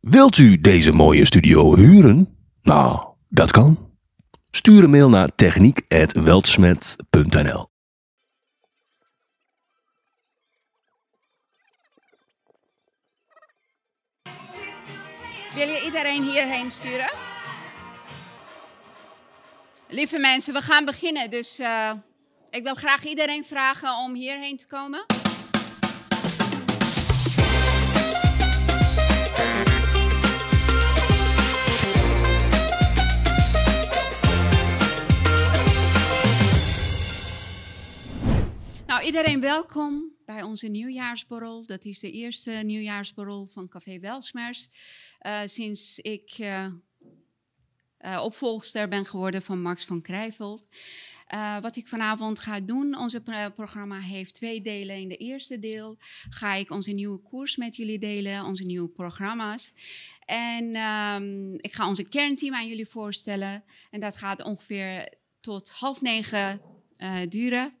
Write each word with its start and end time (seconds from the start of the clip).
Wilt 0.00 0.38
u 0.38 0.60
deze 0.60 0.92
mooie 0.92 1.24
studio 1.24 1.76
huren? 1.76 2.38
Nou, 2.62 3.06
dat 3.28 3.50
kan. 3.50 3.92
Stuur 4.50 4.84
een 4.84 4.90
mail 4.90 5.08
naar 5.08 5.34
techniek.weltsmet.nl 5.34 7.68
Wil 15.54 15.68
je 15.68 15.82
iedereen 15.84 16.22
hierheen 16.22 16.70
sturen? 16.70 17.10
Lieve 19.88 20.18
mensen, 20.18 20.54
we 20.54 20.60
gaan 20.60 20.84
beginnen. 20.84 21.30
Dus 21.30 21.60
uh, 21.60 21.92
ik 22.50 22.62
wil 22.62 22.74
graag 22.74 23.04
iedereen 23.04 23.44
vragen 23.44 23.96
om 23.96 24.14
hierheen 24.14 24.56
te 24.56 24.66
komen. 24.66 25.19
Nou, 39.00 39.12
iedereen 39.12 39.40
welkom 39.40 40.12
bij 40.24 40.42
onze 40.42 40.66
nieuwjaarsborrel. 40.66 41.66
Dat 41.66 41.84
is 41.84 41.98
de 41.98 42.10
eerste 42.10 42.50
nieuwjaarsborrel 42.50 43.46
van 43.46 43.68
Café 43.68 43.98
Welsmers. 43.98 44.68
Uh, 45.22 45.40
sinds 45.46 45.98
ik 45.98 46.36
uh, 46.38 46.66
opvolgster 48.22 48.88
ben 48.88 49.06
geworden 49.06 49.42
van 49.42 49.62
Max 49.62 49.84
van 49.84 50.02
Krijveld. 50.02 50.68
wat 51.60 51.76
ik 51.76 51.86
vanavond 51.86 52.38
ga 52.38 52.60
doen, 52.60 52.98
onze 52.98 53.22
pro 53.22 53.50
programma 53.50 53.98
heeft 53.98 54.34
twee 54.34 54.62
delen. 54.62 54.96
In 54.96 55.08
de 55.08 55.16
eerste 55.16 55.58
deel 55.58 55.96
ga 56.30 56.54
ik 56.54 56.70
onze 56.70 56.90
nieuwe 56.90 57.18
koers 57.18 57.56
met 57.56 57.76
jullie 57.76 57.98
delen, 57.98 58.44
onze 58.44 58.64
nieuwe 58.64 58.88
programma's. 58.88 59.72
En 60.24 60.76
um, 60.76 61.54
ik 61.56 61.72
ga 61.72 61.88
onze 61.88 62.08
kernteam 62.08 62.54
aan 62.54 62.68
jullie 62.68 62.88
voorstellen. 62.88 63.64
En 63.90 64.00
dat 64.00 64.16
gaat 64.16 64.42
ongeveer 64.42 65.12
tot 65.40 65.70
half 65.70 66.00
negen 66.00 66.60
duren 67.28 67.78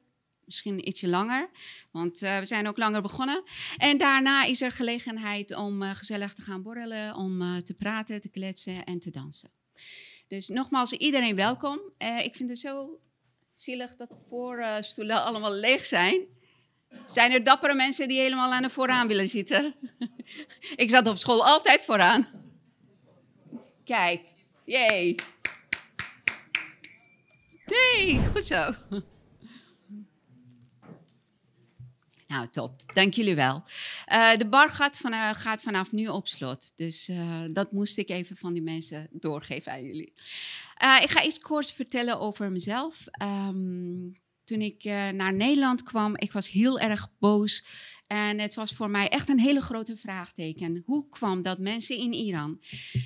misschien 0.50 0.88
ietsje 0.88 1.08
langer, 1.08 1.50
want 1.90 2.22
uh, 2.22 2.38
we 2.38 2.44
zijn 2.44 2.68
ook 2.68 2.76
langer 2.76 3.02
begonnen. 3.02 3.42
En 3.76 3.98
daarna 3.98 4.44
is 4.44 4.60
er 4.60 4.72
gelegenheid 4.72 5.54
om 5.56 5.82
uh, 5.82 5.90
gezellig 5.90 6.34
te 6.34 6.42
gaan 6.42 6.62
borrelen, 6.62 7.14
om 7.14 7.42
uh, 7.42 7.56
te 7.56 7.74
praten, 7.74 8.20
te 8.20 8.28
kletsen 8.28 8.84
en 8.84 8.98
te 8.98 9.10
dansen. 9.10 9.50
Dus 10.28 10.48
nogmaals, 10.48 10.92
iedereen 10.92 11.36
welkom. 11.36 11.80
ik 12.22 12.34
vind 12.34 12.50
het 12.50 12.58
zo 12.58 13.00
zielig 13.54 13.96
dat 13.96 14.08
de 14.08 14.18
voorstoelen 14.28 15.24
allemaal 15.26 15.52
leeg 15.54 15.84
zijn. 15.84 16.26
Zijn 17.06 17.32
er 17.32 17.44
dappere 17.44 17.74
mensen 17.74 18.08
die 18.08 18.20
helemaal 18.20 18.52
aan 18.52 18.62
de 18.62 18.70
vooraan 18.70 19.08
willen 19.08 19.28
zitten? 19.28 19.74
ik 20.76 20.90
zat 20.90 21.08
op 21.08 21.16
school 21.16 21.44
altijd 21.44 21.82
vooraan. 21.82 22.26
Kijk, 23.84 24.22
jee. 24.64 25.14
Hey, 27.64 28.20
goed 28.32 28.44
zo. 28.44 28.74
Nou, 32.30 32.48
top. 32.50 32.82
Dank 32.94 33.14
jullie 33.14 33.34
wel. 33.34 33.62
Uh, 34.12 34.36
de 34.36 34.46
bar 34.46 34.68
gaat, 34.68 34.98
uh, 35.04 35.30
gaat, 35.34 35.60
vanaf 35.60 35.92
nu 35.92 36.08
op 36.08 36.28
slot. 36.28 36.72
Dus 36.76 37.08
uh, 37.08 37.44
dat 37.52 37.72
moest 37.72 37.98
ik 37.98 38.08
even 38.10 38.36
van 38.36 38.52
die 38.52 38.62
mensen 38.62 39.08
doorgeven 39.10 39.72
aan 39.72 39.82
jullie. 39.82 40.12
ik 41.02 41.10
ga 41.10 41.22
iets 41.22 41.38
kort 41.38 41.72
vertellen 41.72 42.20
over 42.20 42.52
mezelf. 42.52 43.04
Um, 43.22 44.18
toen 44.44 44.60
ik 44.60 44.84
naar 45.14 45.34
Nederland 45.34 45.82
kwam, 45.82 46.16
ik 46.16 46.32
was 46.32 46.48
heel 46.48 46.78
erg 46.78 47.08
boos 47.18 47.64
en 48.10 48.38
het 48.38 48.54
was 48.54 48.72
voor 48.72 48.90
mij 48.90 49.08
echt 49.08 49.28
een 49.28 49.40
hele 49.40 49.60
grote 49.60 49.96
vraagteken. 49.96 50.82
Hoe 50.84 51.08
kwam 51.08 51.42
dat 51.42 51.58
mensen 51.58 51.96
in 51.96 52.12
Iran 52.12 52.60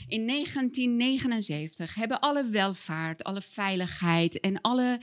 in 0.09 0.27
1979 0.27 1.95
hebben 1.95 2.21
alle 2.21 2.49
welvaart, 2.49 3.25
alle 3.25 3.43
veiligheid 3.43 4.41
en 4.41 4.61
alle 4.61 5.01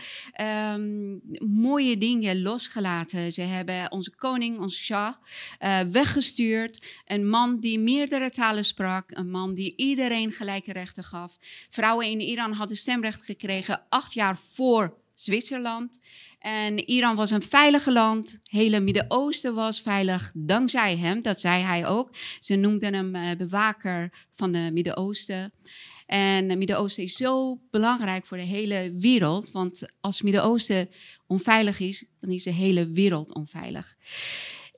um, 0.73 1.22
mooie 1.40 1.97
dingen 1.97 2.41
losgelaten. 2.41 3.31
Ze 3.31 3.41
hebben 3.41 3.91
onze 3.91 4.16
koning, 4.16 4.59
onze 4.59 4.78
Shah, 4.78 5.16
uh, 5.59 5.79
weggestuurd. 5.79 6.85
Een 7.06 7.29
man 7.29 7.59
die 7.59 7.79
meerdere 7.79 8.29
talen 8.29 8.66
sprak, 8.66 9.11
een 9.11 9.29
man 9.29 9.56
die 9.56 9.73
iedereen 9.75 10.31
gelijke 10.31 10.73
rechten 10.73 11.03
gaf. 11.03 11.38
Vrouwen 11.69 12.07
in 12.07 12.22
Iran 12.22 12.53
hadden 12.53 12.78
stemrecht 12.78 13.22
gekregen 13.22 13.84
acht 13.90 14.13
jaar 14.13 14.38
voor 14.53 15.00
Zwitserland. 15.13 16.00
En 16.41 16.90
Iran 16.90 17.16
was 17.16 17.31
een 17.31 17.44
veilige 17.44 17.91
land. 17.91 18.40
Hele 18.44 18.79
Midden-Oosten 18.79 19.53
was 19.53 19.81
veilig 19.81 20.31
dankzij 20.35 20.97
hem. 20.97 21.22
Dat 21.22 21.40
zei 21.40 21.63
hij 21.63 21.88
ook. 21.88 22.09
Ze 22.40 22.56
noemden 22.56 22.94
hem 22.94 23.16
uh, 23.16 23.31
bewaker 23.38 24.13
van 24.35 24.53
het 24.53 24.74
Midden-Oosten. 24.74 25.53
En 26.06 26.50
het 26.50 26.57
Midden-Oosten 26.57 27.03
is 27.03 27.16
zo 27.16 27.62
belangrijk 27.72 28.25
voor 28.25 28.38
de 28.38 28.44
hele 28.44 28.96
wereld. 29.00 29.52
Want 29.52 29.85
als 30.00 30.16
het 30.16 30.24
Midden-Oosten 30.24 30.90
onveilig 31.28 31.79
is, 31.79 32.06
dan 32.19 32.29
is 32.29 32.44
de 32.44 32.53
hele 32.53 32.88
wereld 32.88 33.34
onveilig. 33.34 33.96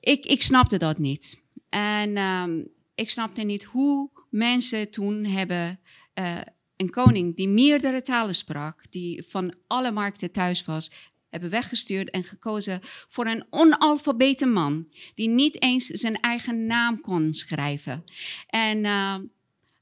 Ik, 0.00 0.26
ik 0.26 0.42
snapte 0.42 0.78
dat 0.78 0.98
niet. 0.98 1.42
En 1.68 2.18
um, 2.18 2.68
ik 2.94 3.10
snapte 3.10 3.42
niet 3.42 3.64
hoe 3.64 4.10
mensen 4.30 4.90
toen 4.90 5.24
hebben 5.24 5.80
uh, 6.14 6.40
een 6.76 6.90
koning 6.90 7.36
die 7.36 7.48
meerdere 7.48 8.02
talen 8.02 8.34
sprak, 8.34 8.90
die 8.90 9.24
van 9.28 9.54
alle 9.66 9.90
markten 9.90 10.32
thuis 10.32 10.64
was, 10.64 10.90
hebben 11.34 11.50
weggestuurd 11.50 12.10
en 12.10 12.24
gekozen 12.24 12.80
voor 13.08 13.26
een 13.26 13.46
onalfabete 13.50 14.46
man 14.46 14.88
die 15.14 15.28
niet 15.28 15.62
eens 15.62 15.86
zijn 15.86 16.20
eigen 16.20 16.66
naam 16.66 17.00
kon 17.00 17.34
schrijven. 17.34 18.04
En 18.46 18.78
uh, 18.78 19.14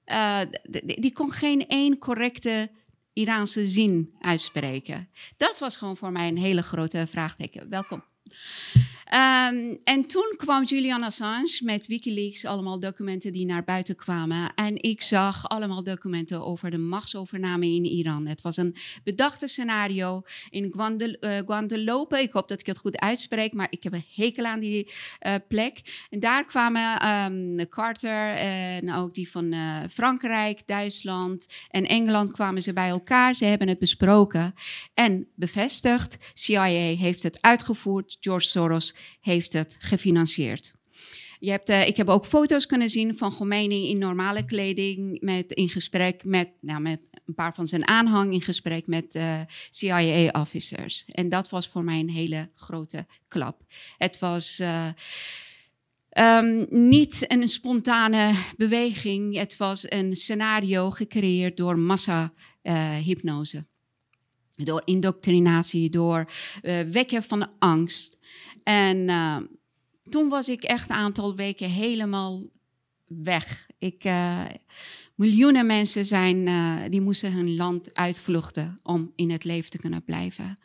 uh, 0.06 0.40
die 0.84 1.12
kon 1.12 1.32
geen 1.32 1.66
één 1.66 1.98
correcte 1.98 2.70
Iraanse 3.12 3.66
zin 3.66 4.14
uitspreken. 4.20 5.08
Dat 5.36 5.58
was 5.58 5.76
gewoon 5.76 5.96
voor 5.96 6.12
mij 6.12 6.28
een 6.28 6.38
hele 6.38 6.62
grote 6.62 7.06
vraagteken. 7.06 7.68
Welkom. 7.68 8.04
Um, 9.12 9.78
en 9.84 10.06
toen 10.06 10.34
kwam 10.36 10.64
Julian 10.64 11.02
Assange 11.02 11.60
met 11.64 11.86
Wikileaks, 11.86 12.44
allemaal 12.44 12.80
documenten 12.80 13.32
die 13.32 13.46
naar 13.46 13.64
buiten 13.64 13.96
kwamen. 13.96 14.54
En 14.54 14.82
ik 14.82 15.02
zag 15.02 15.48
allemaal 15.48 15.84
documenten 15.84 16.44
over 16.44 16.70
de 16.70 16.78
machtsovername 16.78 17.66
in 17.66 17.84
Iran. 17.84 18.26
Het 18.26 18.42
was 18.42 18.56
een 18.56 18.76
bedachte 19.04 19.46
scenario 19.46 20.22
in 20.50 20.72
Guadeloupe. 21.46 22.20
Ik 22.20 22.32
hoop 22.32 22.48
dat 22.48 22.60
ik 22.60 22.66
het 22.66 22.78
goed 22.78 22.98
uitspreek, 22.98 23.52
maar 23.52 23.66
ik 23.70 23.82
heb 23.82 23.92
een 23.92 24.04
hekel 24.14 24.44
aan 24.44 24.60
die 24.60 24.92
uh, 25.26 25.34
plek. 25.48 26.06
En 26.10 26.20
daar 26.20 26.44
kwamen 26.44 27.08
um, 27.08 27.68
Carter 27.68 28.34
en 28.34 28.94
ook 28.94 29.14
die 29.14 29.30
van 29.30 29.44
uh, 29.52 29.76
Frankrijk, 29.90 30.66
Duitsland 30.66 31.46
en 31.70 31.86
Engeland 31.86 32.32
kwamen 32.32 32.62
ze 32.62 32.72
bij 32.72 32.88
elkaar. 32.88 33.34
Ze 33.34 33.44
hebben 33.44 33.68
het 33.68 33.78
besproken 33.78 34.54
en 34.94 35.28
bevestigd. 35.34 36.16
CIA 36.32 36.64
heeft 36.96 37.22
het 37.22 37.38
uitgevoerd. 37.40 38.16
George 38.20 38.46
Soros 38.46 38.94
heeft 39.20 39.52
het 39.52 39.76
gefinancierd. 39.78 40.74
Je 41.42 41.50
hebt, 41.50 41.70
uh, 41.70 41.86
ik 41.86 41.96
heb 41.96 42.08
ook 42.08 42.26
foto's 42.26 42.66
kunnen 42.66 42.90
zien 42.90 43.18
van 43.18 43.34
Khomeini 43.34 43.88
in 43.88 43.98
normale 43.98 44.44
kleding, 44.44 45.20
met, 45.20 45.52
in 45.52 45.68
gesprek 45.68 46.24
met, 46.24 46.48
nou, 46.60 46.80
met 46.80 47.00
een 47.26 47.34
paar 47.34 47.54
van 47.54 47.66
zijn 47.66 47.88
aanhang, 47.88 48.32
in 48.32 48.40
gesprek 48.40 48.86
met 48.86 49.14
uh, 49.14 49.40
CIA-officers. 49.70 51.04
En 51.06 51.28
dat 51.28 51.48
was 51.48 51.68
voor 51.68 51.84
mij 51.84 51.98
een 51.98 52.10
hele 52.10 52.50
grote 52.54 53.06
klap. 53.28 53.62
Het 53.98 54.18
was 54.18 54.60
uh, 54.60 54.86
um, 56.18 56.66
niet 56.70 57.24
een 57.32 57.48
spontane 57.48 58.34
beweging, 58.56 59.36
het 59.36 59.56
was 59.56 59.90
een 59.90 60.16
scenario 60.16 60.90
gecreëerd 60.90 61.56
door 61.56 61.78
massa-hypnose. 61.78 63.66
Door 64.64 64.82
indoctrinatie, 64.84 65.90
door 65.90 66.30
wekken 66.90 67.22
van 67.22 67.50
angst. 67.58 68.18
En 68.62 68.96
uh, 68.96 69.36
toen 70.08 70.28
was 70.28 70.48
ik 70.48 70.62
echt 70.62 70.90
een 70.90 70.96
aantal 70.96 71.36
weken 71.36 71.70
helemaal 71.70 72.42
weg. 73.06 73.66
Ik, 73.78 74.04
uh, 74.04 74.44
miljoenen 75.14 75.66
mensen 75.66 76.06
zijn, 76.06 76.48
die 76.90 77.00
moesten 77.00 77.32
hun 77.32 77.56
land 77.56 77.94
uitvluchten 77.94 78.78
om 78.82 79.12
in 79.16 79.30
het 79.30 79.44
leven 79.44 79.70
te 79.70 79.78
kunnen 79.78 80.04
blijven. 80.04 80.58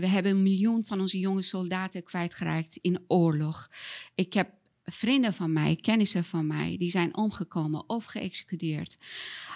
we 0.00 0.06
hebben 0.06 0.32
een 0.32 0.42
miljoen 0.42 0.84
van 0.86 1.00
onze 1.00 1.18
jonge 1.18 1.42
soldaten 1.42 2.02
kwijtgeraakt 2.02 2.78
in 2.80 3.04
oorlog. 3.06 3.70
Ik 4.14 4.32
heb 4.32 4.50
vrienden 4.84 5.34
van 5.34 5.52
mij, 5.52 5.76
kennissen 5.76 6.24
van 6.24 6.46
mij, 6.46 6.76
die 6.78 6.90
zijn 6.90 7.16
omgekomen 7.16 7.88
of 7.88 8.04
geëxecuteerd 8.04 8.98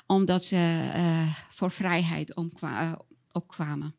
omdat 0.07 0.45
ze 0.45 0.91
voor 1.51 1.71
vrijheid 1.71 2.35
opkwamen. 3.37 3.95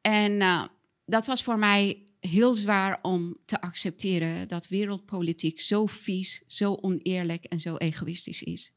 En 0.00 0.70
dat 1.04 1.26
was 1.26 1.42
voor 1.42 1.58
mij 1.58 2.02
heel 2.20 2.54
zwaar 2.54 2.98
om 3.02 3.36
te 3.44 3.60
accepteren 3.60 4.48
dat 4.48 4.68
wereldpolitiek 4.68 5.60
zo 5.60 5.86
vies, 5.86 6.42
zo 6.46 6.78
oneerlijk 6.80 7.44
en 7.44 7.60
zo 7.60 7.76
egoïstisch 7.76 8.42
is. 8.42 8.72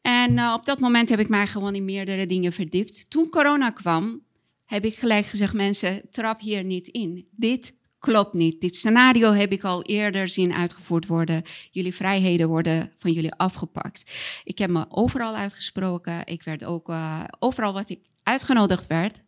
En 0.00 0.32
uh, 0.32 0.54
op 0.56 0.66
dat 0.66 0.80
moment 0.80 1.08
heb 1.08 1.18
ik 1.18 1.28
mij 1.28 1.46
gewoon 1.46 1.74
in 1.74 1.84
meerdere 1.84 2.26
dingen 2.26 2.52
verdiept. 2.52 3.10
Toen 3.10 3.28
corona 3.28 3.70
kwam, 3.70 4.22
heb 4.64 4.84
ik 4.84 4.98
gelijk 4.98 5.26
gezegd: 5.26 5.52
mensen, 5.52 6.10
trap 6.10 6.40
hier 6.40 6.64
niet 6.64 6.88
in. 6.88 7.28
Dit 7.30 7.72
klopt 7.98 8.32
niet. 8.32 8.60
Dit 8.60 8.76
scenario 8.76 9.32
heb 9.32 9.52
ik 9.52 9.64
al 9.64 9.82
eerder 9.82 10.28
zien 10.28 10.52
uitgevoerd 10.52 11.06
worden. 11.06 11.42
Jullie 11.70 11.94
vrijheden 11.94 12.48
worden 12.48 12.92
van 12.98 13.12
jullie 13.12 13.32
afgepakt. 13.32 14.10
Ik 14.44 14.58
heb 14.58 14.70
me 14.70 14.86
overal 14.88 15.34
uitgesproken. 15.34 16.26
Ik 16.26 16.42
werd 16.42 16.64
ook 16.64 16.88
uh, 16.88 17.24
overal 17.38 17.72
wat 17.72 17.90
ik 17.90 18.00
uitgenodigd 18.22 18.86
werd, 18.86 19.22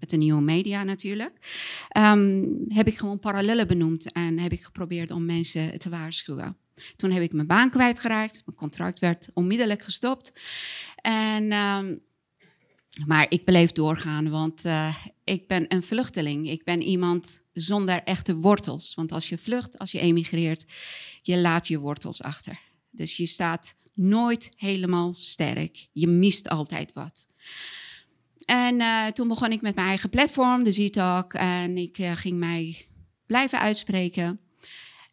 met 0.00 0.10
de 0.10 0.16
nieuwe 0.16 0.42
media 0.42 0.82
natuurlijk, 0.82 1.32
um, 1.98 2.64
heb 2.68 2.86
ik 2.86 2.98
gewoon 2.98 3.18
parallellen 3.18 3.66
benoemd 3.66 4.12
en 4.12 4.38
heb 4.38 4.52
ik 4.52 4.64
geprobeerd 4.64 5.10
om 5.10 5.24
mensen 5.24 5.78
te 5.78 5.88
waarschuwen. 5.88 6.56
Toen 6.96 7.10
heb 7.10 7.22
ik 7.22 7.32
mijn 7.32 7.46
baan 7.46 7.70
kwijtgeraakt. 7.70 8.42
Mijn 8.44 8.58
contract 8.58 8.98
werd 8.98 9.28
onmiddellijk 9.34 9.82
gestopt. 9.82 10.32
En, 10.96 11.52
um, 11.52 12.00
maar 13.06 13.26
ik 13.28 13.44
bleef 13.44 13.70
doorgaan, 13.72 14.30
want 14.30 14.64
uh, 14.64 14.96
ik 15.24 15.48
ben 15.48 15.64
een 15.68 15.82
vluchteling. 15.82 16.50
Ik 16.50 16.64
ben 16.64 16.82
iemand 16.82 17.42
zonder 17.56 18.02
echte 18.02 18.36
wortels. 18.36 18.94
Want 18.94 19.12
als 19.12 19.28
je 19.28 19.38
vlucht, 19.38 19.78
als 19.78 19.92
je 19.92 20.00
emigreert, 20.00 20.66
je 21.22 21.38
laat 21.38 21.68
je 21.68 21.78
wortels 21.78 22.22
achter. 22.22 22.58
Dus 22.90 23.16
je 23.16 23.26
staat 23.26 23.74
nooit 23.94 24.50
helemaal 24.56 25.12
sterk. 25.12 25.88
Je 25.92 26.06
mist 26.06 26.48
altijd 26.48 26.92
wat. 26.92 27.26
En 28.44 28.80
uh, 28.80 29.06
toen 29.06 29.28
begon 29.28 29.52
ik 29.52 29.60
met 29.60 29.74
mijn 29.74 29.86
eigen 29.86 30.10
platform, 30.10 30.62
de 30.64 30.72
Z-Talk. 30.72 31.34
En 31.34 31.76
ik 31.76 31.98
uh, 31.98 32.12
ging 32.16 32.38
mij 32.38 32.86
blijven 33.26 33.60
uitspreken. 33.60 34.40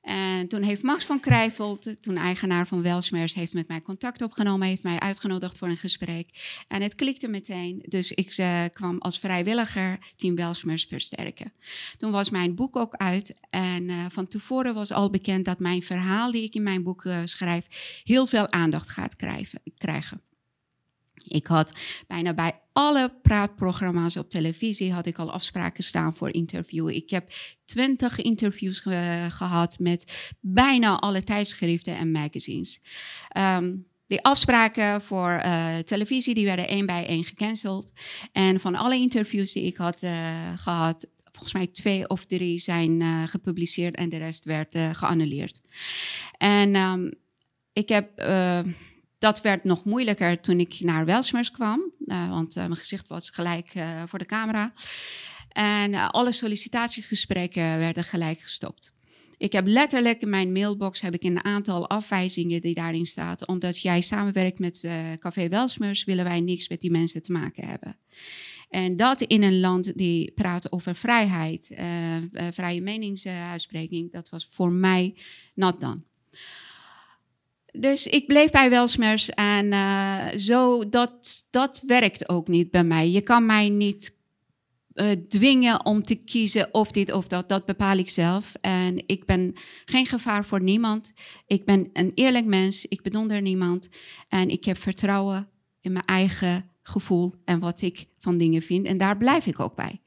En 0.03 0.47
toen 0.47 0.61
heeft 0.61 0.81
Max 0.81 1.05
van 1.05 1.19
Krijveld, 1.19 1.95
toen 2.01 2.17
eigenaar 2.17 2.67
van 2.67 2.81
Welsmers, 2.81 3.33
heeft 3.33 3.53
met 3.53 3.67
mij 3.67 3.81
contact 3.81 4.21
opgenomen, 4.21 4.67
heeft 4.67 4.83
mij 4.83 4.99
uitgenodigd 4.99 5.57
voor 5.57 5.67
een 5.67 5.77
gesprek. 5.77 6.29
En 6.67 6.81
het 6.81 6.95
klikte 6.95 7.27
meteen, 7.27 7.83
dus 7.87 8.11
ik 8.11 8.37
uh, 8.37 8.63
kwam 8.73 8.97
als 8.97 9.19
vrijwilliger 9.19 10.13
Team 10.15 10.35
Welsmers 10.35 10.85
versterken. 10.85 11.51
Toen 11.97 12.11
was 12.11 12.29
mijn 12.29 12.55
boek 12.55 12.75
ook 12.75 12.95
uit 12.95 13.35
en 13.49 13.83
uh, 13.83 14.05
van 14.09 14.27
tevoren 14.27 14.73
was 14.73 14.91
al 14.91 15.09
bekend 15.09 15.45
dat 15.45 15.59
mijn 15.59 15.83
verhaal 15.83 16.31
die 16.31 16.43
ik 16.43 16.55
in 16.55 16.63
mijn 16.63 16.83
boek 16.83 17.03
uh, 17.03 17.19
schrijf 17.23 17.65
heel 18.03 18.27
veel 18.27 18.51
aandacht 18.51 18.89
gaat 18.89 19.15
krijgen. 19.75 20.21
Ik 21.27 21.47
had 21.47 21.73
bijna 22.07 22.33
bij 22.33 22.59
alle 22.73 23.13
praatprogramma's 23.21 24.15
op 24.15 24.29
televisie 24.29 24.93
had 24.93 25.05
ik 25.05 25.17
al 25.17 25.31
afspraken 25.31 25.83
staan 25.83 26.15
voor 26.15 26.33
interviewen. 26.33 26.95
Ik 26.95 27.09
heb 27.09 27.29
twintig 27.65 28.21
interviews 28.21 28.79
ge 28.79 29.27
gehad 29.29 29.79
met 29.79 30.33
bijna 30.39 30.99
alle 30.99 31.23
tijdschriften 31.23 31.97
en 31.97 32.11
magazines. 32.11 32.81
Um, 33.37 33.85
die 34.07 34.23
afspraken 34.23 35.01
voor 35.01 35.41
uh, 35.45 35.77
televisie 35.77 36.33
die 36.33 36.45
werden 36.45 36.67
één 36.67 36.85
bij 36.85 37.05
één 37.05 37.23
gecanceld. 37.23 37.91
En 38.31 38.59
van 38.59 38.75
alle 38.75 38.95
interviews 38.95 39.51
die 39.51 39.63
ik 39.63 39.77
had 39.77 40.03
uh, 40.03 40.11
gehad, 40.55 41.07
volgens 41.31 41.53
mij 41.53 41.67
twee 41.67 42.07
of 42.07 42.25
drie 42.25 42.59
zijn 42.59 43.01
uh, 43.01 43.23
gepubliceerd 43.27 43.95
en 43.95 44.09
de 44.09 44.17
rest 44.17 44.45
werd 44.45 44.77
geannuleerd. 44.91 45.61
En 46.37 46.75
um, 46.75 47.13
ik 47.73 47.89
heb 47.89 48.19
dat 49.23 49.41
werd 49.41 49.63
nog 49.63 49.83
moeilijker 49.83 50.41
toen 50.41 50.59
ik 50.59 50.79
naar 50.79 51.05
Welsmers 51.05 51.51
kwam, 51.51 51.91
uh, 52.05 52.29
want 52.29 52.55
uh, 52.55 52.63
mijn 52.63 52.75
gezicht 52.75 53.07
was 53.07 53.29
gelijk 53.29 53.75
uh, 53.75 54.03
voor 54.07 54.19
de 54.19 54.25
camera. 54.25 54.73
En 55.49 55.93
alle 55.93 56.31
sollicitatiegesprekken 56.31 57.77
werden 57.77 58.03
gelijk 58.03 58.39
gestopt. 58.39 58.93
Ik 59.37 59.51
heb 59.51 59.67
letterlijk 59.67 60.21
in 60.21 60.29
mijn 60.29 60.51
mailbox 60.51 61.01
heb 61.01 61.13
ik 61.13 61.23
een 61.23 61.43
aantal 61.43 61.89
afwijzingen 61.89 62.61
die 62.61 62.73
daarin 62.73 63.05
staat. 63.05 63.47
Omdat 63.47 63.81
jij 63.81 64.01
samenwerkt 64.01 64.59
met 64.59 64.79
Café 65.19 65.47
Welsmers, 65.47 66.03
willen 66.03 66.25
wij 66.25 66.39
niks 66.39 66.69
met 66.69 66.81
die 66.81 66.91
mensen 66.91 67.21
te 67.21 67.31
maken 67.31 67.67
hebben. 67.67 67.97
En 68.69 68.95
dat 68.95 69.21
in 69.21 69.43
een 69.43 69.59
land 69.59 69.97
die 69.97 70.31
praat 70.31 70.71
over 70.71 70.95
vrijheid, 70.95 71.69
vrije 72.51 72.81
meningsuitspreking, 72.81 74.11
dat 74.11 74.29
was 74.29 74.47
voor 74.51 74.71
mij 74.71 75.15
not 75.53 75.81
done. 75.81 76.01
Dus 77.79 78.07
ik 78.07 78.27
bleef 78.27 78.51
bij 78.51 78.69
Welsmers 78.69 79.29
en 79.29 79.65
uh, 79.65 80.27
zo, 80.37 80.89
dat, 80.89 81.47
dat 81.49 81.81
werkt 81.85 82.29
ook 82.29 82.47
niet 82.47 82.71
bij 82.71 82.83
mij. 82.83 83.09
Je 83.09 83.21
kan 83.21 83.45
mij 83.45 83.69
niet 83.69 84.17
uh, 84.93 85.11
dwingen 85.11 85.85
om 85.85 86.03
te 86.03 86.15
kiezen 86.15 86.73
of 86.73 86.91
dit 86.91 87.11
of 87.11 87.27
dat. 87.27 87.49
Dat 87.49 87.65
bepaal 87.65 87.97
ik 87.97 88.09
zelf. 88.09 88.53
En 88.61 89.03
ik 89.05 89.25
ben 89.25 89.53
geen 89.85 90.05
gevaar 90.05 90.45
voor 90.45 90.61
niemand. 90.61 91.13
Ik 91.47 91.65
ben 91.65 91.89
een 91.93 92.11
eerlijk 92.15 92.45
mens. 92.45 92.85
Ik 92.85 93.01
bedonder 93.01 93.41
niemand. 93.41 93.89
En 94.29 94.49
ik 94.49 94.65
heb 94.65 94.77
vertrouwen 94.77 95.49
in 95.81 95.91
mijn 95.91 96.05
eigen 96.05 96.69
gevoel 96.83 97.33
en 97.45 97.59
wat 97.59 97.81
ik 97.81 98.05
van 98.19 98.37
dingen 98.37 98.61
vind. 98.61 98.85
En 98.85 98.97
daar 98.97 99.17
blijf 99.17 99.45
ik 99.45 99.59
ook 99.59 99.75
bij. 99.75 100.01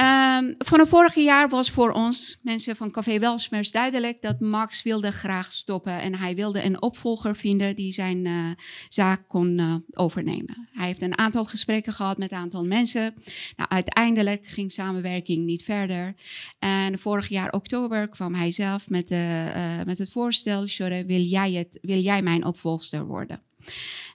Um, 0.00 0.54
van 0.58 0.78
het 0.78 0.88
vorige 0.88 1.20
jaar 1.20 1.48
was 1.48 1.70
voor 1.70 1.90
ons, 1.90 2.38
mensen 2.42 2.76
van 2.76 2.90
Café 2.90 3.18
Welsmers, 3.18 3.70
duidelijk 3.70 4.22
dat 4.22 4.40
Max 4.40 4.82
wilde 4.82 5.12
graag 5.12 5.52
stoppen. 5.52 6.00
En 6.00 6.14
hij 6.14 6.34
wilde 6.34 6.64
een 6.64 6.82
opvolger 6.82 7.36
vinden 7.36 7.76
die 7.76 7.92
zijn 7.92 8.24
uh, 8.24 8.50
zaak 8.88 9.28
kon 9.28 9.58
uh, 9.58 9.74
overnemen. 9.90 10.68
Hij 10.72 10.86
heeft 10.86 11.02
een 11.02 11.18
aantal 11.18 11.44
gesprekken 11.44 11.92
gehad 11.92 12.18
met 12.18 12.32
een 12.32 12.38
aantal 12.38 12.64
mensen. 12.64 13.14
Nou, 13.56 13.70
uiteindelijk 13.70 14.46
ging 14.46 14.72
samenwerking 14.72 15.44
niet 15.44 15.64
verder. 15.64 16.14
En 16.58 16.98
vorig 16.98 17.28
jaar 17.28 17.52
oktober 17.52 18.08
kwam 18.08 18.34
hij 18.34 18.52
zelf 18.52 18.88
met, 18.88 19.08
de, 19.08 19.52
uh, 19.56 19.84
met 19.84 19.98
het 19.98 20.12
voorstel, 20.12 20.66
wil 21.06 21.20
jij, 21.20 21.68
wil 21.82 21.98
jij 21.98 22.22
mijn 22.22 22.44
opvolgster 22.44 23.06
worden? 23.06 23.42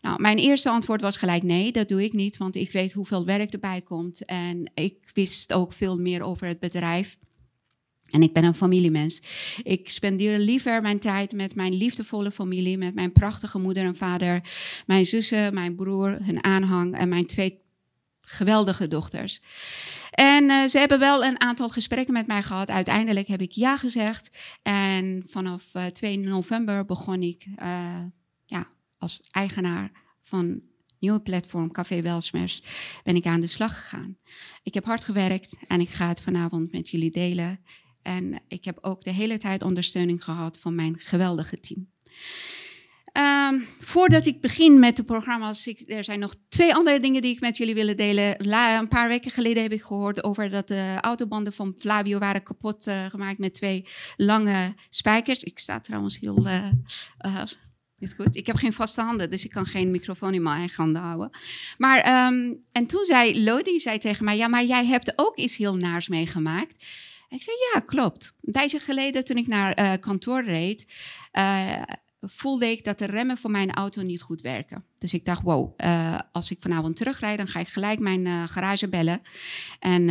Nou, 0.01 0.21
mijn 0.21 0.38
eerste 0.38 0.69
antwoord 0.69 1.01
was 1.01 1.17
gelijk 1.17 1.44
nee, 1.44 1.71
dat 1.71 1.88
doe 1.88 2.03
ik 2.03 2.13
niet, 2.13 2.38
want 2.38 2.55
ik 2.55 2.71
weet 2.71 2.94
hoeveel 2.94 3.25
werk 3.25 3.53
erbij 3.53 3.81
komt. 3.81 4.25
En 4.25 4.71
ik 4.73 5.11
wist 5.13 5.53
ook 5.53 5.73
veel 5.73 5.99
meer 5.99 6.21
over 6.21 6.47
het 6.47 6.59
bedrijf. 6.59 7.17
En 8.07 8.21
ik 8.21 8.33
ben 8.33 8.44
een 8.44 8.53
familiemens. 8.53 9.21
Ik 9.63 9.89
spendeer 9.89 10.39
liever 10.39 10.81
mijn 10.81 10.99
tijd 10.99 11.31
met 11.31 11.55
mijn 11.55 11.73
liefdevolle 11.73 12.31
familie, 12.31 12.77
met 12.77 12.95
mijn 12.95 13.11
prachtige 13.11 13.59
moeder 13.59 13.83
en 13.83 13.95
vader, 13.95 14.41
mijn 14.85 15.05
zussen, 15.05 15.53
mijn 15.53 15.75
broer, 15.75 16.17
hun 16.21 16.43
aanhang 16.43 16.95
en 16.95 17.09
mijn 17.09 17.25
twee 17.25 17.65
geweldige 18.21 18.88
dochters. 18.88 19.41
En 20.11 20.43
uh, 20.43 20.67
ze 20.67 20.77
hebben 20.77 21.00
wel 21.00 21.25
een 21.25 21.41
aantal 21.41 21.69
gesprekken 21.69 22.13
met 22.13 22.27
mij 22.27 22.43
gehad. 22.43 22.69
Uiteindelijk 22.69 23.27
heb 23.27 23.41
ik 23.41 23.51
ja 23.51 23.77
gezegd. 23.77 24.38
En 24.63 25.23
vanaf 25.27 25.63
uh, 25.73 25.85
eh, 25.85 25.91
2 25.91 26.19
november 26.19 26.85
begon 26.85 27.21
ik 27.21 27.47
ja, 27.57 28.11
als 28.97 29.21
eigenaar 29.31 29.91
van 30.23 30.61
nieuwe 30.99 31.21
platform 31.21 31.71
Café 31.71 32.01
Welsmers 32.01 32.63
ben 33.03 33.15
ik 33.15 33.25
aan 33.25 33.41
de 33.41 33.47
slag 33.47 33.79
gegaan. 33.79 34.17
Ik 34.63 34.73
heb 34.73 34.85
hard 34.85 35.05
gewerkt 35.05 35.53
en 35.67 35.79
ik 35.79 35.89
ga 35.89 36.07
het 36.07 36.21
vanavond 36.21 36.71
met 36.71 36.89
jullie 36.89 37.11
delen. 37.11 37.59
En 38.01 38.41
ik 38.47 38.65
heb 38.65 38.77
ook 38.81 39.03
de 39.03 39.11
hele 39.11 39.38
tijd 39.38 39.63
ondersteuning 39.63 40.24
gehad 40.24 40.60
van 40.60 40.75
mijn 40.75 41.00
geweldige 41.00 41.60
team. 41.60 41.88
Um, 43.17 43.67
voordat 43.79 44.25
ik 44.25 44.41
begin 44.41 44.79
met 44.79 44.95
de 44.95 45.03
programma's, 45.03 45.74
er 45.88 46.03
zijn 46.03 46.19
nog 46.19 46.36
twee 46.50 46.74
andere 46.74 47.00
dingen 47.00 47.22
die 47.22 47.33
ik 47.33 47.39
met 47.39 47.57
jullie 47.57 47.74
willen 47.74 47.98
delen. 47.98 48.36
La, 48.38 48.79
een 48.79 48.88
paar 48.88 49.07
weken 49.07 49.31
geleden 49.31 49.63
heb 49.63 49.72
ik 49.72 49.81
gehoord 49.81 50.24
over 50.24 50.50
dat 50.50 50.67
de 50.67 50.98
autobanden 51.01 51.53
van 51.53 51.75
Flavio 51.77 52.19
waren 52.19 52.43
kapot 52.43 52.88
uh, 52.88 53.05
gemaakt 53.05 53.38
met 53.38 53.53
twee 53.53 53.88
lange 54.15 54.74
spijkers. 54.89 55.43
Ik 55.43 55.60
sta 55.60 55.79
trouwens 55.79 56.19
heel 56.19 56.48
uh, 56.48 56.72
uh, 57.25 57.43
is 58.00 58.13
goed. 58.13 58.36
Ik 58.36 58.48
heb 58.48 58.56
geen 58.56 58.74
vaste 58.74 59.01
handen, 59.01 59.30
dus 59.30 59.46
ik 59.46 59.51
kan 59.51 59.66
geen 59.66 59.92
microfoon 59.92 60.34
in 60.34 60.42
mijn 60.42 60.58
eigen 60.58 60.84
handen 60.84 61.01
houden. 61.01 61.30
Maar, 61.77 62.27
um, 62.27 62.63
en 62.72 62.86
toen 62.86 63.06
zei 63.06 63.44
Lodi 63.44 63.80
zei 63.80 63.98
tegen 63.98 64.25
mij, 64.25 64.38
ja, 64.38 64.48
maar 64.48 64.66
jij 64.66 64.86
hebt 64.86 65.13
ook 65.16 65.36
iets 65.36 65.58
heel 65.58 65.75
naars 65.75 66.08
meegemaakt. 66.08 66.86
Ik 67.30 67.44
zei, 67.44 67.56
ja, 67.74 67.80
klopt. 67.80 68.34
Een 68.42 68.54
tijdje 68.54 68.80
geleden, 68.80 69.24
toen 69.24 69.38
ik 69.38 69.48
naar 69.48 69.80
uh, 69.80 69.94
kantoor 70.00 70.44
reed, 70.44 70.86
uh, 71.34 71.82
voelde 72.22 72.66
ik 72.66 72.84
dat 72.84 73.00
de 73.00 73.06
remmen 73.06 73.38
van 73.38 73.51
mijn 73.51 73.72
auto 73.72 74.01
niet 74.01 74.22
goed 74.22 74.42
werken. 74.42 74.84
Dus 74.98 75.13
ik 75.13 75.25
dacht, 75.25 75.42
wow, 75.42 75.80
uh, 75.82 76.20
als 76.32 76.51
ik 76.51 76.58
vanavond 76.60 76.96
terugrijd, 76.96 77.38
dan 77.38 77.48
ga 77.48 77.60
ik 77.60 77.68
gelijk 77.68 78.00
mijn 78.00 78.48
garage 78.48 78.88
bellen. 78.88 79.22
En 79.80 80.10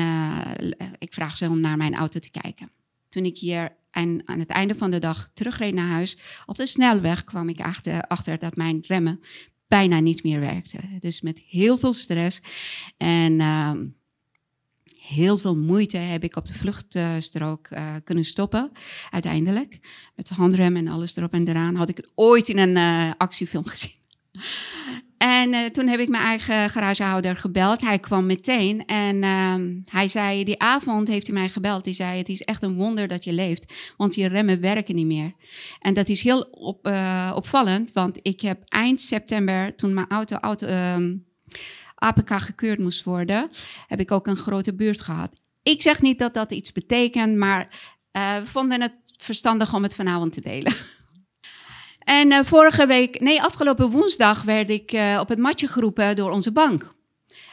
ik 0.99 1.15
vraag 1.15 1.37
ze 1.37 1.49
om 1.49 1.61
naar 1.61 1.77
mijn 1.77 1.95
auto 1.95 2.19
te 2.19 2.31
kijken. 2.31 2.71
Toen 3.09 3.25
ik 3.25 3.39
hier 3.39 3.77
en 3.97 4.23
aan 4.25 4.39
het 4.39 4.49
einde 4.49 4.75
van 4.75 4.91
de 4.91 4.99
dag 4.99 5.31
terugreed 5.35 5.75
naar 5.75 5.89
huis, 5.89 6.19
op 6.47 6.57
de 6.57 6.67
snelweg 6.67 7.25
kwam 7.25 7.49
ik 7.49 7.61
achter, 7.61 8.03
achter 8.03 8.39
dat 8.39 8.57
mijn 8.57 8.85
remmen 8.87 9.21
bijna 9.69 10.01
niet 10.01 10.23
meer 10.23 10.41
werkten. 10.41 10.99
Dus 11.01 11.21
met 11.21 11.39
heel 11.39 11.79
veel 11.79 11.93
stress 11.93 12.41
en 12.97 13.33
uh, 13.33 13.73
heel 15.01 15.39
veel 15.39 15.57
moeite 15.57 15.97
heb 15.97 16.25
ik 16.25 16.37
op 16.37 16.47
de 16.47 16.55
vluchtstrook 16.55 17.71
uh, 17.71 17.95
kunnen 18.05 18.25
stoppen. 18.25 18.73
Uiteindelijk. 19.11 19.79
Met 20.15 20.29
handrem 20.29 20.77
en 20.77 20.89
alles 20.89 21.17
erop 21.17 21.33
en 21.33 21.49
eraan. 21.49 21.75
Had 21.75 21.89
ik 21.89 21.97
het 21.97 22.11
ooit 22.15 22.49
in 22.49 22.59
een 22.59 22.77
uh, 22.77 23.11
actiefilm 23.17 23.67
gezien. 23.67 23.95
En 25.19 25.53
uh, 25.53 25.65
toen 25.65 25.89
heb 25.89 26.01
ik 26.01 26.09
mijn 26.09 26.23
eigen 26.23 26.71
garagehouder 26.71 27.37
gebeld. 27.37 27.81
Hij 27.81 27.99
kwam 27.99 28.27
meteen 28.27 28.87
en 28.87 29.17
uh, 29.17 29.55
hij 29.85 30.09
zei, 30.09 30.45
die 30.45 30.61
avond 30.61 31.09
heeft 31.09 31.27
hij 31.27 31.35
mij 31.35 31.49
gebeld. 31.49 31.85
Die 31.85 31.95
zei, 31.95 32.19
het 32.19 32.29
is 32.29 32.43
echt 32.43 32.63
een 32.63 32.75
wonder 32.75 33.09
dat 33.09 33.25
je 33.25 33.33
leeft, 33.33 33.75
want 33.97 34.15
je 34.15 34.29
remmen 34.29 34.61
werken 34.61 34.95
niet 34.95 35.07
meer. 35.07 35.33
En 35.81 35.95
dat 35.95 36.09
is 36.09 36.23
heel 36.23 36.41
op, 36.41 36.87
uh, 36.87 37.33
opvallend, 37.35 37.93
want 37.93 38.19
ik 38.23 38.41
heb 38.41 38.63
eind 38.65 39.01
september, 39.01 39.75
toen 39.75 39.95
mijn 39.95 40.09
auto, 40.09 40.37
auto 40.37 40.67
um, 40.67 41.25
APK 41.95 42.31
gekeurd 42.31 42.79
moest 42.79 43.05
worden, 43.05 43.51
heb 43.87 44.01
ik 44.01 44.11
ook 44.11 44.27
een 44.27 44.37
grote 44.37 44.75
buurt 44.75 45.01
gehad. 45.01 45.37
ik 45.63 45.83
zeg 45.83 46.03
niet 46.03 46.19
dat 46.19 46.35
dat 46.35 46.53
iets 46.53 46.73
betekent, 46.73 47.37
maar 47.37 47.69
uh, 48.13 48.39
we 48.39 48.47
vonden 48.47 48.83
het 48.83 48.95
verstandig 49.17 49.75
om 49.75 49.83
het 49.83 49.95
vanavond 49.95 50.33
te 50.33 50.41
delen. 50.41 50.73
En 52.07 52.33
uh, 52.33 52.41
vorige 52.45 52.87
week, 52.87 53.21
nee, 53.21 53.43
afgelopen 53.43 53.91
woensdag 53.91 54.43
werd 54.43 54.71
ik 54.71 54.93
uh, 54.93 55.19
op 55.21 55.29
het 55.29 55.39
matje 55.39 55.67
geroepen 55.67 56.17
door 56.17 56.31
onze 56.31 56.53
bank. 56.53 56.95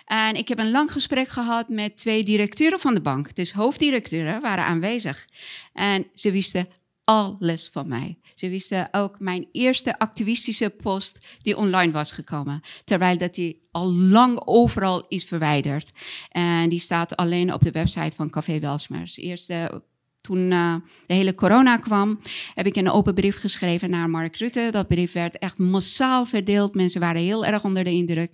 En 0.05 0.35
ik 0.35 0.47
heb 0.47 0.59
een 0.59 0.71
lang 0.71 0.91
gesprek 0.91 1.29
gehad 1.29 1.69
met 1.69 1.97
twee 1.97 2.23
directeuren 2.23 2.79
van 2.79 2.93
de 2.93 3.01
bank. 3.01 3.35
Dus 3.35 3.51
hoofddirecteuren 3.51 4.41
waren 4.41 4.63
aanwezig. 4.63 5.27
En 5.73 6.07
ze 6.13 6.31
wisten 6.31 6.67
alles 7.03 7.69
van 7.71 7.87
mij. 7.87 8.17
Ze 8.35 8.49
wisten 8.49 8.87
ook 8.91 9.19
mijn 9.19 9.47
eerste 9.51 9.99
activistische 9.99 10.69
post 10.69 11.25
die 11.41 11.57
online 11.57 11.91
was 11.91 12.11
gekomen. 12.11 12.61
Terwijl 12.83 13.17
dat 13.17 13.35
die 13.35 13.67
al 13.71 13.93
lang 13.93 14.41
overal 14.45 15.05
is 15.07 15.23
verwijderd. 15.23 15.91
En 16.29 16.69
die 16.69 16.79
staat 16.79 17.15
alleen 17.15 17.53
op 17.53 17.61
de 17.61 17.71
website 17.71 18.15
van 18.15 18.29
Café 18.29 18.59
Welsmers. 18.59 19.17
Eerste 19.17 19.83
toen 20.23 20.51
uh, 20.51 20.75
de 21.05 21.13
hele 21.13 21.35
corona 21.35 21.77
kwam, 21.77 22.19
heb 22.55 22.65
ik 22.65 22.75
een 22.75 22.89
open 22.89 23.13
brief 23.13 23.39
geschreven 23.39 23.89
naar 23.89 24.09
Mark 24.09 24.37
Rutte. 24.37 24.69
Dat 24.71 24.87
brief 24.87 25.11
werd 25.11 25.37
echt 25.37 25.57
massaal 25.57 26.25
verdeeld. 26.25 26.75
Mensen 26.75 27.01
waren 27.01 27.21
heel 27.21 27.45
erg 27.45 27.63
onder 27.63 27.83
de 27.83 27.91
indruk. 27.91 28.31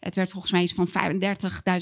Het 0.00 0.14
werd 0.14 0.30
volgens 0.30 0.52
mij 0.52 0.62
iets 0.62 0.74
van 0.74 0.88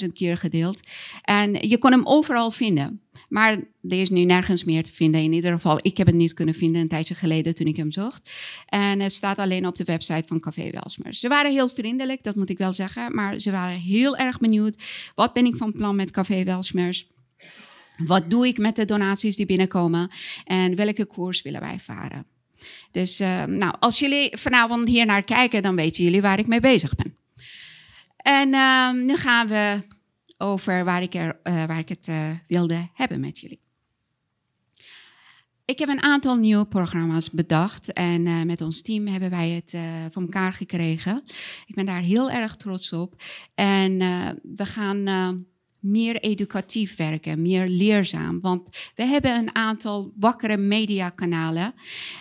35.000 0.03 0.13
keer 0.13 0.37
gedeeld. 0.37 0.81
En 1.23 1.69
je 1.69 1.79
kon 1.79 1.91
hem 1.91 2.07
overal 2.07 2.51
vinden. 2.51 3.01
Maar 3.29 3.53
er 3.83 4.01
is 4.01 4.11
nu 4.11 4.25
nergens 4.25 4.65
meer 4.65 4.83
te 4.83 4.93
vinden. 4.93 5.23
In 5.23 5.33
ieder 5.33 5.53
geval, 5.53 5.79
ik 5.83 5.97
heb 5.97 6.07
het 6.07 6.17
niet 6.17 6.35
kunnen 6.35 6.55
vinden 6.55 6.81
een 6.81 6.89
tijdje 6.89 7.15
geleden 7.15 7.55
toen 7.55 7.67
ik 7.67 7.77
hem 7.77 7.93
zocht. 7.93 8.31
En 8.67 9.01
het 9.01 9.13
staat 9.13 9.39
alleen 9.39 9.67
op 9.67 9.77
de 9.77 9.85
website 9.85 10.27
van 10.27 10.41
Café 10.41 10.71
Welsmer. 10.71 11.15
Ze 11.15 11.29
waren 11.29 11.53
heel 11.53 11.69
vriendelijk, 11.69 12.23
dat 12.23 12.35
moet 12.35 12.51
ik 12.51 12.59
wel 12.59 12.73
zeggen. 12.73 13.15
Maar 13.15 13.41
ze 13.41 13.51
waren 13.51 13.81
heel 13.81 14.17
erg 14.17 14.39
benieuwd. 14.39 14.77
Wat 15.15 15.33
ben 15.33 15.47
ik 15.47 15.57
van 15.57 15.73
plan 15.73 15.97
met 15.97 16.11
Café 16.11 16.45
Welsmers? 16.45 17.09
Wat 18.07 18.31
doe 18.31 18.47
ik 18.47 18.59
met 18.59 18.77
de 18.77 18.85
donaties 18.85 19.37
die 19.37 19.47
binnenkomen? 19.47 20.11
En 20.45 20.75
welke 20.75 21.05
koers 21.05 21.43
willen 21.43 21.61
wij 21.61 21.79
varen? 21.79 22.27
Dus 22.91 23.21
uh, 23.21 23.45
nou, 23.45 23.75
als 23.79 23.99
jullie 23.99 24.37
vanavond 24.37 24.89
hier 24.89 25.07
naar 25.07 25.23
kijken, 25.23 25.63
dan 25.63 25.77
weten 25.77 26.05
jullie 26.05 26.23
waar 26.23 26.39
ik 26.39 26.47
mee 26.47 26.61
bezig 26.61 26.95
ben. 26.95 27.17
En 28.17 28.55
uh, 28.55 28.93
nu 28.93 29.17
gaan 29.17 29.49
we 29.49 29.83
over 30.39 30.85
waar 30.85 31.03
ik, 31.03 31.15
er, 31.15 31.41
uh, 31.45 31.65
waar 31.65 31.79
ik 31.79 31.89
het 31.89 32.09
uh, 32.09 32.31
wilde 32.47 32.89
hebben 32.95 33.21
met 33.21 33.39
jullie. 33.39 33.61
Ik 35.65 35.79
heb 35.79 35.89
een 35.89 36.03
aantal 36.03 36.37
nieuwe 36.37 36.67
programma's 36.67 37.31
bedacht 37.31 37.93
en 37.93 38.27
uh, 38.27 38.43
met 38.43 38.61
ons 38.61 38.83
team 38.83 39.07
hebben 39.07 39.31
wij 39.31 39.49
het 39.49 39.75
voor 40.13 40.23
elkaar 40.23 40.53
gekregen. 40.53 41.23
Ik 41.67 41.75
ben 41.75 41.87
daar 41.87 42.01
heel 42.01 42.31
erg 42.31 42.57
trots 42.57 42.93
op. 42.93 43.23
En 43.55 43.99
we 44.57 44.67
gaan 44.67 45.05
meer 45.81 46.17
educatief 46.17 46.97
werken, 46.97 47.43
meer 47.43 47.69
leerzaam. 47.69 48.41
Want 48.41 48.69
we 48.95 49.05
hebben 49.05 49.35
een 49.35 49.55
aantal 49.55 50.13
wakkere 50.17 50.57
mediakanalen. 50.57 51.75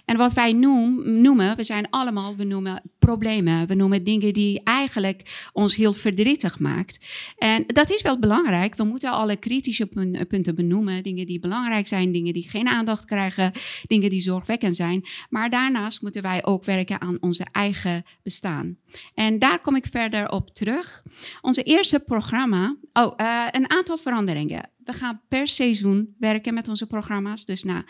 En 0.05 0.17
wat 0.17 0.33
wij 0.33 0.53
noem, 0.53 1.21
noemen, 1.21 1.55
we 1.55 1.63
zijn 1.63 1.89
allemaal, 1.89 2.35
we 2.35 2.43
noemen 2.43 2.81
problemen. 2.99 3.67
We 3.67 3.73
noemen 3.73 4.03
dingen 4.03 4.33
die 4.33 4.61
eigenlijk 4.63 5.49
ons 5.53 5.75
heel 5.75 5.93
verdrietig 5.93 6.59
maakt. 6.59 6.99
En 7.37 7.63
dat 7.67 7.91
is 7.91 8.01
wel 8.01 8.19
belangrijk. 8.19 8.75
We 8.75 8.83
moeten 8.83 9.11
alle 9.11 9.35
kritische 9.35 9.85
punten 10.27 10.55
benoemen. 10.55 11.03
Dingen 11.03 11.25
die 11.25 11.39
belangrijk 11.39 11.87
zijn, 11.87 12.11
dingen 12.11 12.33
die 12.33 12.49
geen 12.49 12.67
aandacht 12.67 13.05
krijgen, 13.05 13.51
dingen 13.87 14.09
die 14.09 14.21
zorgwekkend 14.21 14.75
zijn. 14.75 15.05
Maar 15.29 15.49
daarnaast 15.49 16.01
moeten 16.01 16.21
wij 16.21 16.45
ook 16.45 16.63
werken 16.63 17.01
aan 17.01 17.17
onze 17.19 17.45
eigen 17.51 18.03
bestaan. 18.23 18.77
En 19.13 19.39
daar 19.39 19.59
kom 19.59 19.75
ik 19.75 19.85
verder 19.91 20.29
op 20.29 20.53
terug. 20.53 21.03
Onze 21.41 21.63
eerste 21.63 21.99
programma. 21.99 22.75
Oh, 22.93 23.13
uh, 23.17 23.45
een 23.51 23.71
aantal 23.71 23.97
veranderingen. 23.97 24.69
We 24.83 24.93
gaan 24.93 25.21
per 25.27 25.47
seizoen 25.47 26.15
werken 26.19 26.53
met 26.53 26.67
onze 26.67 26.85
programma's. 26.85 27.45
Dus 27.45 27.63
na, 27.63 27.83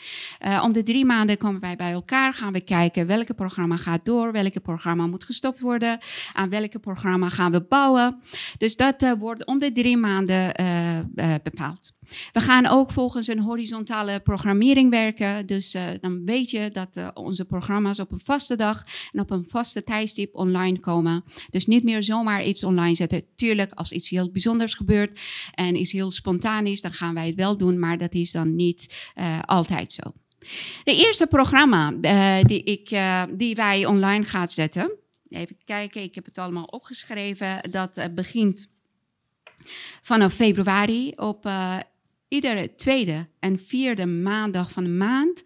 uh, 0.45 0.61
om 0.63 0.71
de 0.71 0.83
drie 0.83 1.05
maanden 1.05 1.37
komen 1.37 1.61
wij 1.61 1.75
bij 1.75 1.91
elkaar. 1.91 2.33
Gaan 2.33 2.53
we 2.53 2.61
kijken 2.61 3.07
welke 3.07 3.33
programma 3.33 3.77
gaat 3.77 4.05
door, 4.05 4.31
welke 4.31 4.59
programma 4.59 5.07
moet 5.07 5.23
gestopt 5.23 5.59
worden, 5.59 5.99
aan 6.33 6.49
welke 6.49 6.79
programma 6.79 7.29
gaan 7.29 7.51
we 7.51 7.61
bouwen. 7.61 8.21
Dus 8.57 8.75
dat 8.75 9.03
uh, 9.03 9.11
wordt 9.19 9.45
om 9.45 9.57
de 9.57 9.71
drie 9.71 9.97
maanden 9.97 10.61
uh, 10.61 11.35
bepaald. 11.43 11.97
We 12.31 12.39
gaan 12.39 12.67
ook 12.67 12.91
volgens 12.91 13.27
een 13.27 13.39
horizontale 13.39 14.19
programmering 14.19 14.89
werken. 14.89 15.45
Dus 15.45 15.75
dan 16.01 16.25
weet 16.25 16.49
je 16.49 16.69
dat 16.71 17.11
onze 17.13 17.45
programma's 17.45 17.99
op 17.99 18.11
een 18.11 18.21
vaste 18.23 18.55
dag 18.55 18.85
en 19.11 19.19
op 19.19 19.31
een 19.31 19.45
vaste 19.47 19.83
tijdstip 19.83 20.35
online 20.35 20.79
komen. 20.79 21.23
Dus 21.49 21.65
niet 21.65 21.83
meer 21.83 22.03
zomaar 22.03 22.43
iets 22.43 22.63
online 22.63 22.95
zetten. 22.95 23.23
Tuurlijk, 23.35 23.73
als 23.73 23.91
iets 23.91 24.09
heel 24.09 24.31
bijzonders 24.31 24.73
gebeurt 24.73 25.19
en 25.53 25.75
iets 25.75 25.91
heel 25.91 26.11
spontaan 26.11 26.65
is, 26.65 26.81
gaan 26.91 27.13
wij 27.13 27.27
het 27.27 27.35
wel 27.35 27.57
doen. 27.57 27.79
Maar 27.79 27.97
dat 27.97 28.13
is 28.13 28.31
dan 28.31 28.55
niet 28.55 29.11
uh, 29.15 29.39
altijd 29.41 29.91
zo. 29.91 30.01
De 30.83 30.95
eerste 30.95 31.27
programma 31.27 31.91
die, 32.41 32.63
ik, 32.63 32.99
die 33.37 33.55
wij 33.55 33.85
online 33.85 34.23
gaan 34.23 34.49
zetten. 34.49 34.91
Even 35.29 35.57
kijken, 35.65 36.01
ik 36.01 36.15
heb 36.15 36.25
het 36.25 36.37
allemaal 36.37 36.63
opgeschreven. 36.63 37.71
Dat 37.71 38.09
begint 38.15 38.69
vanaf 40.01 40.33
februari 40.33 41.11
op 41.15 41.49
iedere 42.27 42.75
tweede 42.75 43.27
en 43.39 43.59
vierde 43.59 44.05
maandag 44.05 44.71
van 44.71 44.83
de 44.83 44.89
maand 44.89 45.43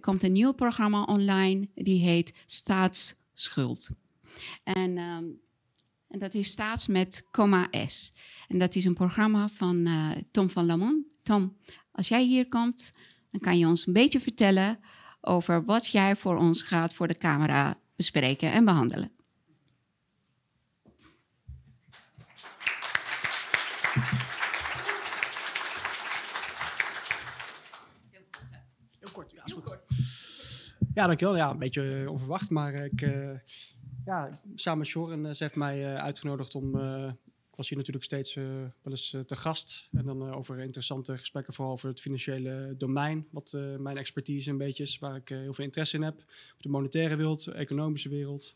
komt 0.00 0.22
een 0.22 0.32
nieuw 0.32 0.52
programma 0.52 1.02
online. 1.02 1.68
Die 1.74 2.00
heet 2.00 2.42
Staatsschuld. 2.46 3.88
En, 4.64 4.98
um, 4.98 5.40
en 6.08 6.18
dat 6.18 6.34
is 6.34 6.50
Staats 6.50 6.86
met 6.86 7.26
comma 7.30 7.68
S. 7.86 8.12
En 8.48 8.58
dat 8.58 8.74
is 8.74 8.84
een 8.84 8.94
programma 8.94 9.48
van 9.48 9.76
uh, 9.76 10.10
Tom 10.30 10.50
van 10.50 10.66
Lamon. 10.66 11.06
Tom, 11.22 11.56
als 11.92 12.08
jij 12.08 12.24
hier 12.24 12.48
komt, 12.48 12.92
dan 13.30 13.40
kan 13.40 13.58
je 13.58 13.66
ons 13.66 13.86
een 13.86 13.92
beetje 13.92 14.20
vertellen 14.20 14.78
over 15.20 15.64
wat 15.64 15.86
jij 15.86 16.16
voor 16.16 16.36
ons 16.36 16.62
gaat 16.62 16.94
voor 16.94 17.08
de 17.08 17.18
camera 17.18 17.80
bespreken 17.96 18.52
en 18.52 18.64
behandelen. 18.64 19.12
Ja, 30.94 31.06
dankjewel. 31.06 31.36
Ja, 31.36 31.50
een 31.50 31.58
beetje 31.58 31.82
uh, 31.82 32.10
onverwacht, 32.10 32.50
maar 32.50 32.74
ik, 32.74 33.00
uh, 33.02 33.30
ja, 34.08 34.40
samen 34.54 34.86
met 34.94 35.12
en 35.12 35.24
uh, 35.24 35.30
ze 35.30 35.42
heeft 35.42 35.56
mij 35.56 35.96
uitgenodigd 35.96 36.54
om. 36.54 36.78
ik 37.50 37.56
was 37.56 37.68
hier 37.68 37.78
natuurlijk 37.78 38.04
steeds 38.04 38.34
wel 38.34 38.72
eens 38.82 39.16
te 39.26 39.36
gast. 39.36 39.88
En 39.92 40.04
dan 40.04 40.34
over 40.34 40.58
interessante 40.58 41.18
gesprekken, 41.18 41.54
vooral 41.54 41.72
over 41.72 41.88
het 41.88 42.00
financiële 42.00 42.74
domein. 42.76 43.26
Wat 43.30 43.58
mijn 43.78 43.96
expertise 43.96 44.50
een 44.50 44.58
beetje 44.58 44.82
is, 44.82 44.98
waar 44.98 45.16
ik 45.16 45.28
heel 45.28 45.54
veel 45.54 45.64
interesse 45.64 45.96
in 45.96 46.02
heb. 46.02 46.24
De 46.58 46.68
monetaire 46.68 47.16
wereld, 47.16 47.44
de 47.44 47.52
economische 47.52 48.08
wereld. 48.08 48.54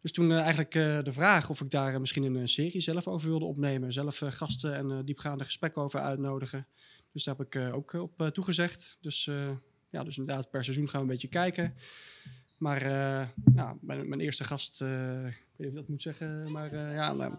Dus 0.00 0.12
toen 0.12 0.32
eigenlijk 0.32 0.72
de 1.04 1.12
vraag 1.12 1.50
of 1.50 1.60
ik 1.60 1.70
daar 1.70 2.00
misschien 2.00 2.22
een 2.22 2.48
serie 2.48 2.80
zelf 2.80 3.08
over 3.08 3.28
wilde 3.28 3.44
opnemen. 3.44 3.92
Zelf 3.92 4.22
gasten 4.24 4.74
en 4.74 5.04
diepgaande 5.04 5.44
gesprekken 5.44 5.82
over 5.82 6.00
uitnodigen. 6.00 6.66
Dus 7.12 7.24
daar 7.24 7.36
heb 7.36 7.46
ik 7.46 7.72
ook 7.74 7.92
op 7.92 8.30
toegezegd. 8.32 8.98
Dus 9.00 9.24
ja, 9.90 10.04
dus 10.04 10.18
inderdaad, 10.18 10.50
per 10.50 10.64
seizoen 10.64 10.88
gaan 10.88 11.00
we 11.00 11.06
een 11.06 11.12
beetje 11.12 11.28
kijken. 11.28 11.74
Maar 12.58 12.82
uh, 12.82 13.28
nou, 13.54 13.76
mijn, 13.80 14.08
mijn, 14.08 14.20
eerste 14.20 14.44
gast, 14.44 14.80
uh, 14.82 15.26
ik 15.26 15.44
weet 15.56 15.58
niet 15.58 15.66
of 15.66 15.66
ik 15.66 15.74
dat 15.74 15.88
moet 15.88 16.02
zeggen, 16.02 16.52
maar 16.52 16.72
uh, 16.72 16.94
ja, 16.94 17.12
nou, 17.12 17.34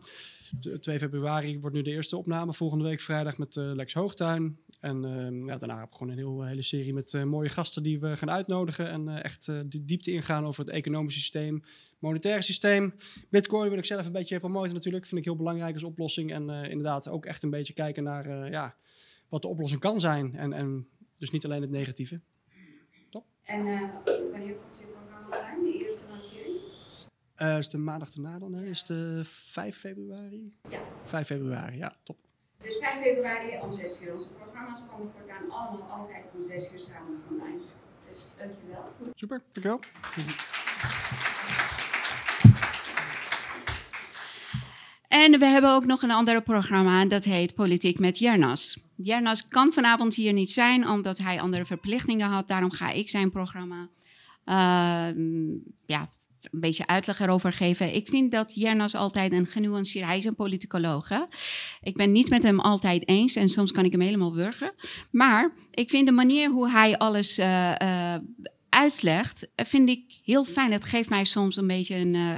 2 0.80 1.00
februari 1.00 1.60
wordt 1.60 1.76
nu 1.76 1.82
de 1.82 1.92
eerste 1.92 2.18
opname. 2.18 2.54
Volgende 2.54 2.84
week 2.84 3.00
vrijdag 3.00 3.38
met 3.38 3.56
Lex 3.56 3.94
Hoogtuin. 3.94 4.60
En 4.80 5.02
ja, 5.46 5.58
daarna 5.58 5.80
heb 5.80 5.88
ik 5.88 5.94
gewoon 5.94 6.12
een 6.12 6.18
heel, 6.18 6.44
hele 6.44 6.62
serie 6.62 6.94
met 6.94 7.26
mooie 7.26 7.50
gasten 7.50 7.84
die 7.84 8.00
we 8.00 8.16
gaan 8.16 8.30
uitnodigen. 8.30 8.90
En 8.90 9.24
echt 9.24 9.46
de 9.46 9.86
diepte 9.86 10.12
ingaan 10.12 10.46
over 10.46 10.66
het 10.66 10.74
economische 10.74 11.20
systeem, 11.20 11.64
monetaire 12.00 12.42
systeem. 12.42 12.94
Bitcoin 13.30 13.70
wil 13.70 13.78
ik 13.78 13.86
zelf 13.86 14.06
een 14.06 14.12
beetje 14.12 14.40
promoten 14.40 14.74
natuurlijk. 14.74 15.06
Vind 15.06 15.20
ik 15.20 15.26
heel 15.26 15.36
belangrijk 15.36 15.74
als 15.74 15.84
oplossing. 15.84 16.34
En 16.34 16.50
inderdaad 16.50 17.10
ook 17.10 17.26
echt 17.26 17.44
een 17.44 17.50
beetje 17.50 17.74
kijken 17.74 18.04
naar 18.04 18.52
ja, 18.52 18.76
wat 19.30 19.42
de 19.42 19.48
oplossing 19.48 19.82
kan 19.82 20.00
zijn. 20.00 20.36
En, 20.36 20.54
en 20.54 20.88
dus 21.16 21.32
niet 21.32 21.46
alleen 21.46 21.62
het 21.62 21.72
negatieve. 21.72 22.22
En 23.50 23.66
uh, 23.66 23.82
wanneer 24.32 24.56
komt 24.56 24.80
je 24.80 24.86
programma 24.86 25.26
online? 25.26 25.72
De 25.72 25.86
eerste 25.86 26.04
van 26.08 26.18
de 26.18 26.24
serie? 26.24 26.60
Uh, 27.42 27.58
is 27.58 27.70
de 27.70 27.78
maandag 27.78 28.10
daarna 28.10 28.40
dan? 28.40 28.54
Hè? 28.54 28.66
Is 28.66 28.84
de 28.84 29.22
5 29.24 29.78
februari? 29.78 30.54
Ja. 30.70 30.80
5 31.04 31.28
februari, 31.28 31.78
ja, 31.78 31.96
top. 32.04 32.18
Dus 32.62 32.78
5 32.78 33.02
februari 33.02 33.58
om 33.62 33.74
6 33.74 34.02
uur. 34.02 34.14
Onze 34.14 34.30
programma's 34.30 34.80
komen 34.90 35.12
voortaan 35.12 35.52
allemaal 35.52 35.90
altijd 35.90 36.26
om 36.34 36.46
6 36.46 36.74
uur 36.74 36.80
s'avonds 36.80 37.22
online. 37.30 37.60
Dus 38.10 38.28
dankjewel. 38.38 38.94
Super, 39.16 39.42
dankjewel. 39.52 39.80
En 45.08 45.40
we 45.40 45.46
hebben 45.46 45.72
ook 45.72 45.86
nog 45.86 46.02
een 46.02 46.12
ander 46.12 46.42
programma, 46.42 47.06
dat 47.06 47.24
heet 47.24 47.56
Politiek 47.56 48.00
met 48.00 48.18
Jernas. 48.18 48.80
Jernas 48.96 49.48
kan 49.48 49.74
vanavond 49.74 50.16
hier 50.16 50.34
niet 50.34 50.52
zijn, 50.52 50.88
omdat 50.88 51.18
hij 51.18 51.42
andere 51.42 51.66
verplichtingen 51.66 52.28
had. 52.28 52.48
Daarom 52.48 52.72
ga 52.72 52.90
ik 52.90 53.10
zijn 53.10 53.32
programma 53.32 53.90
uh, 54.46 55.10
ja, 55.86 56.10
een 56.42 56.60
beetje 56.60 56.88
uitleg 56.88 57.20
erover 57.20 57.54
geven. 57.54 57.96
Ik 57.96 58.08
vind 58.08 58.32
dat 58.32 58.54
Jernas 58.56 58.96
altijd 58.96 59.34
een 59.34 59.46
genuanceerd... 59.46 60.06
Hij 60.06 60.18
is 60.18 60.26
een 60.26 60.36
politicoloog? 60.36 61.10
Ik 61.82 61.96
ben 61.96 62.12
niet 62.12 62.30
met 62.30 62.44
hem 62.44 62.60
altijd 62.60 63.08
eens 63.08 63.36
en 63.36 63.50
soms 63.50 63.72
kan 63.72 63.86
ik 63.86 63.92
hem 63.92 64.02
helemaal 64.02 64.36
wurgen. 64.36 64.74
Maar 65.12 65.54
ik 65.72 65.90
vind 65.90 66.08
de 66.08 66.14
manier 66.14 66.50
hoe 66.50 66.70
hij 66.70 66.98
alles 66.98 67.40
uh, 67.40 68.16
uitlegt, 68.70 69.48
vind 69.56 69.90
ik 69.90 70.20
heel 70.24 70.46
fijn. 70.46 70.72
Het 70.72 70.86
geeft 70.86 71.10
mij 71.10 71.26
soms 71.26 71.56
een 71.56 71.68
beetje 71.68 71.96
een 71.96 72.14
uh, 72.14 72.36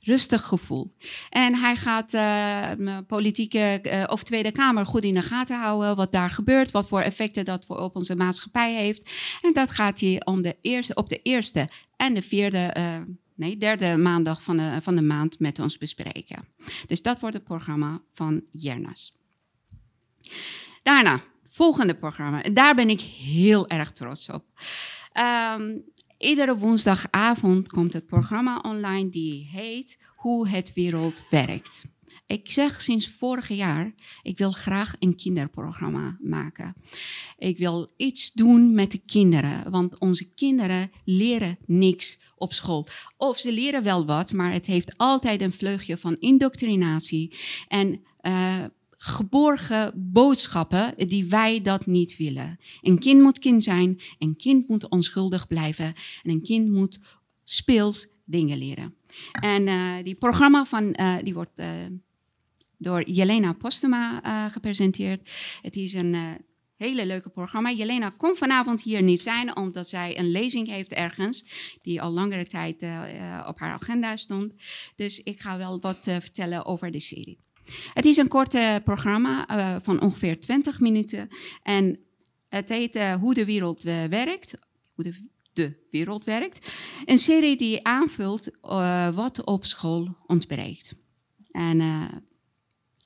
rustig 0.00 0.44
gevoel. 0.44 0.94
En 1.30 1.54
hij 1.54 1.76
gaat 1.76 2.14
uh, 2.14 2.98
politieke 3.06 4.06
of 4.10 4.22
Tweede 4.22 4.52
Kamer 4.52 4.86
goed 4.86 5.04
in 5.04 5.14
de 5.14 5.22
gaten 5.22 5.60
houden. 5.60 5.96
Wat 5.96 6.12
daar 6.12 6.30
gebeurt, 6.30 6.70
wat 6.70 6.88
voor 6.88 7.00
effecten 7.00 7.44
dat 7.44 7.66
op 7.68 7.96
onze 7.96 8.16
maatschappij 8.16 8.74
heeft. 8.74 9.10
En 9.40 9.52
dat 9.52 9.70
gaat 9.70 10.00
hij 10.00 10.22
om 10.24 10.42
de 10.42 10.56
eerste, 10.60 10.94
op 10.94 11.08
de 11.08 11.20
eerste 11.22 11.68
en 11.96 12.14
de 12.14 12.22
vierde 12.22 12.74
nee, 13.42 13.56
derde 13.56 13.96
maandag 13.96 14.42
van 14.42 14.56
de, 14.56 14.78
van 14.82 14.96
de 14.96 15.02
maand 15.02 15.38
met 15.38 15.58
ons 15.58 15.78
bespreken. 15.78 16.48
Dus 16.86 17.02
dat 17.02 17.20
wordt 17.20 17.34
het 17.34 17.44
programma 17.44 18.00
van 18.12 18.42
Jernas. 18.50 19.14
Daarna, 20.82 21.20
volgende 21.48 21.94
programma. 21.94 22.42
Daar 22.42 22.74
ben 22.74 22.88
ik 22.88 23.00
heel 23.00 23.68
erg 23.68 23.92
trots 23.92 24.28
op. 24.28 24.44
Um, 25.56 25.84
iedere 26.18 26.56
woensdagavond 26.56 27.68
komt 27.68 27.92
het 27.92 28.06
programma 28.06 28.58
online 28.58 29.08
die 29.08 29.48
heet 29.52 29.98
Hoe 30.16 30.48
het 30.48 30.72
wereld 30.72 31.22
werkt. 31.30 31.84
Ik 32.32 32.50
zeg 32.50 32.82
sinds 32.82 33.08
vorig 33.08 33.48
jaar, 33.48 33.94
ik 34.22 34.38
wil 34.38 34.50
graag 34.50 34.94
een 34.98 35.16
kinderprogramma 35.16 36.16
maken. 36.20 36.74
Ik 37.38 37.58
wil 37.58 37.92
iets 37.96 38.32
doen 38.32 38.74
met 38.74 38.90
de 38.90 38.98
kinderen, 38.98 39.70
want 39.70 39.98
onze 39.98 40.24
kinderen 40.34 40.90
leren 41.04 41.58
niks 41.66 42.18
op 42.36 42.52
school. 42.52 42.86
Of 43.16 43.38
ze 43.38 43.52
leren 43.52 43.82
wel 43.82 44.06
wat, 44.06 44.32
maar 44.32 44.52
het 44.52 44.66
heeft 44.66 44.96
altijd 44.96 45.42
een 45.42 45.52
vleugje 45.52 45.98
van 45.98 46.16
indoctrinatie 46.18 47.36
en 47.68 48.00
uh, 48.22 48.64
geborgen 48.90 49.92
boodschappen 49.96 51.08
die 51.08 51.24
wij 51.24 51.62
dat 51.62 51.86
niet 51.86 52.16
willen. 52.16 52.58
Een 52.80 52.98
kind 52.98 53.22
moet 53.22 53.38
kind 53.38 53.62
zijn, 53.62 54.00
een 54.18 54.36
kind 54.36 54.68
moet 54.68 54.88
onschuldig 54.88 55.46
blijven 55.46 55.94
en 56.22 56.30
een 56.30 56.42
kind 56.42 56.70
moet 56.70 56.98
speels 57.44 58.06
dingen 58.24 58.58
leren. 58.58 58.94
En 59.40 59.66
uh, 59.66 59.94
die 60.02 60.14
programma 60.14 60.64
van, 60.64 60.96
uh, 61.00 61.16
die 61.22 61.34
wordt 61.34 61.62
door 62.82 63.10
Jelena 63.10 63.52
Postema 63.52 64.20
gepresenteerd. 64.48 65.30
Het 65.62 65.76
is 65.76 65.92
een 65.92 66.40
hele 66.82 67.06
leuke 67.06 67.28
programma. 67.28 67.70
Jelena 67.70 68.10
kon 68.16 68.36
vanavond 68.36 68.82
hier 68.82 69.02
niet 69.02 69.20
zijn, 69.20 69.56
omdat 69.56 69.88
zij 69.88 70.18
een 70.18 70.30
lezing 70.30 70.68
heeft 70.68 70.92
ergens, 70.92 71.44
die 71.82 72.02
al 72.02 72.10
langere 72.10 72.46
tijd 72.46 72.74
op 73.46 73.58
haar 73.58 73.72
agenda 73.72 74.16
stond. 74.16 74.54
Dus 74.96 75.20
ik 75.22 75.40
ga 75.40 75.58
wel 75.58 75.80
wat 75.80 76.04
vertellen 76.04 76.64
over 76.64 76.90
de 76.90 77.00
serie. 77.00 77.38
Het 77.94 78.04
is 78.04 78.16
een 78.16 78.28
korte 78.28 78.80
programma 78.84 79.46
van 79.82 80.00
ongeveer 80.00 80.40
20 80.40 80.80
minuten. 80.80 81.28
En 81.62 81.98
het 82.48 82.68
heet 82.68 82.98
Hoe 83.20 83.34
de 83.34 83.44
wereld 83.44 83.82
werkt. 83.82 84.54
Hoe 84.94 85.04
de, 85.04 85.28
de, 85.52 85.86
wereld 85.90 86.24
werkt. 86.24 86.72
Een 87.04 87.18
serie 87.18 87.56
die 87.56 87.84
aanvult 87.84 88.50
wat 89.14 89.44
op 89.44 89.64
school 89.64 90.16
ontbreekt. 90.26 90.94
En 91.50 91.80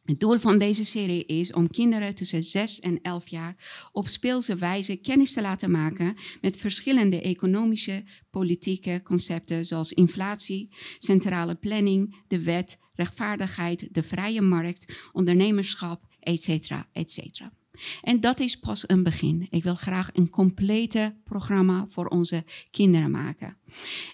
het 0.07 0.21
doel 0.21 0.39
van 0.39 0.59
deze 0.59 0.85
serie 0.85 1.25
is 1.25 1.53
om 1.53 1.71
kinderen 1.71 2.15
tussen 2.15 2.43
6 2.43 2.81
en 2.81 2.99
11 3.03 3.29
jaar 3.29 3.57
op 3.93 4.09
speelse 4.09 4.57
wijze 4.57 4.97
kennis 4.97 5.33
te 5.33 5.41
laten 5.41 5.71
maken 5.71 6.17
met 6.41 6.57
verschillende 6.57 7.21
economische, 7.21 8.05
politieke 8.31 9.01
concepten 9.05 9.67
zoals 9.67 9.93
inflatie, 9.93 10.69
centrale 10.99 11.55
planning, 11.55 12.17
de 12.29 12.43
wet, 12.43 12.79
rechtvaardigheid, 12.95 13.89
de 13.95 14.03
vrije 14.03 14.41
markt, 14.41 15.09
ondernemerschap, 15.13 16.07
etc. 16.21 16.71
etc. 16.93 17.41
En 18.03 18.21
dat 18.21 18.41
is 18.41 18.57
pas 18.57 18.89
een 18.89 19.03
begin. 19.03 19.47
Ik 19.51 19.63
wil 19.63 19.75
graag 19.75 20.11
een 20.13 20.31
complete 20.31 21.17
programma 21.25 21.87
voor 21.89 22.07
onze 22.07 22.45
kinderen 22.71 23.11
maken. 23.11 23.57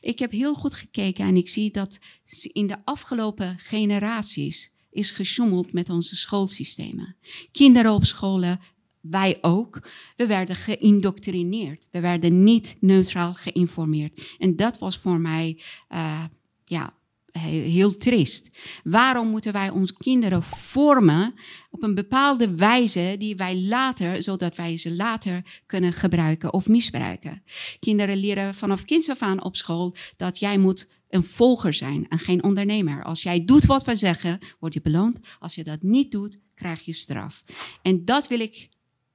Ik 0.01 0.19
heb 0.19 0.31
heel 0.31 0.55
goed 0.55 0.75
gekeken 0.75 1.25
en 1.25 1.37
ik 1.37 1.49
zie 1.49 1.71
dat 1.71 1.99
in 2.43 2.67
de 2.67 2.77
afgelopen 2.85 3.59
generaties 3.59 4.73
is 4.93 5.11
gesjoemeld 5.11 5.73
met 5.73 5.91
onze 5.91 6.17
schoolsystemen. 6.17 7.17
Kinderen 7.53 7.93
op 7.93 8.05
scholen, 8.05 8.61
wij 9.01 9.39
ook, 9.41 9.89
we 10.17 10.27
werden 10.27 10.57
geïndoctrineerd. 10.57 11.89
We 11.91 12.01
werden 12.01 12.43
niet 12.43 12.77
neutraal 12.81 13.35
geïnformeerd. 13.35 14.37
En 14.39 14.57
dat 14.57 14.79
was 14.79 14.99
voor 14.99 15.21
mij 15.21 15.61
uh, 15.91 16.25
ja, 16.65 16.95
heel 17.39 17.97
triest. 17.97 18.51
Waarom 18.85 19.29
moeten 19.29 19.53
wij 19.53 19.71
onze 19.71 19.97
kinderen 19.97 20.43
vormen 20.43 21.35
op 21.71 21.83
een 21.83 21.95
bepaalde 21.95 22.55
wijze 22.55 23.15
die 23.19 23.37
wij 23.37 23.57
later, 23.61 24.23
zodat 24.23 24.55
wij 24.55 24.77
ze 24.77 24.95
later 24.95 25.61
kunnen 25.67 25.93
gebruiken 25.93 26.53
of 26.53 26.69
misbruiken? 26.69 27.43
Kinderen 27.81 28.17
leren 28.17 28.55
vanaf 28.55 28.85
kinds 28.85 29.09
af 29.09 29.23
aan 29.23 29.45
op 29.45 29.57
school 29.57 29.95
dat 30.17 30.39
jij 30.39 30.59
moet 30.59 30.87
een 31.09 31.25
volger 31.25 31.75
zijn 31.75 32.09
en 32.09 32.19
geen 32.19 32.43
ondernemer. 32.43 33.05
Als 33.05 33.23
jij 33.23 33.45
doet 33.45 33.67
wat 33.67 33.85
we 33.85 33.97
zeggen, 33.97 34.39
word 34.61 34.75
je 34.75 34.81
beloond. 34.81 35.21
Als 35.39 35.55
je 35.55 35.65
dat 35.65 35.83
niet 35.83 36.11
doet, 36.11 36.39
krijg 36.55 36.81
je 36.81 36.93
straf. 36.93 37.45
En 37.83 38.05
dat 38.05 38.29
wil 38.29 38.41
ik 38.41 38.69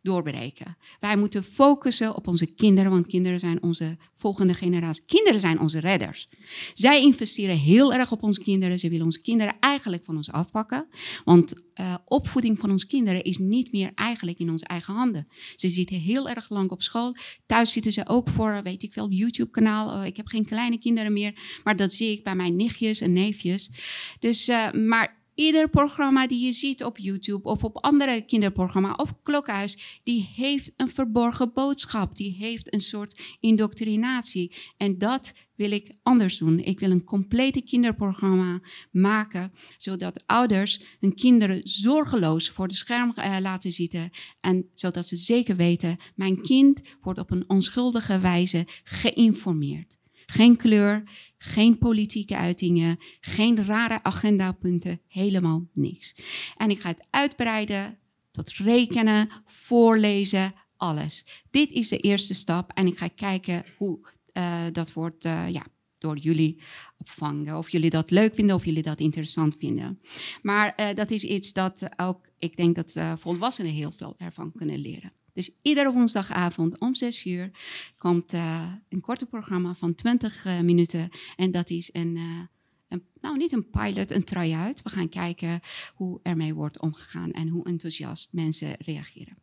doorbreken. 0.07 0.77
Wij 0.99 1.17
moeten 1.17 1.43
focussen 1.43 2.15
op 2.15 2.27
onze 2.27 2.45
kinderen, 2.45 2.91
want 2.91 3.07
kinderen 3.07 3.39
zijn 3.39 3.63
onze 3.63 3.97
volgende 4.15 4.53
generatie. 4.53 5.03
Kinderen 5.05 5.39
zijn 5.39 5.59
onze 5.59 5.79
redders. 5.79 6.29
Zij 6.73 7.01
investeren 7.01 7.57
heel 7.57 7.93
erg 7.93 8.11
op 8.11 8.23
onze 8.23 8.41
kinderen. 8.41 8.79
Ze 8.79 8.89
willen 8.89 9.05
onze 9.05 9.21
kinderen 9.21 9.55
eigenlijk 9.59 10.05
van 10.05 10.15
ons 10.15 10.31
afpakken. 10.31 10.87
Want 11.23 11.53
uh, 11.75 11.95
opvoeding 12.05 12.59
van 12.59 12.71
onze 12.71 12.87
kinderen 12.87 13.23
is 13.23 13.37
niet 13.37 13.71
meer 13.71 13.91
eigenlijk 13.95 14.39
in 14.39 14.49
onze 14.49 14.65
eigen 14.65 14.93
handen. 14.93 15.27
Ze 15.55 15.69
zitten 15.69 15.99
heel 15.99 16.29
erg 16.29 16.49
lang 16.49 16.69
op 16.69 16.81
school. 16.81 17.15
Thuis 17.45 17.71
zitten 17.71 17.91
ze 17.91 18.07
ook 18.07 18.29
voor, 18.29 18.63
weet 18.63 18.83
ik 18.83 18.93
wel, 18.93 19.09
YouTube-kanaal. 19.09 19.99
Uh, 19.99 20.05
ik 20.05 20.17
heb 20.17 20.27
geen 20.27 20.45
kleine 20.45 20.79
kinderen 20.79 21.13
meer, 21.13 21.59
maar 21.63 21.75
dat 21.75 21.93
zie 21.93 22.11
ik 22.11 22.23
bij 22.23 22.35
mijn 22.35 22.55
nichtjes 22.55 23.01
en 23.01 23.13
neefjes. 23.13 23.69
Dus, 24.19 24.49
uh, 24.49 24.71
maar 24.71 25.16
Ieder 25.37 25.69
programma 25.69 26.27
die 26.27 26.45
je 26.45 26.51
ziet 26.51 26.83
op 26.83 26.97
YouTube 26.97 27.49
of 27.49 27.63
op 27.63 27.77
andere 27.77 28.21
kinderprogramma 28.21 28.93
of 28.93 29.13
klokhuis, 29.23 29.99
die 30.03 30.29
heeft 30.35 30.71
een 30.75 30.89
verborgen 30.89 31.53
boodschap. 31.53 32.15
Die 32.15 32.35
heeft 32.39 32.73
een 32.73 32.81
soort 32.81 33.37
indoctrinatie. 33.39 34.55
En 34.77 34.97
dat 34.97 35.33
wil 35.55 35.71
ik 35.71 35.91
anders 36.03 36.37
doen. 36.37 36.59
Ik 36.59 36.79
wil 36.79 36.91
een 36.91 37.03
complete 37.03 37.61
kinderprogramma 37.61 38.59
maken, 38.91 39.51
zodat 39.77 40.23
ouders 40.25 40.81
hun 40.99 41.15
kinderen 41.15 41.61
zorgeloos 41.63 42.49
voor 42.49 42.67
de 42.67 42.75
scherm 42.75 43.13
uh, 43.15 43.37
laten 43.39 43.71
zitten. 43.71 44.09
En 44.39 44.69
zodat 44.73 45.07
ze 45.07 45.15
zeker 45.15 45.55
weten, 45.55 45.97
mijn 46.15 46.41
kind 46.41 46.81
wordt 47.01 47.19
op 47.19 47.31
een 47.31 47.49
onschuldige 47.49 48.19
wijze 48.19 48.67
geïnformeerd. 48.83 49.96
Geen 50.29 50.57
kleur, 50.57 51.03
geen 51.37 51.77
politieke 51.77 52.35
uitingen, 52.35 52.97
geen 53.19 53.65
rare 53.65 54.03
agendapunten, 54.03 55.01
helemaal 55.07 55.67
niks. 55.73 56.15
En 56.57 56.69
ik 56.69 56.79
ga 56.79 56.89
het 56.89 57.05
uitbreiden 57.09 57.97
tot 58.31 58.51
rekenen, 58.51 59.29
voorlezen, 59.45 60.53
alles. 60.77 61.25
Dit 61.51 61.71
is 61.71 61.87
de 61.87 61.97
eerste 61.97 62.33
stap 62.33 62.71
en 62.73 62.87
ik 62.87 62.97
ga 62.97 63.07
kijken 63.07 63.65
hoe 63.77 63.99
uh, 64.33 64.65
dat 64.71 64.93
wordt 64.93 65.25
uh, 65.25 65.49
ja, 65.49 65.65
door 65.95 66.17
jullie 66.17 66.61
opvangen. 66.97 67.57
Of 67.57 67.69
jullie 67.69 67.89
dat 67.89 68.11
leuk 68.11 68.35
vinden 68.35 68.55
of 68.55 68.65
jullie 68.65 68.83
dat 68.83 68.99
interessant 68.99 69.55
vinden. 69.59 69.99
Maar 70.41 70.73
uh, 70.79 70.87
dat 70.95 71.11
is 71.11 71.23
iets 71.23 71.53
dat 71.53 71.89
ook, 71.95 72.27
ik 72.37 72.57
denk 72.57 72.75
dat 72.75 73.19
volwassenen 73.19 73.71
heel 73.71 73.91
veel 73.91 74.15
ervan 74.17 74.51
kunnen 74.55 74.79
leren. 74.79 75.11
Dus 75.37 75.49
iedere 75.61 75.91
woensdagavond 75.91 76.79
om 76.79 76.95
6 76.95 77.25
uur 77.25 77.51
komt 77.97 78.33
uh, 78.33 78.71
een 78.89 79.01
korte 79.01 79.25
programma 79.25 79.73
van 79.73 79.95
20 79.95 80.45
uh, 80.45 80.59
minuten. 80.59 81.09
En 81.35 81.51
dat 81.51 81.69
is 81.69 81.89
een, 81.93 82.15
uh, 82.15 82.39
een, 82.87 83.03
nou 83.21 83.37
niet 83.37 83.51
een 83.51 83.69
pilot, 83.69 84.11
een 84.11 84.23
try-out. 84.23 84.81
We 84.81 84.89
gaan 84.89 85.09
kijken 85.09 85.59
hoe 85.95 86.19
ermee 86.23 86.53
wordt 86.53 86.79
omgegaan 86.79 87.31
en 87.31 87.47
hoe 87.47 87.65
enthousiast 87.65 88.33
mensen 88.33 88.75
reageren. 88.79 89.37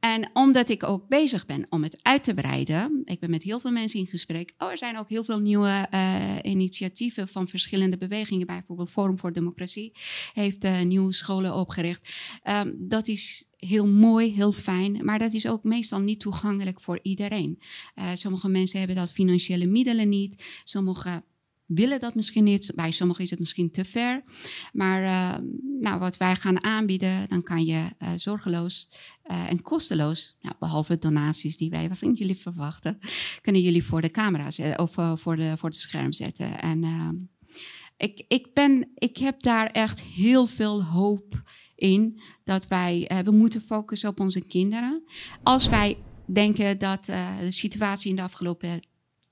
En 0.00 0.30
omdat 0.32 0.68
ik 0.68 0.82
ook 0.82 1.08
bezig 1.08 1.46
ben 1.46 1.66
om 1.68 1.82
het 1.82 1.98
uit 2.02 2.22
te 2.22 2.34
breiden, 2.34 3.02
ik 3.04 3.20
ben 3.20 3.30
met 3.30 3.42
heel 3.42 3.60
veel 3.60 3.70
mensen 3.70 4.00
in 4.00 4.06
gesprek. 4.06 4.54
Oh, 4.58 4.70
er 4.70 4.78
zijn 4.78 4.98
ook 4.98 5.08
heel 5.08 5.24
veel 5.24 5.38
nieuwe 5.38 5.88
uh, 5.94 6.36
initiatieven 6.42 7.28
van 7.28 7.48
verschillende 7.48 7.96
bewegingen. 7.96 8.46
Bijvoorbeeld 8.46 8.90
Forum 8.90 9.18
voor 9.18 9.32
Democratie 9.32 9.92
heeft 10.32 10.64
uh, 10.64 10.80
nieuwe 10.82 11.12
scholen 11.12 11.54
opgericht. 11.54 12.08
Um, 12.44 12.76
dat 12.78 13.08
is 13.08 13.48
heel 13.56 13.86
mooi, 13.86 14.34
heel 14.34 14.52
fijn, 14.52 15.04
maar 15.04 15.18
dat 15.18 15.32
is 15.32 15.46
ook 15.46 15.64
meestal 15.64 16.00
niet 16.00 16.20
toegankelijk 16.20 16.80
voor 16.80 16.98
iedereen. 17.02 17.58
Uh, 17.96 18.10
sommige 18.14 18.48
mensen 18.48 18.78
hebben 18.78 18.96
dat 18.96 19.12
financiële 19.12 19.66
middelen 19.66 20.08
niet. 20.08 20.62
Sommige 20.64 21.22
willen 21.68 22.00
dat 22.00 22.14
misschien 22.14 22.44
niet. 22.44 22.72
Bij 22.74 22.90
sommigen 22.90 23.24
is 23.24 23.30
het 23.30 23.38
misschien 23.38 23.70
te 23.70 23.84
ver. 23.84 24.22
Maar 24.72 25.02
uh, 25.02 25.48
nou, 25.80 25.98
wat 25.98 26.16
wij 26.16 26.36
gaan 26.36 26.64
aanbieden, 26.64 27.28
dan 27.28 27.42
kan 27.42 27.64
je 27.64 27.90
uh, 27.98 28.10
zorgeloos 28.16 28.90
uh, 29.30 29.50
en 29.50 29.62
kosteloos, 29.62 30.36
nou, 30.40 30.54
behalve 30.58 30.98
donaties 30.98 31.56
die 31.56 31.70
wij 31.70 31.90
van 31.94 32.12
jullie 32.12 32.36
verwachten, 32.36 32.98
kunnen 33.42 33.62
jullie 33.62 33.84
voor 33.84 34.00
de 34.00 34.10
camera 34.10 34.50
zetten, 34.50 34.78
of 34.78 35.20
voor, 35.20 35.36
de, 35.36 35.54
voor 35.56 35.68
het 35.68 35.78
scherm 35.78 36.12
zetten. 36.12 36.60
En 36.60 37.30
ik, 37.96 38.24
ik, 38.28 38.54
ben, 38.54 38.88
ik 38.94 39.16
heb 39.16 39.42
daar 39.42 39.66
echt 39.66 40.02
heel 40.02 40.46
veel 40.46 40.84
hoop 40.84 41.42
in 41.74 42.20
dat 42.44 42.68
wij, 42.68 43.22
we 43.24 43.30
moeten 43.30 43.60
focussen 43.60 44.08
op 44.08 44.20
onze 44.20 44.40
kinderen. 44.40 45.02
Als 45.42 45.68
wij 45.68 45.98
denken 46.26 46.78
dat 46.78 47.04
de 47.04 47.46
situatie 47.48 48.10
in 48.10 48.16
de 48.16 48.22
afgelopen 48.22 48.80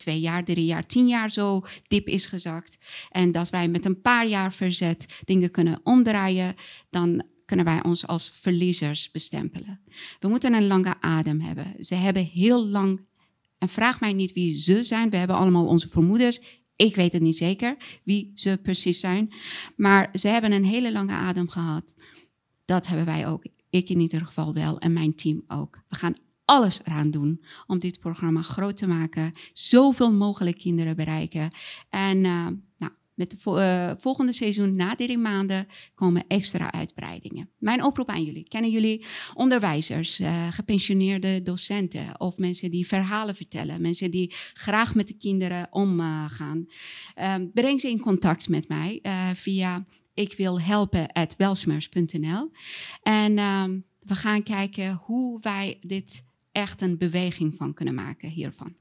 twee 0.07 0.21
jaar, 0.21 0.45
drie 0.45 0.65
jaar, 0.65 0.87
tien 0.87 1.07
jaar 1.07 1.31
zo 1.31 1.65
diep 1.89 2.07
is 2.07 2.27
gezakt. 2.27 2.79
En 3.11 3.33
dat 3.33 3.51
wij 3.51 3.69
met 3.69 3.85
een 3.85 4.01
paar 4.01 4.27
jaar 4.27 4.53
verzet 4.53 5.07
dingen 5.25 5.51
kunnen 5.51 5.81
omdraaien, 5.83 6.55
dan 6.91 7.23
kunnen 7.45 7.65
wij 7.65 7.83
ons 7.83 8.07
als 8.07 8.31
verliezers 8.31 9.11
bestempelen. 9.11 9.81
We 10.21 10.29
moeten 10.29 10.55
een 10.55 10.67
lange 10.67 11.01
adem 11.01 11.41
hebben. 11.41 11.75
Ze 11.85 11.95
hebben 11.95 12.25
heel 12.25 12.67
lang, 12.67 13.01
en 13.59 13.69
vraag 13.69 14.01
mij 14.01 14.13
niet 14.13 14.33
wie 14.33 14.57
ze 14.57 14.83
zijn, 14.83 15.11
we 15.11 15.17
hebben 15.17 15.37
allemaal 15.37 15.67
onze 15.67 15.89
vermoedens. 15.89 16.41
Ik 16.77 16.95
weet 16.97 17.13
het 17.13 17.23
niet 17.23 17.37
zeker 17.37 17.77
wie 18.05 18.33
ze 18.35 18.59
precies 18.63 19.01
zijn, 19.01 19.33
maar 19.77 20.09
ze 20.19 20.29
hebben 20.29 20.53
een 20.53 20.65
hele 20.65 20.93
lange 20.93 21.13
adem 21.13 21.49
gehad. 21.49 21.95
Dat 22.65 22.87
hebben 22.87 23.07
wij 23.07 23.27
ook. 23.27 23.47
Ik 23.71 23.89
in 23.89 24.01
ieder 24.01 24.27
geval 24.27 24.55
wel 24.55 24.79
en 24.79 24.93
mijn 24.93 25.15
team 25.15 25.43
ook. 25.47 25.83
We 25.89 25.97
gaan 25.97 26.17
alles 26.47 26.81
eraan 26.85 27.11
doen 27.11 27.45
om 27.67 27.79
dit 27.79 28.01
programma 28.01 28.43
groot 28.43 28.77
te 28.77 28.87
maken. 28.87 29.33
Zoveel 29.53 30.13
mogelijk 30.13 30.59
kinderen 30.59 30.97
bereiken. 30.97 31.51
En 31.91 32.17
uh, 32.17 32.47
nou, 32.79 32.93
met 33.15 33.31
de 33.31 33.37
uh, 33.45 34.03
volgende 34.03 34.33
seizoen, 34.33 34.77
na 34.77 34.97
drie 34.97 35.19
maanden, 35.19 35.67
komen 35.95 36.25
extra 36.29 36.73
uitbreidingen. 36.73 37.51
Mijn 37.59 37.85
oproep 37.85 38.09
aan 38.09 38.25
jullie. 38.25 38.49
Kennen 38.49 38.71
jullie 38.71 39.05
onderwijzers, 39.35 40.21
uh, 40.21 40.53
gepensioneerde 40.53 41.43
docenten 41.43 42.21
of 42.21 42.39
mensen 42.39 42.71
die 42.71 42.87
verhalen 42.87 43.35
vertellen, 43.35 43.81
mensen 43.81 44.11
die 44.11 44.35
graag 44.53 44.95
met 44.95 45.09
de 45.09 45.17
kinderen 45.17 45.67
omgaan? 45.71 46.67
Ehm, 47.15 47.47
breng 47.55 47.81
ze 47.81 47.91
in 47.91 48.01
contact 48.01 48.49
met 48.49 48.69
mij 48.69 49.01
via 49.35 49.87
ik 50.15 50.35
wil 50.37 50.61
helpen 50.61 51.13
En 53.03 53.39
ehm, 53.39 53.79
we 53.99 54.15
gaan 54.15 54.43
kijken 54.43 54.95
hoe 54.95 55.41
wij 55.41 55.79
dit 55.81 56.26
echt 56.57 56.81
een 56.81 56.99
beweging 56.99 57.55
van 57.57 57.75
kunnen 57.75 57.95
maken 57.95 58.29
hiervan. 58.29 58.77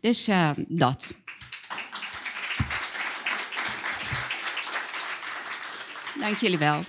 Dus 0.00 0.28
uh, 0.28 0.50
dat. 0.68 1.14
Dank 6.20 6.36
jullie 6.36 6.58
wel. 6.58 6.84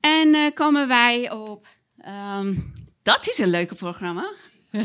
En 0.00 0.34
uh, 0.34 0.50
komen 0.54 0.88
wij 0.88 1.30
op. 1.30 1.66
Um, 2.06 2.72
dat 3.02 3.28
is 3.28 3.38
een 3.38 3.50
leuke 3.50 3.74
programma. 3.74 4.32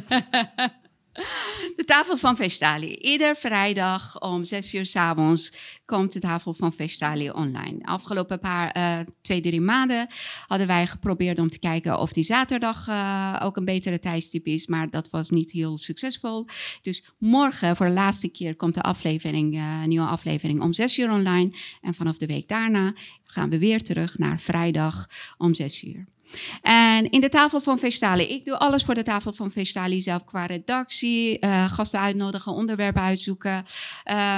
De 1.75 1.83
tafel 1.85 2.17
van 2.17 2.35
Vestali. 2.35 2.95
Ieder 2.95 3.35
vrijdag 3.35 4.21
om 4.21 4.43
zes 4.43 4.73
uur 4.73 4.85
s 4.85 4.95
avonds 4.95 5.53
komt 5.85 6.11
de 6.11 6.19
tafel 6.19 6.53
van 6.53 6.73
Vestali 6.73 7.29
online. 7.29 7.77
Afgelopen 7.81 8.39
paar, 8.39 8.77
uh, 8.77 8.99
twee, 9.21 9.41
drie 9.41 9.61
maanden 9.61 10.07
hadden 10.47 10.67
wij 10.67 10.87
geprobeerd 10.87 11.39
om 11.39 11.49
te 11.49 11.59
kijken 11.59 11.99
of 11.99 12.13
die 12.13 12.23
zaterdag 12.23 12.87
uh, 12.87 13.39
ook 13.43 13.57
een 13.57 13.65
betere 13.65 13.99
tijdstip 13.99 14.45
is, 14.45 14.67
maar 14.67 14.89
dat 14.89 15.09
was 15.09 15.29
niet 15.29 15.51
heel 15.51 15.77
succesvol. 15.77 16.47
Dus 16.81 17.03
morgen 17.17 17.75
voor 17.75 17.85
de 17.85 17.93
laatste 17.93 18.27
keer 18.27 18.55
komt 18.55 18.73
de 18.73 18.81
aflevering, 18.81 19.55
uh, 19.55 19.83
nieuwe 19.83 20.07
aflevering 20.07 20.61
om 20.61 20.73
zes 20.73 20.97
uur 20.97 21.11
online. 21.11 21.53
En 21.81 21.93
vanaf 21.93 22.17
de 22.17 22.25
week 22.25 22.47
daarna 22.47 22.93
gaan 23.23 23.49
we 23.49 23.59
weer 23.59 23.83
terug 23.83 24.17
naar 24.17 24.39
vrijdag 24.39 25.09
om 25.37 25.53
zes 25.53 25.83
uur. 25.83 26.14
En 26.61 27.09
in 27.09 27.19
de 27.19 27.29
tafel 27.29 27.61
van 27.61 27.79
Vestali, 27.79 28.23
ik 28.23 28.45
doe 28.45 28.57
alles 28.57 28.83
voor 28.83 28.93
de 28.93 29.03
tafel 29.03 29.33
van 29.33 29.51
Vestali 29.51 30.01
zelf 30.01 30.23
qua 30.25 30.45
redactie, 30.45 31.37
uh, 31.39 31.71
gasten 31.71 31.99
uitnodigen, 31.99 32.51
onderwerpen 32.51 33.01
uitzoeken, 33.01 33.63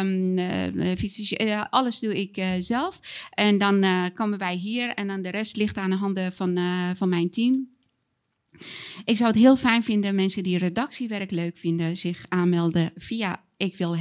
um, 0.01 0.37
uh, 0.37 1.63
alles 1.69 1.99
doe 1.99 2.15
ik 2.15 2.43
zelf. 2.59 2.99
En 3.29 3.57
dan 3.57 3.85
komen 4.13 4.37
wij 4.37 4.55
hier 4.55 4.93
en 4.93 5.07
dan 5.07 5.21
de 5.21 5.29
rest 5.29 5.55
ligt 5.55 5.77
aan 5.77 5.89
de 5.89 5.95
handen 5.95 6.33
van, 6.33 6.59
van 6.95 7.09
mijn 7.09 7.29
team. 7.29 7.76
Ik 9.05 9.17
zou 9.17 9.29
het 9.29 9.39
heel 9.39 9.55
fijn 9.55 9.83
vinden, 9.83 10.15
mensen 10.15 10.43
die 10.43 10.57
redactiewerk 10.57 11.31
leuk 11.31 11.57
vinden, 11.57 11.97
zich 11.97 12.25
aanmelden 12.29 12.91
via 12.95 13.45
ik 13.57 13.77
wil 13.77 13.97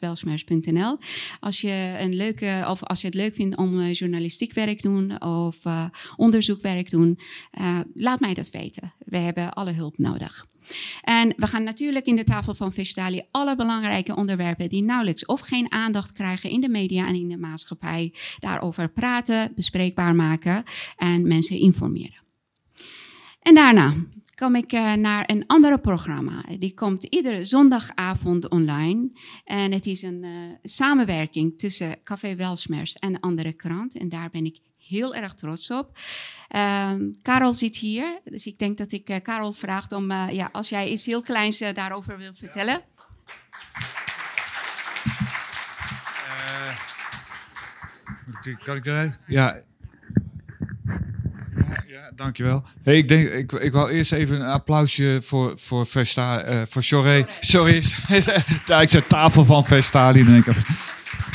welsmers.nl. 0.00 0.98
Als 1.40 1.60
je 1.60 1.96
een 1.98 2.14
leuke 2.14 2.64
of 2.68 2.82
als 2.82 3.00
je 3.00 3.06
het 3.06 3.16
leuk 3.16 3.34
vindt 3.34 3.56
om 3.56 3.78
uh, 3.78 3.92
journalistiek 3.92 4.52
werk 4.52 4.82
doen 4.82 5.22
of 5.22 5.64
uh, 5.64 5.84
onderzoekwerk 6.16 6.90
doen, 6.90 7.18
uh, 7.60 7.78
laat 7.94 8.20
mij 8.20 8.34
dat 8.34 8.50
weten. 8.50 8.92
We 8.98 9.16
hebben 9.16 9.52
alle 9.52 9.72
hulp 9.72 9.98
nodig. 9.98 10.46
En 11.02 11.34
we 11.36 11.46
gaan 11.46 11.62
natuurlijk 11.62 12.06
in 12.06 12.16
de 12.16 12.24
tafel 12.24 12.54
van 12.54 12.72
Vestali 12.72 13.22
alle 13.30 13.56
belangrijke 13.56 14.16
onderwerpen 14.16 14.68
die 14.68 14.82
nauwelijks 14.82 15.26
of 15.26 15.40
geen 15.40 15.72
aandacht 15.72 16.12
krijgen 16.12 16.50
in 16.50 16.60
de 16.60 16.68
media 16.68 17.06
en 17.06 17.14
in 17.14 17.28
de 17.28 17.38
maatschappij, 17.38 18.14
daarover 18.38 18.88
praten, 18.88 19.52
bespreekbaar 19.54 20.14
maken 20.14 20.62
en 20.96 21.26
mensen 21.26 21.58
informeren. 21.58 22.25
En 23.46 23.54
daarna 23.54 23.94
kom 24.34 24.54
ik 24.54 24.72
uh, 24.72 24.92
naar 24.92 25.24
een 25.26 25.46
andere 25.46 25.78
programma. 25.78 26.44
Die 26.58 26.74
komt 26.74 27.04
iedere 27.04 27.44
zondagavond 27.44 28.48
online. 28.48 29.10
En 29.44 29.72
het 29.72 29.86
is 29.86 30.02
een 30.02 30.24
uh, 30.24 30.30
samenwerking 30.62 31.58
tussen 31.58 32.02
Café 32.04 32.34
Welsmers 32.34 32.92
en 32.92 33.20
andere 33.20 33.52
krant. 33.52 33.98
En 33.98 34.08
daar 34.08 34.30
ben 34.30 34.44
ik 34.44 34.60
heel 34.78 35.14
erg 35.14 35.34
trots 35.34 35.70
op. 35.70 35.98
Uh, 36.56 36.92
Karel 37.22 37.54
zit 37.54 37.76
hier, 37.76 38.20
dus 38.24 38.46
ik 38.46 38.58
denk 38.58 38.78
dat 38.78 38.92
ik 38.92 39.10
uh, 39.10 39.16
Karel 39.22 39.52
vraag 39.52 39.90
om, 39.90 40.12
ja, 40.12 40.48
als 40.52 40.68
jij 40.68 40.88
iets 40.88 41.06
heel 41.06 41.22
kleins 41.22 41.58
daarover 41.58 42.18
wil 42.18 42.34
vertellen. 42.34 42.80
kan 48.64 48.76
ik 48.76 48.86
eruit? 48.86 49.18
Ja, 49.26 49.62
ja, 51.96 52.10
dankjewel. 52.14 52.62
Hey, 52.82 52.96
ik, 52.96 53.08
denk, 53.08 53.28
ik, 53.28 53.52
ik 53.52 53.72
wil 53.72 53.88
eerst 53.88 54.12
even 54.12 54.40
een 54.40 54.46
applausje 54.46 55.18
voor, 55.22 55.58
voor, 55.58 55.86
Vesta, 55.86 56.48
uh, 56.48 56.62
voor 56.66 56.82
Sorry. 56.82 57.26
Sorry. 57.40 57.76
ik 57.76 58.88
zei 58.88 59.06
tafel 59.08 59.44
van 59.44 59.64
Vestali. 59.64 60.24
Denk 60.24 60.46
ik. 60.46 60.56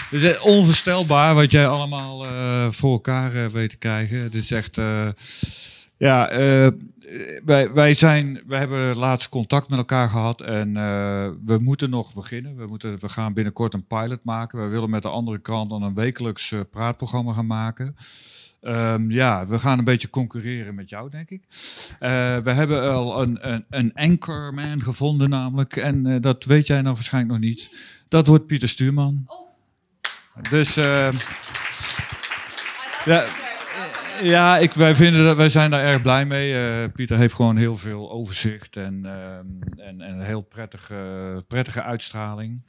Het 0.10 0.22
is 0.22 0.40
onvoorstelbaar 0.40 1.36
wat 1.36 1.52
jij 1.52 1.68
allemaal 1.68 2.26
uh, 2.26 2.68
voor 2.72 2.92
elkaar 2.92 3.36
uh, 3.36 3.46
weet 3.46 3.70
te 3.70 3.78
krijgen. 3.78 4.24
Het 4.24 4.34
is 4.34 4.52
echt... 4.52 4.76
ja, 5.98 6.30
wij, 7.46 7.72
wij, 7.72 7.94
zijn, 7.94 8.42
wij 8.48 8.60
hebben 8.60 8.96
laatst 8.96 9.30
contact 9.30 9.70
met 9.70 9.80
elkaar 9.80 10.10
gehad 10.10 10.42
en 10.42 10.74
we 11.46 11.58
moeten 11.62 11.90
nog 11.90 12.14
beginnen. 12.14 12.56
We, 12.56 12.68
moeten, 12.68 13.00
we 13.00 13.10
gaan 13.10 13.34
binnenkort 13.34 13.74
een 13.74 13.88
pilot 13.88 14.24
maken. 14.24 14.60
We 14.60 14.68
willen 14.68 14.90
met 14.90 15.02
de 15.02 15.10
andere 15.10 15.40
krant 15.40 15.70
dan 15.70 15.84
een 15.84 15.94
wekelijks 15.94 16.54
praatprogramma 16.72 17.34
gaan 17.34 17.48
maken. 17.48 17.96
Um, 18.62 19.12
ja, 19.12 19.48
we 19.48 19.60
gaan 19.60 19.80
een 19.80 19.84
beetje 19.84 20.10
concurreren 20.10 20.76
met 20.76 20.90
jou, 20.90 21.10
denk 21.10 21.30
ik. 21.30 21.44
Uh, 21.50 22.38
we 22.38 22.52
hebben 22.52 22.92
al 22.92 23.22
een, 23.22 23.52
een, 23.52 23.66
een 23.70 23.94
anchorman 23.94 24.82
gevonden 24.82 25.30
namelijk. 25.30 25.76
En 25.76 26.06
uh, 26.06 26.22
dat 26.22 26.44
weet 26.44 26.68
jij 26.68 26.82
nou 26.82 26.96
waarschijnlijk 26.96 27.34
nog 27.34 27.50
niet. 27.50 27.70
Dat 28.08 28.28
wordt 28.28 28.46
Pieter 28.46 28.70
Stuurman. 28.70 29.24
Oh. 29.26 29.50
Dus... 30.50 30.78
Uh, 30.78 31.12
ja, 33.06 33.26
ja, 34.22 34.58
ik, 34.58 34.74
wij, 34.74 34.96
vinden 34.96 35.24
dat, 35.24 35.36
wij 35.36 35.50
zijn 35.50 35.72
daar 35.72 35.84
erg 35.84 36.02
blij 36.02 36.26
mee. 36.26 36.90
Pieter 36.90 37.18
heeft 37.18 37.34
gewoon 37.34 37.58
heel 37.58 37.78
veel 37.78 38.12
overzicht 38.12 38.76
en, 38.76 39.06
ehm, 39.06 39.80
en, 39.88 40.02
en 40.02 40.14
een 40.14 40.26
heel 40.26 40.42
prettige, 40.42 41.44
prettige 41.48 41.84
uitstraling. 41.84 42.62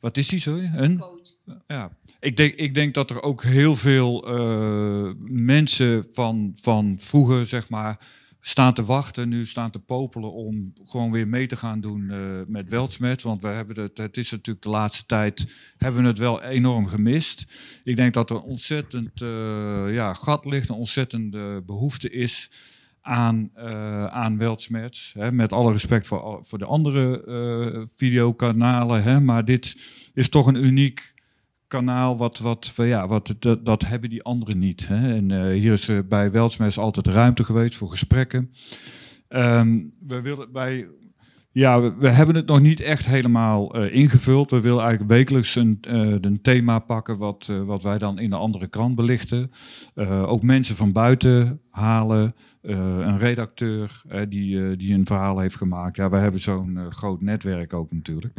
Wat 0.00 0.16
is 0.16 0.30
hij, 0.30 0.38
sorry? 0.38 0.70
Een? 0.74 0.98
Coach. 0.98 1.56
Ja, 1.66 1.90
ik 2.20 2.36
denk, 2.36 2.54
ik 2.54 2.74
denk 2.74 2.94
dat 2.94 3.10
er 3.10 3.22
ook 3.22 3.42
heel 3.42 3.76
veel 3.76 4.38
uh, 4.38 5.12
mensen 5.24 6.06
van, 6.12 6.50
van 6.60 6.94
vroeger, 7.02 7.46
zeg 7.46 7.68
maar, 7.68 7.98
staan 8.40 8.74
te 8.74 8.84
wachten, 8.84 9.28
nu 9.28 9.46
staan 9.46 9.70
te 9.70 9.78
popelen 9.78 10.32
om 10.32 10.72
gewoon 10.84 11.10
weer 11.10 11.28
mee 11.28 11.46
te 11.46 11.56
gaan 11.56 11.80
doen 11.80 12.08
uh, 12.10 12.40
met 12.46 12.70
Weltsmet. 12.70 13.22
Want 13.22 13.42
we 13.42 13.48
hebben 13.48 13.90
het, 13.94 14.16
is 14.16 14.30
natuurlijk 14.30 14.64
de 14.64 14.70
laatste 14.70 15.06
tijd, 15.06 15.46
hebben 15.76 16.02
we 16.02 16.08
het 16.08 16.18
wel 16.18 16.42
enorm 16.42 16.86
gemist. 16.86 17.46
Ik 17.84 17.96
denk 17.96 18.14
dat 18.14 18.30
er 18.30 18.40
ontzettend 18.40 19.20
uh, 19.20 19.28
ja, 19.94 20.14
gat 20.14 20.44
ligt, 20.44 20.68
een 20.68 20.74
ontzettende 20.74 21.62
behoefte 21.66 22.10
is 22.10 22.50
aan, 23.00 23.50
uh, 23.56 24.06
aan 24.06 24.36
met 25.32 25.52
alle 25.52 25.72
respect 25.72 26.06
voor, 26.06 26.38
voor 26.42 26.58
de 26.58 26.64
andere 26.64 27.88
videokanalen. 27.96 29.02
Hè, 29.02 29.20
maar 29.20 29.44
dit 29.44 29.76
is 30.14 30.28
toch 30.28 30.46
een 30.46 30.64
uniek 30.64 31.12
kanaal, 31.70 32.16
wat, 32.16 32.38
wat, 32.38 32.72
ja, 32.76 33.06
wat, 33.06 33.34
dat, 33.38 33.64
dat 33.64 33.82
hebben 33.82 34.10
die 34.10 34.22
anderen 34.22 34.58
niet. 34.58 34.88
Hè? 34.88 35.14
En 35.14 35.30
uh, 35.30 35.42
hier 35.44 35.72
is 35.72 35.88
uh, 35.88 35.98
bij 36.08 36.30
Welsmes 36.30 36.78
altijd 36.78 37.06
ruimte 37.06 37.44
geweest 37.44 37.76
voor 37.76 37.90
gesprekken. 37.90 38.50
Um, 39.28 39.92
we 40.06 40.20
willen 40.20 40.52
bij, 40.52 40.88
Ja, 41.52 41.94
we, 41.96 42.08
hebben 42.08 42.34
het 42.34 42.46
nog 42.46 42.60
niet 42.60 42.80
echt 42.80 43.06
helemaal 43.06 43.74
eh, 43.74 43.94
ingevuld. 43.94 44.50
We 44.50 44.60
willen 44.60 44.80
eigenlijk 44.80 45.10
wekelijks 45.10 45.56
een, 45.56 45.78
eh, 45.80 46.14
een 46.20 46.40
thema 46.42 46.78
pakken 46.78 47.18
wat, 47.18 47.46
eh, 47.50 47.62
wat 47.62 47.82
wij 47.82 47.98
dan 47.98 48.18
in 48.18 48.30
de 48.30 48.36
andere 48.36 48.66
krant 48.66 48.94
belichten. 48.94 49.50
Ook 50.26 50.42
mensen 50.42 50.76
van 50.76 50.92
buiten 50.92 51.60
halen. 51.70 52.34
een 52.62 53.18
redacteur 53.18 54.02
die, 54.28 54.76
die 54.76 54.94
een 54.94 55.06
verhaal 55.06 55.38
heeft 55.38 55.56
gemaakt. 55.56 55.96
Ja, 55.96 56.10
we 56.10 56.16
hebben 56.16 56.40
zo'n 56.40 56.78
groot 56.88 57.20
netwerk 57.20 57.72
ook 57.72 57.92
natuurlijk. 57.92 58.34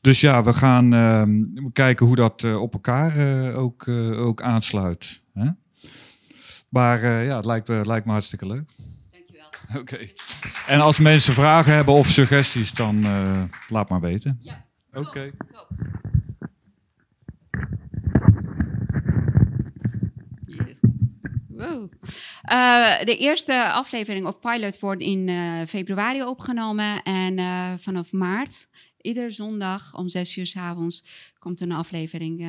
Dus 0.00 0.20
ja, 0.20 0.44
we 0.44 0.52
gaan 0.52 0.92
ehm, 0.92 1.44
kijken 1.72 2.06
hoe 2.06 2.16
dat 2.16 2.54
op 2.54 2.72
elkaar 2.72 3.54
ook, 3.54 3.88
ook 4.16 4.42
aansluit. 4.42 5.22
Hè? 5.32 5.48
Maar 6.68 7.24
ja, 7.24 7.36
het 7.36 7.44
lijkt, 7.44 7.68
lijkt 7.68 8.06
me 8.06 8.12
hartstikke 8.12 8.46
leuk. 8.46 8.74
Oké. 9.80 10.08
En 10.66 10.80
als 10.80 10.98
mensen 10.98 11.34
vragen 11.34 11.72
hebben 11.74 11.94
of 11.94 12.06
suggesties, 12.06 12.72
dan 12.72 13.04
eh, 13.04 13.42
laat 13.68 13.88
maar 13.88 14.00
weten. 14.00 14.38
Ja. 14.40 14.66
Oké. 14.92 15.30
Wow. 21.48 21.92
Eh, 22.42 23.04
de 23.04 23.16
eerste 23.16 23.72
aflevering 23.72 24.26
of 24.26 24.40
pilot 24.40 24.78
wordt 24.78 25.02
in 25.02 25.28
eh, 25.28 25.60
februari 25.68 26.22
opgenomen 26.22 27.02
en 27.02 27.38
vanaf 27.80 28.12
maart, 28.12 28.68
ieder 29.00 29.32
zondag 29.32 29.94
om 29.94 30.08
zes 30.08 30.36
uur 30.36 30.46
s 30.46 30.56
avonds, 30.56 31.04
komt 31.38 31.60
een 31.60 31.72
aflevering 31.72 32.40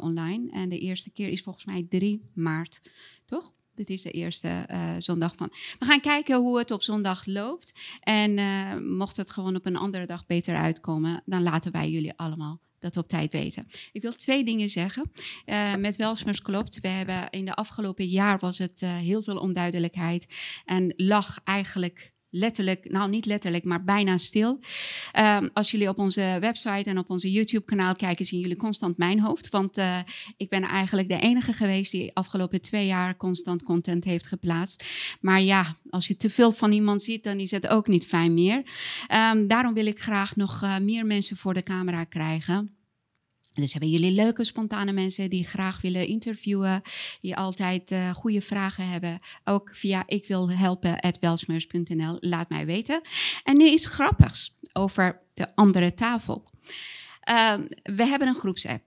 online. 0.00 0.50
En 0.50 0.68
de 0.68 0.78
eerste 0.78 1.10
keer 1.10 1.28
is 1.28 1.42
volgens 1.42 1.64
mij 1.64 1.86
3 1.88 2.30
maart, 2.34 2.80
toch? 3.24 3.52
Dit 3.74 3.90
is 3.90 4.02
de 4.02 4.10
eerste 4.10 4.48
eh, 4.48 4.94
zondag 4.98 5.34
van. 5.36 5.52
We 5.78 5.86
gaan 5.86 6.00
kijken 6.00 6.36
hoe 6.36 6.58
het 6.58 6.70
op 6.70 6.82
zondag 6.82 7.26
loopt. 7.26 7.72
En 8.00 8.38
eh, 8.38 8.76
mocht 8.76 9.16
het 9.16 9.30
gewoon 9.30 9.56
op 9.56 9.66
een 9.66 9.76
andere 9.76 10.06
dag 10.06 10.26
beter 10.26 10.56
uitkomen, 10.56 11.22
dan 11.26 11.42
laten 11.42 11.72
wij 11.72 11.90
jullie 11.90 12.12
allemaal 12.16 12.60
dat 12.78 12.96
op 12.96 13.08
tijd 13.08 13.32
weten. 13.32 13.66
Ik 13.92 14.02
wil 14.02 14.12
twee 14.12 14.44
dingen 14.44 14.68
zeggen. 14.68 15.12
Eh, 15.44 15.74
met 15.74 15.96
Welsmers 15.96 16.42
klopt. 16.42 16.80
We 16.80 16.88
hebben 16.88 17.30
in 17.30 17.44
de 17.44 17.54
afgelopen 17.54 18.06
jaar 18.06 18.38
was 18.38 18.58
het 18.58 18.80
heel 18.80 19.22
veel 19.22 19.38
onduidelijkheid 19.38 20.26
en 20.64 20.92
lag 20.96 21.40
eigenlijk 21.44 22.11
letterlijk, 22.32 22.90
nou 22.90 23.10
niet 23.10 23.26
letterlijk, 23.26 23.64
maar 23.64 23.84
bijna 23.84 24.18
stil. 24.18 24.60
Ehm, 25.12 25.48
als 25.52 25.70
jullie 25.70 25.88
op 25.88 25.98
onze 25.98 26.36
website 26.40 26.90
en 26.90 26.98
op 26.98 27.10
onze 27.10 27.30
YouTube-kanaal 27.30 27.94
kijken, 27.94 28.26
zien 28.26 28.40
jullie 28.40 28.56
constant 28.56 28.96
mijn 28.96 29.20
hoofd. 29.20 29.48
Want 29.48 29.76
eh, 29.76 29.98
ik 30.36 30.48
ben 30.48 30.62
eigenlijk 30.62 31.08
de 31.08 31.18
enige 31.18 31.52
geweest 31.52 31.90
die 31.90 32.10
afgelopen 32.14 32.60
twee 32.60 32.86
jaar 32.86 33.16
constant 33.16 33.62
content 33.62 34.04
heeft 34.04 34.26
geplaatst. 34.26 34.84
Maar 35.20 35.40
ja, 35.40 35.76
als 35.90 36.06
je 36.06 36.16
te 36.16 36.30
veel 36.30 36.52
van 36.52 36.72
iemand 36.72 37.02
ziet, 37.02 37.24
dan 37.24 37.38
is 37.38 37.50
het 37.50 37.68
ook 37.68 37.86
niet 37.86 38.06
fijn 38.06 38.34
meer. 38.34 38.62
Ehm, 39.06 39.46
daarom 39.46 39.74
wil 39.74 39.86
ik 39.86 40.02
graag 40.02 40.36
nog 40.36 40.62
eh, 40.62 40.78
meer 40.78 41.06
mensen 41.06 41.36
voor 41.36 41.54
de 41.54 41.62
camera 41.62 42.04
krijgen. 42.04 42.81
Dus 43.54 43.72
hebben 43.72 43.90
jullie 43.90 44.12
leuke, 44.12 44.44
spontane 44.44 44.92
mensen 44.92 45.30
die 45.30 45.46
graag 45.46 45.80
willen 45.80 46.06
interviewen, 46.06 46.82
die 47.20 47.36
altijd 47.36 47.90
eh, 47.90 48.10
goede 48.10 48.40
vragen 48.40 48.88
hebben, 48.88 49.18
ook 49.44 49.70
via 49.72 50.02
ik 50.06 50.26
wil 50.26 50.50
helpen@welsmers.nl, 50.50 52.16
laat 52.20 52.48
mij 52.48 52.66
weten. 52.66 53.00
En 53.44 53.56
nu 53.56 53.64
iets 53.64 53.86
grappigs 53.86 54.56
over 54.72 55.22
de 55.34 55.54
andere 55.54 55.94
tafel. 55.94 56.50
Ehm, 57.20 57.62
we 57.82 58.06
hebben 58.06 58.28
een 58.28 58.34
groepsapp. 58.34 58.82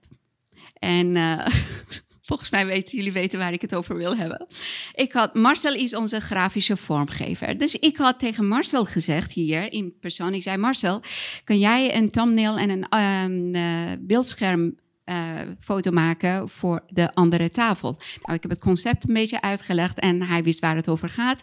En 0.74 1.16
eh, 1.16 1.46
volgens 2.26 2.50
mij 2.50 2.66
weten 2.66 2.96
jullie 2.96 3.12
weten 3.12 3.38
waar 3.38 3.52
ik 3.52 3.60
het 3.60 3.74
over 3.74 3.96
wil 3.96 4.16
hebben. 4.16 4.46
Ik 4.94 5.12
had, 5.12 5.34
Marcel 5.34 5.74
is 5.74 5.94
onze 5.94 6.20
grafische 6.20 6.76
vormgever. 6.76 7.58
Dus 7.58 7.74
ik 7.74 7.96
had 7.96 8.18
tegen 8.18 8.48
Marcel 8.48 8.84
gezegd 8.84 9.32
hier 9.32 9.72
in 9.72 9.98
persoon. 10.00 10.34
Ik 10.34 10.42
zei, 10.42 10.56
Marcel, 10.56 11.02
kan 11.44 11.58
jij 11.58 11.96
een 11.96 12.10
thumbnail 12.10 12.56
en 12.56 12.70
een 12.70 13.54
eh, 13.54 13.96
beeldscherm 14.00 14.76
eh, 15.04 15.40
foto 15.60 15.90
maken 15.90 16.48
voor 16.48 16.82
de 16.88 17.14
andere 17.14 17.50
tafel. 17.50 17.96
Nou, 18.22 18.34
ik 18.36 18.42
heb 18.42 18.50
het 18.50 18.60
concept 18.60 19.08
een 19.08 19.14
beetje 19.14 19.40
uitgelegd 19.40 19.98
en 19.98 20.22
hij 20.22 20.42
wist 20.42 20.60
waar 20.60 20.76
het 20.76 20.88
over 20.88 21.08
gaat. 21.08 21.42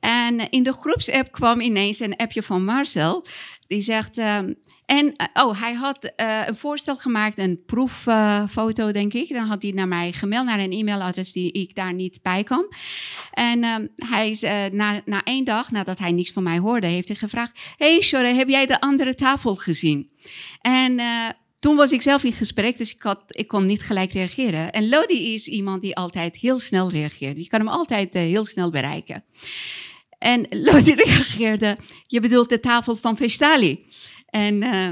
En 0.00 0.50
in 0.50 0.62
de 0.62 0.72
groepsapp 0.72 1.32
kwam 1.32 1.60
ineens 1.60 2.00
een 2.00 2.16
appje 2.16 2.42
van 2.42 2.64
Marcel. 2.64 3.26
Die 3.66 3.82
zegt... 3.82 4.18
ehm, 4.18 4.52
en 4.86 5.16
eh, 5.16 5.44
oh, 5.44 5.60
hij 5.60 5.72
had 5.72 6.12
eh, 6.16 6.40
een 6.46 6.56
voorstel 6.56 6.96
gemaakt, 6.96 7.38
een 7.38 7.62
proeffoto, 7.66 8.92
denk 8.92 9.12
ik. 9.12 9.28
Dan 9.28 9.44
had 9.44 9.62
hij 9.62 9.70
naar 9.70 9.88
mij 9.88 10.12
gemaild, 10.12 10.46
naar 10.46 10.58
een 10.58 10.72
e-mailadres 10.72 11.32
die 11.32 11.52
ik 11.52 11.74
daar 11.74 11.94
niet 11.94 12.18
bij 12.22 12.42
kan. 12.42 12.74
En 13.32 13.64
ehm, 13.64 13.86
hij 13.94 14.30
is, 14.30 14.42
eh, 14.42 14.64
na, 14.70 15.00
na 15.04 15.22
één 15.22 15.44
dag, 15.44 15.70
nadat 15.70 15.98
hij 15.98 16.12
niks 16.12 16.32
van 16.32 16.42
mij 16.42 16.58
hoorde, 16.58 16.86
heeft 16.86 17.08
hij 17.08 17.16
gevraagd: 17.16 17.58
Hey, 17.76 18.00
Shore, 18.00 18.26
heb 18.26 18.48
jij 18.48 18.66
de 18.66 18.80
andere 18.80 19.14
tafel 19.14 19.54
gezien? 19.54 20.10
En 20.60 21.00
toen 21.58 21.76
was 21.76 21.92
ik 21.92 22.02
zelf 22.02 22.24
in 22.24 22.32
gesprek, 22.32 22.78
dus 22.78 22.94
ik, 22.94 23.02
had, 23.02 23.22
ik 23.26 23.48
kon 23.48 23.66
niet 23.66 23.82
gelijk 23.82 24.12
reageren. 24.12 24.72
En 24.72 24.88
Lodi 24.88 25.34
is 25.34 25.46
iemand 25.46 25.82
die 25.82 25.96
altijd 25.96 26.36
heel 26.36 26.60
snel 26.60 26.90
reageert. 26.90 27.38
Je 27.38 27.48
kan 27.48 27.60
hem 27.60 27.68
altijd 27.68 28.14
heel 28.14 28.44
snel 28.44 28.70
bereiken. 28.70 29.24
En 30.18 30.46
Lodi 30.66 30.94
reageerde: 30.94 31.76
Je 32.06 32.20
bedoelt 32.20 32.48
de 32.48 32.60
tafel 32.60 32.96
van 32.96 33.16
Vestali? 33.16 33.84
En 34.32 34.62
eh, 34.62 34.90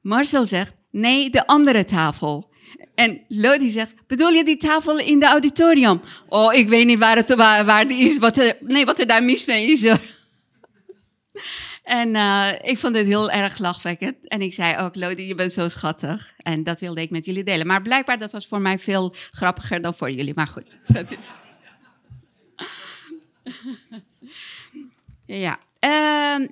Marcel 0.00 0.46
zegt, 0.46 0.74
nee, 0.90 1.30
de 1.30 1.46
andere 1.46 1.84
tafel. 1.84 2.50
En 2.94 3.20
Lodi 3.28 3.70
zegt, 3.70 3.94
bedoel 4.06 4.28
je 4.28 4.44
die 4.44 4.56
tafel 4.56 4.98
in 4.98 5.18
de 5.18 5.26
auditorium? 5.26 6.00
Oh, 6.28 6.54
ik 6.54 6.68
weet 6.68 6.86
niet 6.86 6.98
waar, 6.98 7.16
het, 7.16 7.34
waar, 7.34 7.88
die 7.88 8.06
is, 8.06 8.18
wat 8.18 8.36
er, 8.36 8.56
nee, 8.60 8.84
wat 8.84 8.98
er 8.98 9.06
daar 9.06 9.24
mis 9.24 9.46
mee 9.46 9.70
is. 9.70 9.82
En 11.82 12.14
eh, 12.14 12.52
ik 12.62 12.78
vond 12.78 12.96
het 12.96 13.06
heel 13.06 13.30
erg 13.30 13.58
lachwekkend. 13.58 14.28
En 14.28 14.40
ik 14.40 14.52
zei 14.52 14.78
ook, 14.78 14.94
Lodi, 14.94 15.26
je 15.26 15.34
bent 15.34 15.52
zo 15.52 15.68
schattig. 15.68 16.34
En 16.36 16.62
dat 16.62 16.80
wilde 16.80 17.00
ik 17.00 17.10
met 17.10 17.24
jullie 17.24 17.44
delen. 17.44 17.66
Maar 17.66 17.82
blijkbaar, 17.82 18.18
dat 18.18 18.32
was 18.32 18.46
voor 18.46 18.60
mij 18.60 18.78
veel 18.78 19.14
grappiger 19.30 19.82
dan 19.82 19.94
voor 19.94 20.10
jullie. 20.10 20.34
Maar 20.34 20.46
goed, 20.46 20.78
dat 20.86 21.16
is... 21.18 21.32
Ja, 25.26 25.58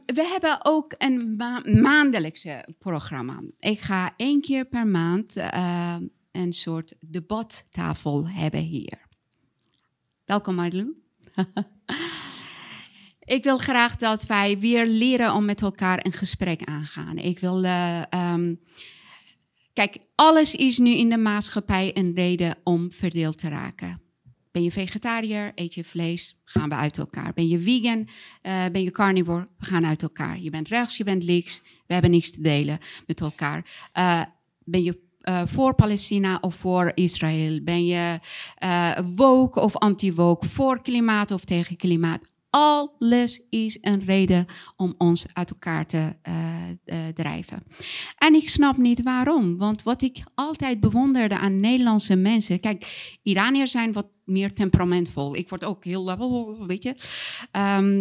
we 0.06 0.26
hebben 0.32 0.58
ook 0.62 0.94
een 0.98 1.36
ma- 1.36 1.62
maandelijkse 1.64 2.68
programma. 2.78 3.42
Ik 3.58 3.80
ga 3.80 4.14
één 4.16 4.40
keer 4.40 4.64
per 4.64 4.86
maand 4.86 5.36
eh, 5.36 5.96
een 6.32 6.52
soort 6.52 6.94
debattafel 7.00 8.28
hebben 8.28 8.60
hier. 8.60 9.06
Welkom 10.24 10.54
Marlou. 10.54 10.94
Ik 13.26 13.44
wil 13.44 13.58
graag 13.58 13.96
dat 13.96 14.26
wij 14.26 14.58
weer 14.58 14.86
leren 14.86 15.34
om 15.34 15.44
met 15.44 15.62
elkaar 15.62 16.04
een 16.04 16.12
gesprek 16.12 16.64
aangaan. 16.64 17.18
Ik 17.18 17.38
wil, 17.38 17.64
ehm, 17.64 18.54
kijk, 19.72 19.98
alles 20.14 20.54
is 20.54 20.78
nu 20.78 20.90
in 20.90 21.08
de 21.10 21.18
maatschappij 21.18 21.90
een 21.96 22.14
reden 22.14 22.56
om 22.64 22.90
verdeeld 22.90 23.38
te 23.38 23.48
raken. 23.48 24.00
Ben 24.56 24.64
je 24.64 24.70
vegetariër, 24.70 25.52
eet 25.54 25.74
je 25.74 25.84
vlees, 25.84 26.36
gaan 26.44 26.68
we 26.68 26.74
uit 26.74 26.98
elkaar. 26.98 27.32
Ben 27.32 27.48
je 27.48 27.60
vegan, 27.60 28.08
eh, 28.42 28.64
ben 28.72 28.82
je 28.82 28.90
carnivore, 28.90 29.48
we 29.58 29.64
gaan 29.66 29.86
uit 29.86 30.02
elkaar. 30.02 30.40
Je 30.40 30.50
bent 30.50 30.68
rechts, 30.68 30.96
je 30.96 31.04
bent 31.04 31.22
links, 31.22 31.62
we 31.86 31.92
hebben 31.92 32.10
niks 32.10 32.30
te 32.30 32.40
delen 32.40 32.78
met 33.06 33.20
elkaar. 33.20 33.88
Eh, 33.92 34.22
ben 34.64 34.82
je 34.82 35.00
eh, 35.20 35.42
voor 35.46 35.74
Palestina 35.74 36.38
of 36.40 36.54
voor 36.54 36.92
Israël? 36.94 37.60
Ben 37.62 37.86
je 37.86 38.18
woke 39.14 39.60
of 39.60 39.76
anti-woke, 39.76 40.48
voor 40.48 40.82
klimaat 40.82 41.30
of 41.30 41.44
tegen 41.44 41.76
klimaat? 41.76 42.30
Alles 42.50 43.40
is 43.50 43.78
een 43.80 44.04
reden 44.04 44.46
om 44.76 44.94
ons 44.98 45.26
uit 45.32 45.50
elkaar 45.50 45.86
te 45.86 46.16
eh, 46.22 46.34
eh, 46.84 47.14
drijven. 47.14 47.62
En 48.18 48.34
ik 48.34 48.48
snap 48.48 48.76
niet 48.76 49.02
waarom. 49.02 49.56
Want 49.56 49.82
wat 49.82 50.02
ik 50.02 50.24
altijd 50.34 50.80
bewonderde 50.80 51.38
aan 51.38 51.60
Nederlandse 51.60 52.16
mensen. 52.16 52.60
Kijk, 52.60 53.18
Iraniërs 53.22 53.70
zijn 53.70 53.92
wat 53.92 54.08
meer 54.24 54.54
temperamentvol. 54.54 55.36
Ik 55.36 55.48
word 55.48 55.64
ook 55.64 55.84
heel, 55.84 56.66
weet 56.66 56.82
je. 56.82 56.96
Ehm, 57.50 58.00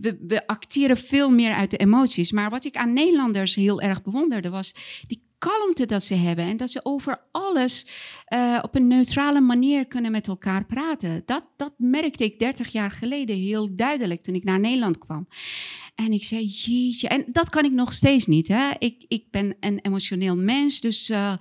we, 0.00 0.18
we 0.26 0.46
acteren 0.46 0.96
veel 0.96 1.30
meer 1.30 1.54
uit 1.54 1.70
de 1.70 1.76
emoties. 1.76 2.32
Maar 2.32 2.50
wat 2.50 2.64
ik 2.64 2.76
aan 2.76 2.92
Nederlanders 2.92 3.54
heel 3.54 3.80
erg 3.80 4.02
bewonderde 4.02 4.50
was 4.50 4.74
die 5.06 5.28
kalmte 5.40 5.86
dat 5.86 6.02
ze 6.02 6.14
hebben 6.14 6.44
en 6.44 6.56
dat 6.56 6.70
ze 6.70 6.80
over 6.82 7.20
alles 7.30 7.86
eh, 8.24 8.58
op 8.62 8.74
een 8.74 8.86
neutrale 8.86 9.40
manier 9.40 9.86
kunnen 9.86 10.10
met 10.10 10.28
elkaar 10.28 10.64
praten. 10.64 11.22
Dat, 11.24 11.44
dat 11.56 11.72
merkte 11.76 12.24
ik 12.24 12.38
30 12.38 12.72
jaar 12.72 12.90
geleden 12.90 13.36
heel 13.36 13.76
duidelijk 13.76 14.22
toen 14.22 14.34
ik 14.34 14.44
naar 14.44 14.60
Nederland 14.60 14.98
kwam. 14.98 15.28
En 15.94 16.12
ik 16.12 16.24
zei, 16.24 16.46
jeetje, 16.46 17.08
en 17.08 17.24
dat 17.32 17.50
kan 17.50 17.64
ik 17.64 17.72
nog 17.72 17.92
steeds 17.92 18.26
niet. 18.26 18.48
Hè? 18.48 18.70
Ik, 18.78 19.04
ik 19.08 19.30
ben 19.30 19.56
een 19.60 19.78
emotioneel 19.78 20.36
mens, 20.36 20.80
dus 20.80 21.08
eh, 21.08 21.34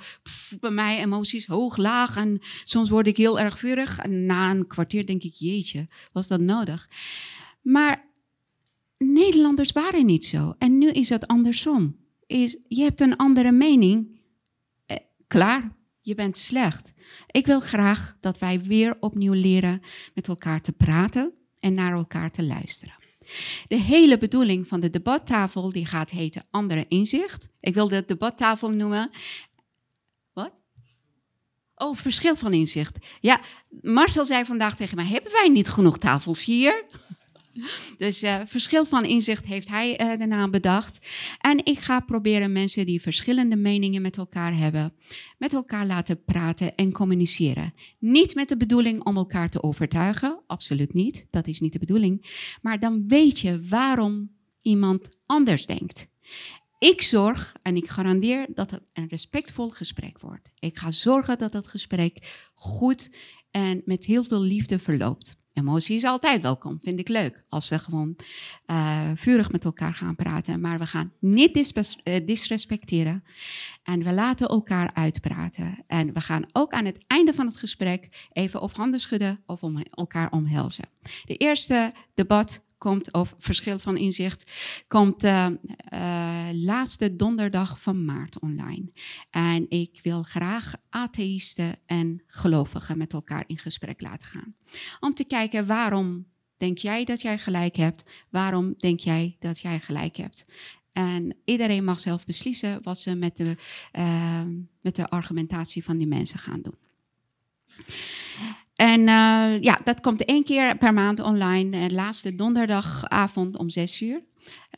bij 0.59 0.71
mij 0.71 0.99
emoties 0.99 1.45
hoog, 1.45 1.77
laag 1.77 2.15
en 2.15 2.39
soms 2.63 2.89
word 2.89 3.07
ik 3.07 3.17
heel 3.17 3.39
erg 3.39 3.59
vurig. 3.59 3.99
En 3.99 4.25
na 4.25 4.51
een 4.51 4.67
kwartier 4.67 5.05
denk 5.05 5.23
ik, 5.23 5.33
jeetje, 5.33 5.88
was 6.12 6.27
dat 6.27 6.39
nodig? 6.39 6.89
Maar 7.62 8.07
Nederlanders 8.97 9.71
waren 9.71 10.05
niet 10.05 10.25
zo. 10.25 10.55
En 10.57 10.77
nu 10.77 10.89
is 10.89 11.09
het 11.09 11.27
andersom. 11.27 11.98
Is, 12.29 12.57
je 12.67 12.81
hebt 12.81 13.01
een 13.01 13.15
andere 13.15 13.51
mening, 13.51 14.19
eh, 14.85 14.97
klaar, 15.27 15.75
je 16.01 16.15
bent 16.15 16.37
slecht. 16.37 16.93
Ik 17.27 17.45
wil 17.45 17.59
graag 17.59 18.17
dat 18.19 18.39
wij 18.39 18.61
weer 18.61 18.97
opnieuw 18.99 19.33
leren 19.33 19.81
met 20.13 20.27
elkaar 20.27 20.61
te 20.61 20.71
praten 20.71 21.33
en 21.59 21.73
naar 21.73 21.91
elkaar 21.91 22.31
te 22.31 22.43
luisteren. 22.43 22.93
De 23.67 23.79
hele 23.79 24.17
bedoeling 24.17 24.67
van 24.67 24.79
de 24.79 24.89
debattafel 24.89 25.71
die 25.71 25.85
gaat 25.85 26.09
heten 26.09 26.45
Andere 26.51 26.85
Inzicht. 26.87 27.49
Ik 27.59 27.73
wil 27.73 27.87
de 27.89 28.03
debattafel 28.05 28.69
noemen. 28.69 29.09
Wat? 30.33 30.51
Oh, 31.75 31.95
verschil 31.95 32.35
van 32.35 32.53
inzicht. 32.53 32.97
Ja, 33.19 33.41
Marcel 33.81 34.25
zei 34.25 34.45
vandaag 34.45 34.75
tegen 34.75 34.95
mij: 34.95 35.05
Hebben 35.05 35.31
wij 35.31 35.49
niet 35.49 35.69
genoeg 35.69 35.97
tafels 35.97 36.45
hier? 36.45 36.85
Dus 37.98 38.24
uh, 38.24 38.41
verschil 38.45 38.86
van 38.86 39.06
inzicht 39.06 39.45
heeft 39.45 39.67
hij 39.69 40.02
uh, 40.02 40.19
de 40.19 40.26
naam 40.26 40.52
bedacht. 40.52 41.08
En 41.39 41.65
ik 41.65 41.80
ga 41.80 42.00
proberen 42.00 42.52
mensen 42.52 42.86
die 42.86 43.02
verschillende 43.02 43.56
meningen 43.56 44.02
met 44.02 44.17
elkaar 44.17 44.58
hebben, 44.58 44.93
met 45.38 45.54
elkaar 45.54 45.86
laten 45.86 46.24
praten 46.24 46.76
en 46.76 46.91
communiceren. 46.91 47.74
Niet 48.00 48.36
met 48.36 48.50
de 48.50 48.58
bedoeling 48.58 49.04
om 49.04 49.17
elkaar 49.17 49.50
te 49.50 49.63
overtuigen, 49.63 50.39
absoluut 50.48 50.93
niet, 50.93 51.28
dat 51.30 51.48
is 51.48 51.60
niet 51.60 51.74
de 51.74 51.80
bedoeling. 51.80 52.48
Maar 52.62 52.80
dan 52.80 53.08
weet 53.08 53.39
je 53.39 53.62
waarom 53.67 54.32
iemand 54.62 55.10
anders 55.26 55.65
denkt. 55.65 56.08
Ik 56.80 57.02
zorg 57.02 57.56
en 57.62 57.76
ik 57.76 57.89
garandeer 57.89 58.48
dat 58.54 58.72
het 58.72 58.82
een 58.93 59.08
respectvol 59.08 59.69
gesprek 59.69 60.19
wordt. 60.19 60.52
Ik 60.60 60.78
ga 60.78 60.91
zorgen 60.91 61.38
dat 61.38 61.54
het 61.54 61.67
gesprek 61.67 62.48
goed 62.54 63.10
en 63.52 63.82
met 63.86 64.06
heel 64.06 64.24
veel 64.24 64.41
liefde 64.41 64.80
verloopt. 64.80 65.38
Emotie 65.60 65.95
is 65.95 66.04
altijd 66.04 66.41
welkom, 66.41 66.80
vind 66.82 67.00
ik 67.00 67.08
leuk. 67.08 67.43
Als 67.50 67.67
ze 67.67 67.80
gewoon 67.80 68.15
uh, 68.67 69.12
vurig 69.15 69.52
met 69.52 69.65
elkaar 69.65 69.93
gaan 69.93 70.15
praten. 70.15 70.62
Maar 70.62 70.80
we 70.80 70.86
gaan 70.86 71.13
niet 71.19 71.58
uh, 72.04 72.26
disrespecteren. 72.26 73.24
En 73.84 74.04
we 74.04 74.13
laten 74.13 74.48
elkaar 74.48 74.91
uitpraten. 74.93 75.84
En 75.88 76.13
we 76.13 76.22
gaan 76.22 76.45
ook 76.52 76.72
aan 76.72 76.86
het 76.86 76.98
einde 77.08 77.34
van 77.34 77.45
het 77.45 77.58
gesprek 77.58 78.28
even 78.32 78.62
of 78.62 78.74
handen 78.74 79.00
schudden 79.00 79.39
of 79.45 79.63
om 79.63 79.84
elkaar 79.91 80.32
omhelzen. 80.32 80.89
De 81.26 81.36
eerste 81.36 81.93
debat 82.13 82.62
komt, 82.79 83.13
of 83.13 83.35
verschil 83.37 83.79
van 83.79 83.97
inzicht, 83.97 84.51
komt 84.87 85.23
uh, 85.23 85.47
uh, 85.93 86.49
laatste 86.51 87.15
donderdag 87.15 87.81
van 87.81 88.05
maart 88.05 88.39
online. 88.39 88.91
En 89.29 89.65
ik 89.69 89.99
wil 90.03 90.23
graag 90.23 90.73
atheïsten 90.89 91.75
en 91.85 92.23
gelovigen 92.27 92.97
met 92.97 93.13
elkaar 93.13 93.43
in 93.47 93.57
gesprek 93.57 94.01
laten 94.01 94.27
gaan. 94.27 94.55
Om 94.99 95.13
te 95.13 95.23
kijken 95.23 95.65
waarom 95.65 96.25
denk 96.57 96.77
jij 96.77 97.03
dat 97.03 97.21
jij 97.21 97.37
gelijk 97.37 97.75
hebt? 97.75 98.03
Waarom 98.29 98.75
denk 98.77 98.99
jij 98.99 99.35
dat 99.39 99.59
jij 99.59 99.79
gelijk 99.79 100.15
hebt? 100.15 100.45
En 100.91 101.35
iedereen 101.45 101.83
mag 101.83 101.99
zelf 101.99 102.25
beslissen 102.25 102.79
wat 102.83 102.99
ze 102.99 103.15
met 103.15 103.37
de, 103.37 103.55
uh, 103.97 104.43
met 104.81 104.95
de 104.95 105.09
argumentatie 105.09 105.83
van 105.83 105.97
die 105.97 106.07
mensen 106.07 106.39
gaan 106.39 106.61
doen. 106.61 106.77
En 108.79 108.99
uh, 108.99 109.61
ja, 109.61 109.79
dat 109.83 110.01
komt 110.01 110.25
één 110.25 110.43
keer 110.43 110.77
per 110.77 110.93
maand 110.93 111.19
online. 111.19 111.91
Laatste 111.91 112.35
donderdagavond 112.35 113.57
om 113.57 113.69
zes 113.69 114.01
uur. 114.01 114.21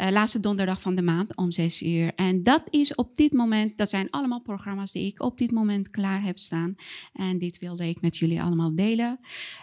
Uh, 0.01 0.10
laatste 0.10 0.39
donderdag 0.39 0.82
van 0.82 0.95
de 0.95 1.01
maand 1.01 1.36
om 1.36 1.51
zes 1.51 1.82
uur. 1.82 2.12
En 2.15 2.43
dat 2.43 2.63
is 2.69 2.95
op 2.95 3.15
dit 3.15 3.34
moment, 3.34 3.77
dat 3.77 3.89
zijn 3.89 4.10
allemaal 4.10 4.41
programma's 4.41 4.91
die 4.91 5.06
ik 5.06 5.21
op 5.21 5.38
dit 5.38 5.51
moment 5.51 5.89
klaar 5.89 6.23
heb 6.23 6.38
staan. 6.38 6.75
En 7.13 7.38
dit 7.38 7.58
wilde 7.60 7.88
ik 7.88 8.01
met 8.01 8.17
jullie 8.17 8.41
allemaal 8.41 8.75
delen. 8.75 9.19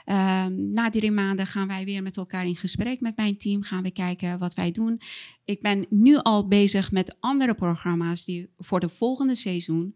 Uh, 0.07 0.47
na 0.47 0.91
drie 0.91 1.11
maanden 1.11 1.47
gaan 1.47 1.69
wij 1.69 1.85
weer 1.85 2.03
met 2.03 2.17
elkaar 2.17 2.47
in 2.47 2.57
gesprek 2.57 3.01
met 3.01 3.17
mijn 3.17 3.37
team. 3.37 3.63
Gaan 3.63 3.83
we 3.83 3.91
kijken 3.91 4.39
wat 4.39 4.55
wij 4.55 4.73
doen. 4.73 5.01
Ik 5.45 5.63
ben 5.63 5.87
nu 5.91 6.17
al 6.17 6.49
bezig 6.49 6.93
met 6.93 7.17
andere 7.21 7.55
programma's 7.55 8.25
die 8.25 8.49
voor 8.59 8.81
de 8.81 8.89
volgende 8.89 9.35
seizoen. 9.35 9.95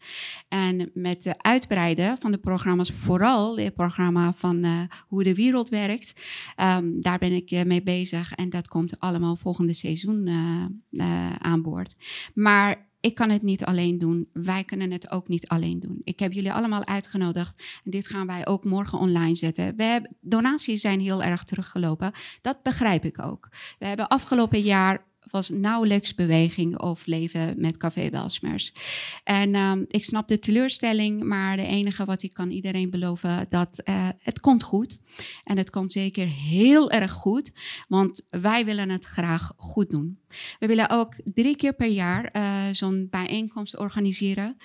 En 0.48 0.90
met 0.94 1.24
het 1.24 1.42
uitbreiden 1.42 2.16
van 2.20 2.30
de 2.30 2.38
programma's, 2.38 2.92
vooral 2.92 3.58
het 3.58 3.74
programma 3.74 4.32
van 4.32 4.64
uh, 4.64 4.80
hoe 5.08 5.24
de 5.24 5.34
wereld 5.34 5.68
werkt. 5.68 6.22
Um, 6.60 7.00
daar 7.00 7.18
ben 7.18 7.32
ik 7.32 7.50
uh, 7.50 7.62
mee 7.62 7.82
bezig 7.82 8.32
en 8.32 8.50
dat 8.50 8.68
komt 8.68 9.00
allemaal 9.00 9.36
volgende 9.36 9.72
seizoen 9.72 10.21
uh, 10.26 11.32
aan 11.38 11.62
boord. 11.62 11.96
Maar 12.34 12.90
ik 13.02 13.14
kan 13.14 13.30
het 13.30 13.42
niet 13.42 13.64
alleen 13.64 13.98
doen. 13.98 14.28
Wij 14.32 14.64
kunnen 14.64 14.90
het 14.90 15.10
ook 15.10 15.28
niet 15.28 15.48
alleen 15.48 15.80
doen. 15.80 15.96
Ik 16.00 16.18
heb 16.18 16.32
jullie 16.32 16.52
allemaal 16.52 16.86
uitgenodigd. 16.86 17.62
En 17.84 17.90
dit 17.90 18.06
gaan 18.06 18.26
wij 18.26 18.46
ook 18.46 18.64
morgen 18.64 18.98
online 18.98 19.34
zetten. 19.34 19.76
We 19.76 19.82
hebben, 19.82 20.16
donaties 20.20 20.80
zijn 20.80 21.00
heel 21.00 21.22
erg 21.22 21.44
teruggelopen. 21.44 22.12
Dat 22.42 22.62
begrijp 22.62 23.04
ik 23.04 23.22
ook. 23.22 23.48
We 23.78 23.86
hebben 23.86 24.08
afgelopen 24.08 24.60
jaar 24.60 25.04
was 25.30 25.48
nauwelijks 25.48 26.14
beweging 26.14 26.78
of 26.78 27.06
leven 27.06 27.54
met 27.56 27.76
Café 27.76 28.10
Welsmers. 28.10 28.72
En 29.24 29.54
um, 29.54 29.84
ik 29.88 30.04
snap 30.04 30.28
de 30.28 30.38
teleurstelling, 30.38 31.22
maar 31.24 31.56
de 31.56 31.66
enige 31.66 32.04
wat 32.04 32.22
ik 32.22 32.32
kan 32.32 32.50
iedereen 32.50 32.90
beloven, 32.90 33.46
dat 33.48 33.80
uh, 33.84 34.08
het 34.18 34.40
komt 34.40 34.62
goed. 34.62 35.00
En 35.44 35.56
het 35.56 35.70
komt 35.70 35.92
zeker 35.92 36.28
heel 36.28 36.90
erg 36.90 37.12
goed, 37.12 37.52
want 37.88 38.26
wij 38.30 38.64
willen 38.64 38.90
het 38.90 39.04
graag 39.04 39.52
goed 39.56 39.90
doen. 39.90 40.18
We 40.58 40.66
willen 40.66 40.90
ook 40.90 41.14
drie 41.24 41.56
keer 41.56 41.74
per 41.74 41.90
jaar 41.90 42.36
uh, 42.36 42.64
zo'n 42.72 43.06
bijeenkomst 43.10 43.78
organiseren. 43.78 44.56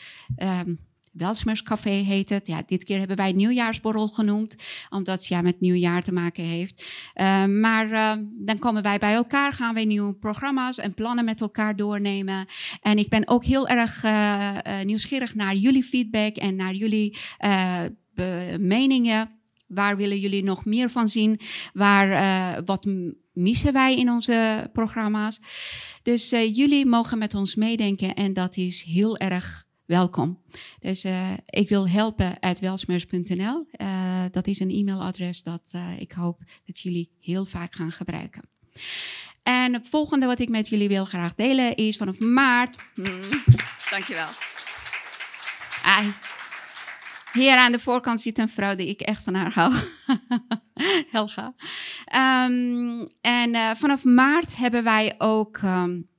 Um, 0.43 0.79
Welsmerscafé 1.17 1.89
heet 1.89 2.29
het. 2.29 2.47
Ja, 2.47 2.61
dit 2.65 2.83
keer 2.83 2.97
hebben 2.97 3.17
wij 3.17 3.31
nieuwjaarsborrel 3.31 4.07
genoemd, 4.07 4.55
omdat 4.89 5.17
het 5.17 5.27
ja, 5.27 5.41
met 5.41 5.59
nieuwjaar 5.59 6.03
te 6.03 6.13
maken 6.13 6.43
heeft. 6.43 6.83
Uh, 7.15 7.45
maar 7.45 7.89
uh, 7.89 8.13
dan 8.31 8.59
komen 8.59 8.83
wij 8.83 8.97
bij 8.97 9.13
elkaar, 9.13 9.53
gaan 9.53 9.73
wij 9.73 9.85
nieuwe 9.85 10.13
programma's 10.13 10.77
en 10.77 10.93
plannen 10.93 11.25
met 11.25 11.41
elkaar 11.41 11.75
doornemen. 11.75 12.45
En 12.81 12.97
ik 12.97 13.09
ben 13.09 13.27
ook 13.27 13.45
heel 13.45 13.67
erg 13.67 14.03
uh, 14.03 14.81
nieuwsgierig 14.83 15.35
naar 15.35 15.55
jullie 15.55 15.83
feedback 15.83 16.35
en 16.35 16.55
naar 16.55 16.73
jullie 16.73 17.17
meningen. 18.59 19.29
Waar 19.67 19.97
willen 19.97 20.19
jullie 20.19 20.43
nog 20.43 20.65
meer 20.65 20.89
van 20.89 21.07
zien? 21.07 21.39
Waar, 21.73 22.63
wat 22.65 22.87
missen 23.33 23.73
wij 23.73 23.95
in 23.95 24.09
onze 24.09 24.69
programma's? 24.73 25.39
Dus 26.03 26.29
jullie 26.29 26.85
mogen 26.85 27.17
met 27.17 27.33
ons 27.33 27.55
meedenken 27.55 28.13
en 28.13 28.33
dat 28.33 28.57
is 28.57 28.83
heel 28.83 29.17
erg 29.17 29.66
welkom. 29.87 30.41
Dus 30.79 31.05
uh, 31.05 31.31
ik 31.45 31.69
wil 31.69 31.89
helpen 31.89 32.39
at 32.39 32.59
welsmers.nl. 32.59 33.67
Uh, 33.81 34.23
dat 34.31 34.47
is 34.47 34.59
een 34.59 34.69
e-mailadres 34.69 35.43
dat 35.43 35.71
uh, 35.75 35.99
ik 35.99 36.11
hoop 36.11 36.39
dat 36.65 36.79
jullie 36.79 37.11
heel 37.19 37.45
vaak 37.45 37.75
gaan 37.75 37.91
gebruiken. 37.91 38.49
En 39.43 39.73
het 39.73 39.87
volgende 39.87 40.25
wat 40.25 40.39
ik 40.39 40.49
met 40.49 40.69
jullie 40.69 40.87
wil 40.87 41.05
graag 41.05 41.35
delen 41.35 41.75
is 41.75 41.97
vanaf 41.97 42.19
maart. 42.19 42.77
Hmm, 42.93 43.19
dankjewel. 43.89 44.29
Ai. 45.83 46.13
Hier 47.33 47.57
aan 47.57 47.71
de 47.71 47.79
voorkant 47.79 48.21
zit 48.21 48.37
een 48.37 48.49
vrouw 48.49 48.75
die 48.75 48.87
ik 48.87 49.01
echt 49.01 49.23
van 49.23 49.33
haar 49.33 49.53
hou. 49.53 49.73
Helga. 51.11 51.53
Um, 52.45 53.09
en 53.21 53.77
vanaf 53.77 54.03
maart 54.03 54.55
hebben 54.55 54.83
wij 54.83 55.15
ook. 55.17 55.57
Um, 55.63 56.09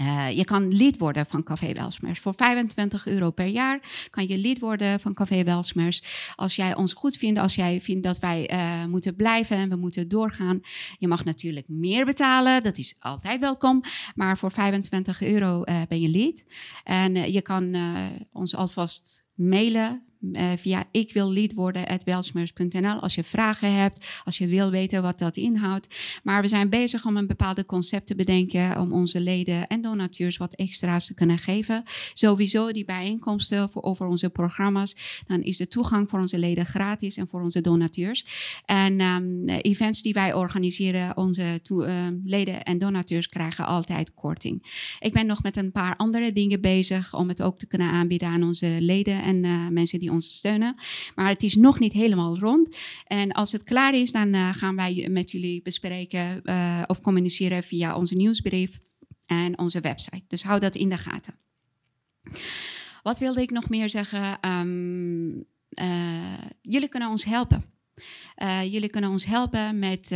uh, 0.00 0.30
je 0.36 0.44
kan 0.44 0.74
lid 0.74 0.98
worden 0.98 1.26
van 1.26 1.42
Café 1.42 1.72
Welsmers. 1.72 2.20
Voor 2.20 2.34
25 2.36 3.06
euro 3.06 3.30
per 3.30 3.46
jaar 3.46 4.08
kan 4.10 4.26
je 4.28 4.38
lid 4.38 4.58
worden 4.58 5.00
van 5.00 5.14
Café 5.14 5.42
Welsmers. 5.42 6.02
Als 6.36 6.56
jij 6.56 6.74
ons 6.74 6.94
goed 6.94 7.16
vindt, 7.16 7.40
als 7.40 7.54
jij 7.54 7.80
vindt 7.80 8.02
dat 8.02 8.18
wij 8.18 8.50
uh, 8.52 8.84
moeten 8.84 9.16
blijven 9.16 9.56
en 9.56 9.68
we 9.68 9.76
moeten 9.76 10.08
doorgaan. 10.08 10.60
Je 10.98 11.08
mag 11.08 11.24
natuurlijk 11.24 11.68
meer 11.68 12.04
betalen, 12.04 12.62
dat 12.62 12.78
is 12.78 12.96
altijd 12.98 13.40
welkom. 13.40 13.82
Maar 14.14 14.38
voor 14.38 14.52
25 14.52 15.22
euro 15.22 15.62
uh, 15.64 15.80
ben 15.88 16.00
je 16.00 16.08
lid. 16.08 16.44
En 16.84 17.32
je 17.32 17.42
kan 17.42 17.76
ons 18.32 18.54
alvast 18.54 19.24
mailen 19.34 20.09
uh, 20.20 20.52
via 20.56 20.84
ik 20.90 21.12
wil 21.12 21.30
lid 21.30 21.54
worden 21.54 21.88
als 23.00 23.14
je 23.14 23.24
vragen 23.24 23.72
hebt, 23.74 24.06
als 24.24 24.38
je 24.38 24.46
wil 24.46 24.70
weten 24.70 25.02
wat 25.02 25.18
dat 25.18 25.36
inhoudt. 25.36 25.96
Maar 26.22 26.42
we 26.42 26.48
zijn 26.48 26.68
bezig 26.68 27.04
om 27.04 27.16
een 27.16 27.26
bepaalde 27.26 27.64
concept 27.64 28.06
te 28.06 28.14
bedenken 28.14 28.80
om 28.80 28.92
onze 28.92 29.20
leden 29.20 29.66
en 29.66 29.80
donateurs 29.80 30.36
wat 30.36 30.54
extra's 30.54 31.06
te 31.06 31.14
kunnen 31.14 31.38
geven. 31.38 31.82
Sowieso 32.14 32.72
die 32.72 32.84
bijeenkomsten 32.84 33.70
voor, 33.70 33.82
over 33.82 34.06
onze 34.06 34.30
programma's, 34.30 34.96
dan 35.26 35.42
is 35.42 35.56
de 35.56 35.68
toegang 35.68 36.10
voor 36.10 36.20
onze 36.20 36.38
leden 36.38 36.66
gratis 36.66 37.16
en 37.16 37.28
voor 37.28 37.42
onze 37.42 37.60
donateurs. 37.60 38.24
En 38.64 39.00
um, 39.00 39.48
events 39.48 40.02
die 40.02 40.12
wij 40.12 40.34
organiseren, 40.34 41.16
onze 41.16 41.60
uh, 41.68 42.06
leden 42.24 42.62
en 42.62 42.78
donateurs 42.78 43.28
krijgen 43.28 43.66
altijd 43.66 44.14
korting. 44.14 44.62
Ik 44.98 45.12
ben 45.12 45.26
nog 45.26 45.42
met 45.42 45.56
een 45.56 45.72
paar 45.72 45.96
andere 45.96 46.32
dingen 46.32 46.60
bezig 46.60 47.14
om 47.14 47.28
het 47.28 47.42
ook 47.42 47.58
te 47.58 47.66
kunnen 47.66 47.90
aanbieden 47.90 48.28
aan 48.28 48.42
onze 48.42 48.76
leden 48.80 49.22
en 49.22 49.44
uh, 49.44 49.68
mensen 49.68 49.98
die 49.98 50.09
ons 50.10 50.34
steunen. 50.34 50.74
Maar 51.14 51.28
het 51.28 51.42
is 51.42 51.54
nog 51.54 51.78
niet 51.78 51.92
helemaal 51.92 52.38
rond. 52.38 52.76
En 53.04 53.32
als 53.32 53.52
het 53.52 53.64
klaar 53.64 53.94
is, 53.94 54.12
dan 54.12 54.34
uh, 54.34 54.54
gaan 54.54 54.76
wij 54.76 55.08
met 55.10 55.30
jullie 55.30 55.62
bespreken 55.62 56.40
uh, 56.44 56.82
of 56.86 57.00
communiceren 57.00 57.62
via 57.62 57.96
onze 57.96 58.14
nieuwsbrief 58.14 58.78
en 59.26 59.58
onze 59.58 59.80
website. 59.80 60.24
Dus 60.26 60.42
hou 60.42 60.60
dat 60.60 60.74
in 60.74 60.88
de 60.88 60.98
gaten. 60.98 61.34
Wat 63.02 63.18
wilde 63.18 63.42
ik 63.42 63.50
nog 63.50 63.68
meer 63.68 63.90
zeggen? 63.90 64.38
Um, 64.50 65.44
uh, 65.70 66.38
jullie 66.62 66.88
kunnen 66.88 67.08
ons 67.08 67.24
helpen. 67.24 67.64
jullie 68.70 68.90
kunnen 68.90 69.10
ons 69.10 69.24
helpen 69.24 69.78
met 69.78 70.10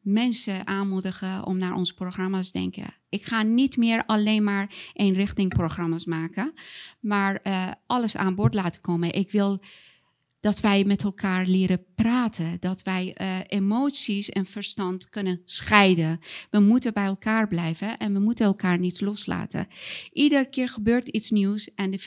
mensen 0.00 0.66
aanmoedigen 0.66 1.46
om 1.46 1.58
naar 1.58 1.74
onze 1.74 1.94
programma's 1.94 2.50
te 2.50 2.58
denken. 2.58 2.94
Ik 3.08 3.24
ga 3.24 3.42
niet 3.42 3.76
meer 3.76 4.04
alleen 4.06 4.44
maar 4.44 4.74
eenrichting 4.92 5.48
programma's 5.48 6.04
maken, 6.04 6.52
maar 7.00 7.40
uh, 7.42 7.70
alles 7.86 8.16
aan 8.16 8.34
boord 8.34 8.54
laten 8.54 8.80
komen. 8.80 9.14
Ik 9.14 9.30
wil 9.30 9.62
dat 10.40 10.60
wij 10.60 10.84
met 10.84 11.02
elkaar 11.02 11.46
leren 11.46 11.84
praten, 11.94 12.56
dat 12.60 12.82
wij 12.82 13.16
uh, 13.20 13.38
emoties 13.46 14.28
en 14.28 14.46
verstand 14.46 15.08
kunnen 15.08 15.42
scheiden. 15.44 16.20
We 16.50 16.58
moeten 16.58 16.92
bij 16.92 17.04
elkaar 17.04 17.48
blijven 17.48 17.96
en 17.96 18.12
we 18.12 18.18
moeten 18.18 18.46
elkaar 18.46 18.78
niet 18.78 19.00
loslaten. 19.00 19.66
Iedere 20.12 20.48
keer 20.48 20.68
gebeurt 20.68 21.08
iets 21.08 21.30
nieuws 21.30 21.74
en 21.74 21.90
de 21.90 21.98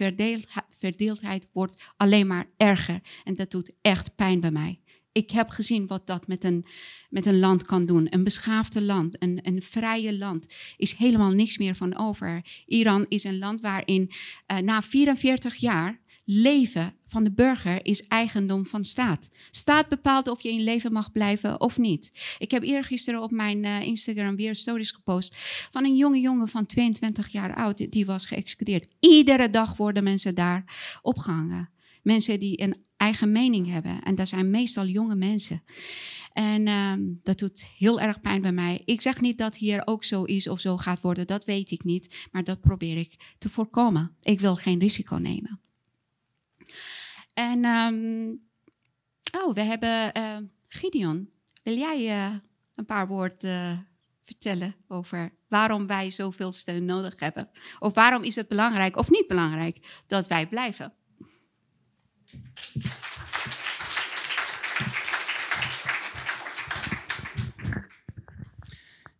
verdeeldheid 0.79 1.49
wordt 1.53 1.83
alleen 1.97 2.27
maar 2.27 2.45
erger. 2.57 3.01
En 3.23 3.35
dat 3.35 3.51
doet 3.51 3.71
echt 3.81 4.15
pijn 4.15 4.39
bij 4.39 4.51
mij. 4.51 4.81
Ik 5.13 5.31
heb 5.31 5.49
gezien 5.49 5.87
wat 5.87 6.07
dat 6.07 6.27
met 6.27 6.43
een, 6.43 6.65
met 7.09 7.25
een 7.25 7.39
land 7.39 7.63
kan 7.63 7.85
doen. 7.85 8.07
Een 8.09 8.23
beschaafde 8.23 8.81
land, 8.81 9.21
een, 9.23 9.39
een 9.43 9.61
vrije 9.61 10.17
land, 10.17 10.45
is 10.77 10.93
helemaal 10.93 11.31
niks 11.31 11.57
meer 11.57 11.75
van 11.75 11.97
over. 11.97 12.45
Iran 12.65 13.05
is 13.07 13.23
een 13.23 13.37
land 13.37 13.61
waarin 13.61 14.11
uh, 14.51 14.57
na 14.57 14.81
44 14.81 15.55
jaar 15.55 16.01
leven 16.25 16.95
van 17.07 17.23
de 17.23 17.31
burger 17.31 17.85
is 17.85 18.07
eigendom 18.07 18.65
van 18.65 18.83
staat. 18.83 19.29
Staat 19.51 19.87
bepaalt 19.87 20.27
of 20.27 20.41
je 20.41 20.49
in 20.49 20.63
leven 20.63 20.91
mag 20.91 21.11
blijven 21.11 21.61
of 21.61 21.77
niet. 21.77 22.11
Ik 22.37 22.51
heb 22.51 22.63
eergisteren 22.63 23.21
op 23.21 23.31
mijn 23.31 23.63
uh, 23.63 23.81
Instagram 23.81 24.35
weer 24.35 24.55
stories 24.55 24.91
gepost 24.91 25.35
van 25.71 25.85
een 25.85 25.95
jonge 25.95 26.19
jongen 26.19 26.47
van 26.47 26.65
22 26.65 27.27
jaar 27.27 27.55
oud, 27.55 27.91
die 27.91 28.05
was 28.05 28.25
geëxecuteerd. 28.25 28.87
Iedere 28.99 29.49
dag 29.49 29.77
worden 29.77 30.03
mensen 30.03 30.35
daar 30.35 30.97
opgehangen. 31.01 31.69
Mensen 32.01 32.39
die 32.39 32.61
een 32.61 32.75
eigen 33.03 33.31
mening 33.31 33.69
hebben. 33.69 34.03
En 34.03 34.15
dat 34.15 34.27
zijn 34.27 34.49
meestal 34.49 34.85
jonge 34.85 35.15
mensen. 35.15 35.63
En 36.33 36.67
um, 36.67 37.19
dat 37.23 37.39
doet 37.39 37.65
heel 37.77 37.99
erg 37.99 38.19
pijn 38.19 38.41
bij 38.41 38.51
mij. 38.51 38.81
Ik 38.85 39.01
zeg 39.01 39.21
niet 39.21 39.37
dat 39.37 39.55
hier 39.55 39.81
ook 39.85 40.03
zo 40.03 40.23
is 40.23 40.47
of 40.47 40.59
zo 40.59 40.77
gaat 40.77 41.01
worden, 41.01 41.27
dat 41.27 41.45
weet 41.45 41.71
ik 41.71 41.83
niet. 41.83 42.27
Maar 42.31 42.43
dat 42.43 42.61
probeer 42.61 42.97
ik 42.97 43.35
te 43.37 43.49
voorkomen. 43.49 44.15
Ik 44.21 44.39
wil 44.39 44.55
geen 44.55 44.79
risico 44.79 45.15
nemen. 45.15 45.59
En, 47.33 47.65
um, 47.65 48.41
oh, 49.41 49.53
we 49.53 49.61
hebben 49.61 50.17
uh, 50.17 50.37
Gideon. 50.67 51.29
Wil 51.63 51.77
jij 51.77 52.05
uh, 52.05 52.35
een 52.75 52.85
paar 52.85 53.07
woorden 53.07 53.71
uh, 53.71 53.77
vertellen 54.23 54.75
over 54.87 55.33
waarom 55.47 55.87
wij 55.87 56.11
zoveel 56.11 56.51
steun 56.51 56.85
nodig 56.85 57.19
hebben? 57.19 57.49
Of 57.79 57.93
waarom 57.93 58.23
is 58.23 58.35
het 58.35 58.47
belangrijk 58.47 58.97
of 58.97 59.09
niet 59.09 59.27
belangrijk 59.27 60.03
dat 60.07 60.27
wij 60.27 60.47
blijven? 60.47 60.93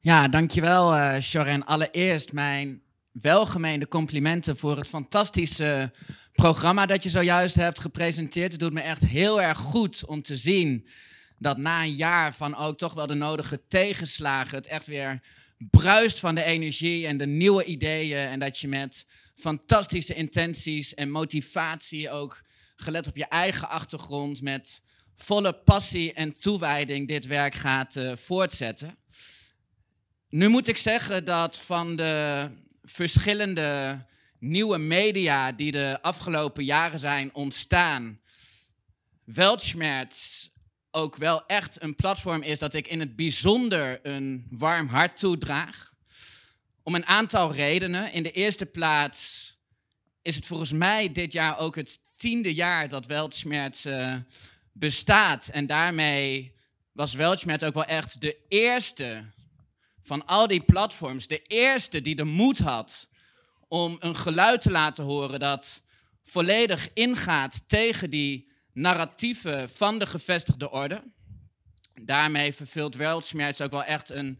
Ja, 0.02 0.28
dankjewel, 0.28 0.96
uh. 0.96 1.60
Allereerst 1.66 2.32
mijn 2.32 2.82
welgemeende 3.12 3.88
complimenten 3.88 4.58
voor 4.58 4.78
het 4.78 4.88
fantastische 4.88 5.92
programma 6.34 6.86
dat 6.86 7.04
je 7.04 7.10
zojuist 7.10 7.56
hebt 7.56 7.80
gepresenteerd. 7.80 8.52
Het 8.52 8.60
doet 8.60 8.74
me 8.74 8.82
echt 8.82 9.06
heel 9.06 9.42
erg 9.42 9.58
goed 9.58 10.06
om 10.06 10.22
te 10.22 10.36
zien 10.36 10.88
dat 11.38 11.58
na 11.58 11.84
een 11.84 11.94
jaar 11.94 12.34
van 12.34 12.56
ook 12.56 12.78
toch 12.78 12.94
wel 12.94 13.08
de 13.08 13.14
nodige 13.14 13.62
tegenslagen 13.68 14.58
het 14.58 14.68
echt 14.68 14.86
weer 14.86 15.22
bruist 15.58 16.20
van 16.20 16.36
de 16.36 16.44
energie 16.44 17.08
en 17.08 17.18
de 17.18 17.26
nieuwe 17.26 17.64
ideeën 17.64 18.28
en 18.28 18.40
dat 18.40 18.60
je 18.60 18.68
met 18.68 19.08
fantastische 19.36 20.14
intenties 20.14 20.94
en 20.94 21.10
motivatie 21.10 22.10
ook 22.10 22.42
gelet 22.84 23.08
op 23.08 23.16
je 23.16 23.26
eigen 23.26 23.70
achtergrond 23.70 24.42
met 24.42 24.82
volle 25.16 25.54
passie 25.54 26.14
en 26.14 26.40
toewijding 26.40 27.08
dit 27.08 27.26
werk 27.26 27.56
gaat 27.56 27.96
uh, 27.96 28.16
voortzetten. 28.16 28.98
Nu 30.30 30.48
moet 30.48 30.68
ik 30.68 30.78
zeggen 30.78 31.26
dat 31.26 31.60
van 31.60 31.96
de 31.96 32.48
verschillende 32.84 34.00
nieuwe 34.40 34.78
media 34.78 35.52
die 35.52 35.72
de 35.72 35.98
afgelopen 36.02 36.64
jaren 36.64 37.00
zijn 37.00 37.34
ontstaan, 37.34 38.20
Weltschmerz 39.24 40.48
ook 40.92 41.16
wel 41.16 41.46
echt 41.46 41.82
een 41.82 41.96
platform 41.96 42.42
is 42.42 42.60
dat 42.60 42.74
ik 42.74 42.88
in 42.88 43.00
het 43.00 43.16
bijzonder 43.16 44.00
een 44.04 44.48
warm 44.50 44.88
hart 44.88 45.18
toedraag. 45.18 45.94
Om 46.84 46.96
een 46.96 47.06
aantal 47.06 47.54
redenen. 47.54 48.12
In 48.14 48.24
de 48.24 48.32
eerste 48.32 48.66
plaats 48.66 49.52
is 50.22 50.36
het 50.36 50.46
volgens 50.46 50.72
mij 50.72 51.12
dit 51.12 51.34
jaar 51.34 51.58
ook 51.58 51.76
het 51.76 52.00
tiende 52.24 52.54
jaar 52.54 52.90
dat 52.90 53.06
Weltschmerz 53.06 53.86
uh, 53.86 54.16
bestaat. 54.72 55.48
En 55.48 55.66
daarmee 55.66 56.56
was 56.92 57.14
Weltschmerz 57.14 57.64
ook 57.64 57.74
wel 57.74 57.86
echt 57.86 58.22
de 58.22 58.38
eerste 58.48 59.24
van 60.02 60.26
al 60.26 60.48
die 60.48 60.62
platforms, 60.62 61.28
de 61.28 61.42
eerste 61.42 62.02
die 62.02 62.16
de 62.16 62.24
moed 62.24 62.60
had 62.60 63.10
om 63.68 63.96
een 64.00 64.16
geluid 64.16 64.62
te 64.62 64.72
laten 64.72 65.04
horen 65.04 65.40
dat 65.40 65.82
volledig 66.22 66.90
ingaat 66.94 67.70
tegen 67.70 68.10
die 68.10 68.52
narratieven 68.74 69.70
van 69.70 70.00
de 70.00 70.06
gevestigde 70.06 70.72
orde. 70.72 71.04
Daarmee 72.02 72.54
vervult 72.54 72.96
Weltschmerz 72.96 73.62
ook 73.62 73.72
wel 73.72 73.84
echt 73.84 74.10
een 74.10 74.40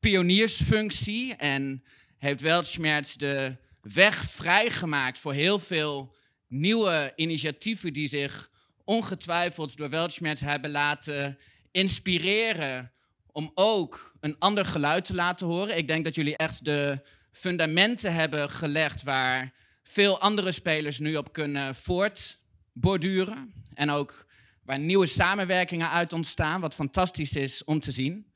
pioniersfunctie 0.00 1.34
en 1.34 1.84
heeft 2.18 2.40
Weltschmerz 2.40 3.14
de 3.14 3.56
weg 3.80 4.30
vrijgemaakt 4.30 5.18
voor 5.18 5.32
heel 5.32 5.58
veel 5.58 6.18
nieuwe 6.50 7.12
initiatieven 7.16 7.92
die 7.92 8.08
zich 8.08 8.50
ongetwijfeld 8.84 9.76
door 9.76 9.90
Weltschmerz 9.90 10.40
hebben 10.40 10.70
laten 10.70 11.38
inspireren 11.70 12.92
om 13.32 13.50
ook 13.54 14.14
een 14.20 14.36
ander 14.38 14.64
geluid 14.64 15.04
te 15.04 15.14
laten 15.14 15.46
horen. 15.46 15.76
Ik 15.76 15.86
denk 15.86 16.04
dat 16.04 16.14
jullie 16.14 16.36
echt 16.36 16.64
de 16.64 17.00
fundamenten 17.32 18.14
hebben 18.14 18.50
gelegd 18.50 19.02
waar 19.02 19.52
veel 19.82 20.20
andere 20.20 20.52
spelers 20.52 20.98
nu 20.98 21.16
op 21.16 21.32
kunnen 21.32 21.74
voortborduren. 21.74 23.52
En 23.74 23.90
ook 23.90 24.26
waar 24.64 24.78
nieuwe 24.78 25.06
samenwerkingen 25.06 25.90
uit 25.90 26.12
ontstaan, 26.12 26.60
wat 26.60 26.74
fantastisch 26.74 27.34
is 27.34 27.64
om 27.64 27.80
te 27.80 27.92
zien. 27.92 28.32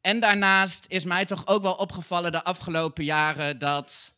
En 0.00 0.20
daarnaast 0.20 0.84
is 0.88 1.04
mij 1.04 1.24
toch 1.24 1.46
ook 1.46 1.62
wel 1.62 1.74
opgevallen 1.74 2.32
de 2.32 2.44
afgelopen 2.44 3.04
jaren 3.04 3.58
dat 3.58 4.14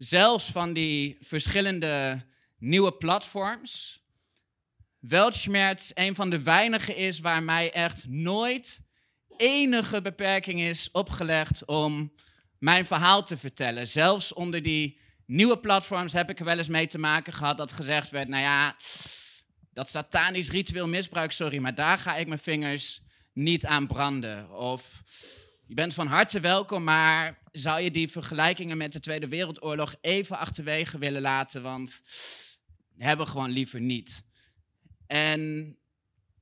zelfs 0.00 0.50
van 0.50 0.72
die 0.72 1.16
verschillende 1.20 2.26
nieuwe 2.58 2.92
platforms, 2.92 4.02
Weltschmerz 4.98 5.90
een 5.94 6.14
van 6.14 6.30
de 6.30 6.42
weinigen 6.42 6.96
is 6.96 7.18
waar 7.18 7.42
mij 7.42 7.72
echt 7.72 8.08
nooit 8.08 8.80
enige 9.36 10.02
beperking 10.02 10.60
is 10.60 10.90
opgelegd 10.90 11.64
om 11.64 12.12
mijn 12.58 12.86
verhaal 12.86 13.24
te 13.24 13.36
vertellen. 13.36 13.88
Zelfs 13.88 14.32
onder 14.32 14.62
die 14.62 15.00
nieuwe 15.26 15.58
platforms 15.58 16.12
heb 16.12 16.30
ik 16.30 16.38
er 16.38 16.44
wel 16.44 16.58
eens 16.58 16.68
mee 16.68 16.86
te 16.86 16.98
maken 16.98 17.32
gehad 17.32 17.56
dat 17.56 17.72
gezegd 17.72 18.10
werd, 18.10 18.28
nou 18.28 18.42
ja, 18.42 18.76
dat 19.72 19.88
satanisch 19.88 20.50
ritueel 20.50 20.88
misbruik, 20.88 21.32
sorry, 21.32 21.58
maar 21.58 21.74
daar 21.74 21.98
ga 21.98 22.16
ik 22.16 22.26
mijn 22.26 22.40
vingers 22.40 23.02
niet 23.32 23.66
aan 23.66 23.86
branden. 23.86 24.50
Of 24.50 25.02
je 25.66 25.74
bent 25.74 25.94
van 25.94 26.06
harte 26.06 26.40
welkom, 26.40 26.84
maar 26.84 27.39
zou 27.52 27.80
je 27.80 27.90
die 27.90 28.08
vergelijkingen 28.08 28.76
met 28.76 28.92
de 28.92 29.00
Tweede 29.00 29.28
Wereldoorlog 29.28 29.94
even 30.00 30.38
achterwege 30.38 30.98
willen 30.98 31.22
laten? 31.22 31.62
Want 31.62 32.02
hebben 32.98 33.26
we 33.26 33.32
gewoon 33.32 33.50
liever 33.50 33.80
niet. 33.80 34.22
En 35.06 35.76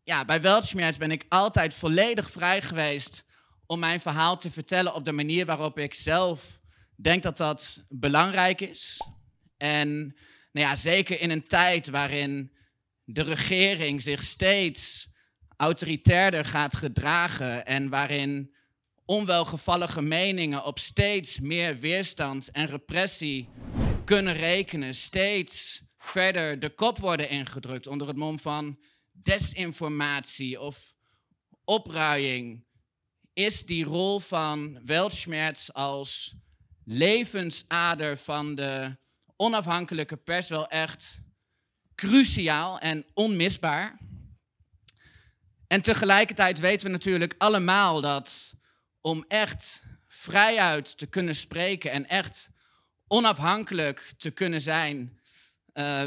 ja, 0.04 0.24
bij 0.24 0.40
Weltschmerz 0.40 0.96
ben 0.96 1.11
ik 1.11 1.24
altijd 1.28 1.74
volledig 1.74 2.30
vrij 2.30 2.62
geweest 2.62 3.24
om 3.66 3.78
mijn 3.78 4.00
verhaal 4.00 4.38
te 4.38 4.50
vertellen 4.50 4.94
op 4.94 5.04
de 5.04 5.12
manier 5.12 5.46
waarop 5.46 5.78
ik 5.78 5.94
zelf 5.94 6.61
denk 6.96 7.22
dat 7.22 7.36
dat 7.36 7.84
belangrijk 7.88 8.61
is. 8.61 9.00
En 9.56 9.98
nou 10.52 10.66
ja, 10.66 10.76
zeker 10.76 11.20
in 11.20 11.30
een 11.30 11.46
tijd 11.46 11.88
waarin 11.88 12.52
de 13.04 13.22
regering 13.22 14.02
zich 14.02 14.22
steeds 14.22 15.09
autoritairder 15.56 16.44
gaat 16.44 16.76
gedragen 16.76 17.66
en 17.66 17.88
waarin 17.88 18.54
onwelgevallige 19.09 20.02
meningen 20.02 20.64
op 20.64 20.78
steeds 20.78 21.40
meer 21.40 21.78
weerstand 21.78 22.50
en 22.50 22.66
repressie 22.66 23.48
kunnen 24.04 24.34
rekenen, 24.34 24.94
steeds 24.94 25.82
verder 25.98 26.59
de 26.59 26.70
kop 26.70 26.98
worden 26.98 27.28
ingedrukt 27.28 27.86
onder 27.86 28.06
het 28.06 28.16
mom 28.16 28.38
van 28.38 28.78
desinformatie 29.12 30.61
of 30.61 30.94
opruiing, 31.64 32.64
is 33.32 33.66
die 33.66 33.84
rol 33.84 34.20
van 34.20 34.80
Weltschmerz 34.84 35.68
als 35.68 36.34
levensader 36.84 38.16
van 38.16 38.54
de 38.54 38.96
onafhankelijke 39.36 40.16
pers 40.16 40.48
wel 40.48 40.68
echt 40.68 41.20
cruciaal 41.94 42.78
en 42.78 43.06
onmisbaar. 43.14 43.98
En 45.66 45.82
tegelijkertijd 45.82 46.59
weten 46.59 46.86
we 46.86 46.92
natuurlijk 46.92 47.34
allemaal 47.38 48.00
dat 48.00 48.56
om 49.09 49.24
echt 49.28 49.82
vrijuit 50.09 50.98
te 50.98 51.06
kunnen 51.06 51.34
spreken 51.34 51.90
en 51.90 52.09
echt 52.09 52.50
onafhankelijk 53.06 54.12
te 54.18 54.30
kunnen 54.30 54.61
zijn, 54.61 55.20
uh, 55.74 56.02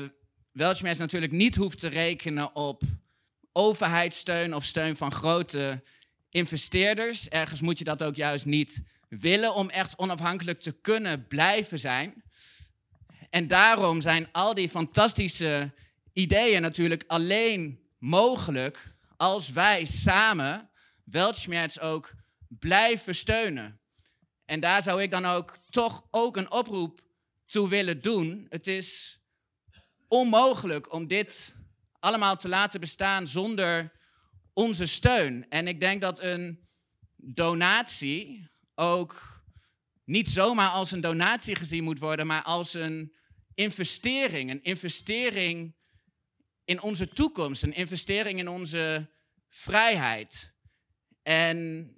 natuurlijk 0.54 1.32
niet 1.32 1.56
hoeft 1.56 1.80
te 1.80 1.88
rekenen 1.88 2.56
op 2.56 2.82
overheidssteun 3.52 4.56
of 4.56 4.64
steun 4.64 4.98
van 4.98 5.12
grote 5.12 5.84
investeerders. 6.30 7.30
Ergens 7.30 7.62
moet 7.62 7.78
je 7.78 7.84
dat 7.84 8.04
ook 8.04 8.16
juist 8.16 8.46
niet 8.46 8.82
willen 9.10 9.54
om 9.54 9.70
echt 9.70 9.98
onafhankelijk 9.98 10.62
te 10.62 10.72
kunnen 10.72 11.28
blijven 11.28 11.80
zijn. 11.80 12.24
En 13.30 13.48
daarom 13.48 14.02
zijn 14.02 14.32
al 14.32 14.54
die 14.54 14.70
fantastische 14.70 15.72
ideeën 16.14 16.62
natuurlijk 16.62 17.04
alleen 17.08 17.80
mogelijk 17.98 18.94
als 19.18 19.50
wij 19.50 19.86
samen 19.86 20.70
Weltschmerz 21.04 21.78
ook 21.78 22.20
blijven 22.60 23.16
steunen. 23.16 23.80
En 24.46 24.60
daar 24.60 24.82
zou 24.82 25.02
ik 25.02 25.12
dan 25.12 25.26
ook 25.26 25.58
toch 25.70 26.08
ook 26.12 26.38
een 26.38 26.52
oproep 26.52 27.02
toe 27.46 27.70
willen 27.70 28.02
doen. 28.02 28.46
Het 28.50 28.68
is 28.68 29.20
onmogelijk 30.08 30.94
om 30.94 31.08
dit 31.08 31.56
allemaal 32.00 32.38
te 32.38 32.50
laten 32.50 32.80
bestaan 32.80 33.28
zonder 33.28 33.92
onze 34.54 34.86
steun. 34.86 35.50
En 35.50 35.68
ik 35.68 35.80
denk 35.80 36.02
dat 36.02 36.22
een 36.22 36.68
donatie 37.16 38.50
ook 38.76 39.44
niet 40.04 40.28
zomaar 40.28 40.70
als 40.70 40.92
een 40.92 41.02
donatie 41.02 41.56
gezien 41.56 41.84
moet 41.84 42.00
worden, 42.00 42.28
maar 42.28 42.44
als 42.44 42.74
een 42.74 43.16
investering. 43.54 44.50
Een 44.50 44.64
investering 44.64 45.76
in 46.66 46.82
onze 46.82 47.10
toekomst, 47.10 47.64
een 47.64 47.74
investering 47.74 48.40
in 48.40 48.48
onze 48.48 49.10
vrijheid. 49.48 50.54
En 51.24 51.90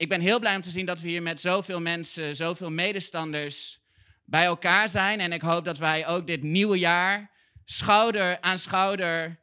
ik 0.00 0.08
ben 0.08 0.20
heel 0.20 0.38
blij 0.38 0.54
om 0.54 0.60
te 0.60 0.70
zien 0.70 0.86
dat 0.86 1.00
we 1.00 1.08
hier 1.08 1.22
met 1.22 1.40
zoveel 1.40 1.80
mensen, 1.80 2.36
zoveel 2.36 2.70
medestanders 2.70 3.80
bij 4.24 4.44
elkaar 4.44 4.88
zijn. 4.88 5.20
En 5.20 5.32
ik 5.32 5.40
hoop 5.40 5.64
dat 5.64 5.78
wij 5.78 6.06
ook 6.06 6.26
dit 6.26 6.42
nieuwe 6.42 6.78
jaar 6.78 7.30
schouder 7.64 8.40
aan 8.40 8.58
schouder 8.58 9.38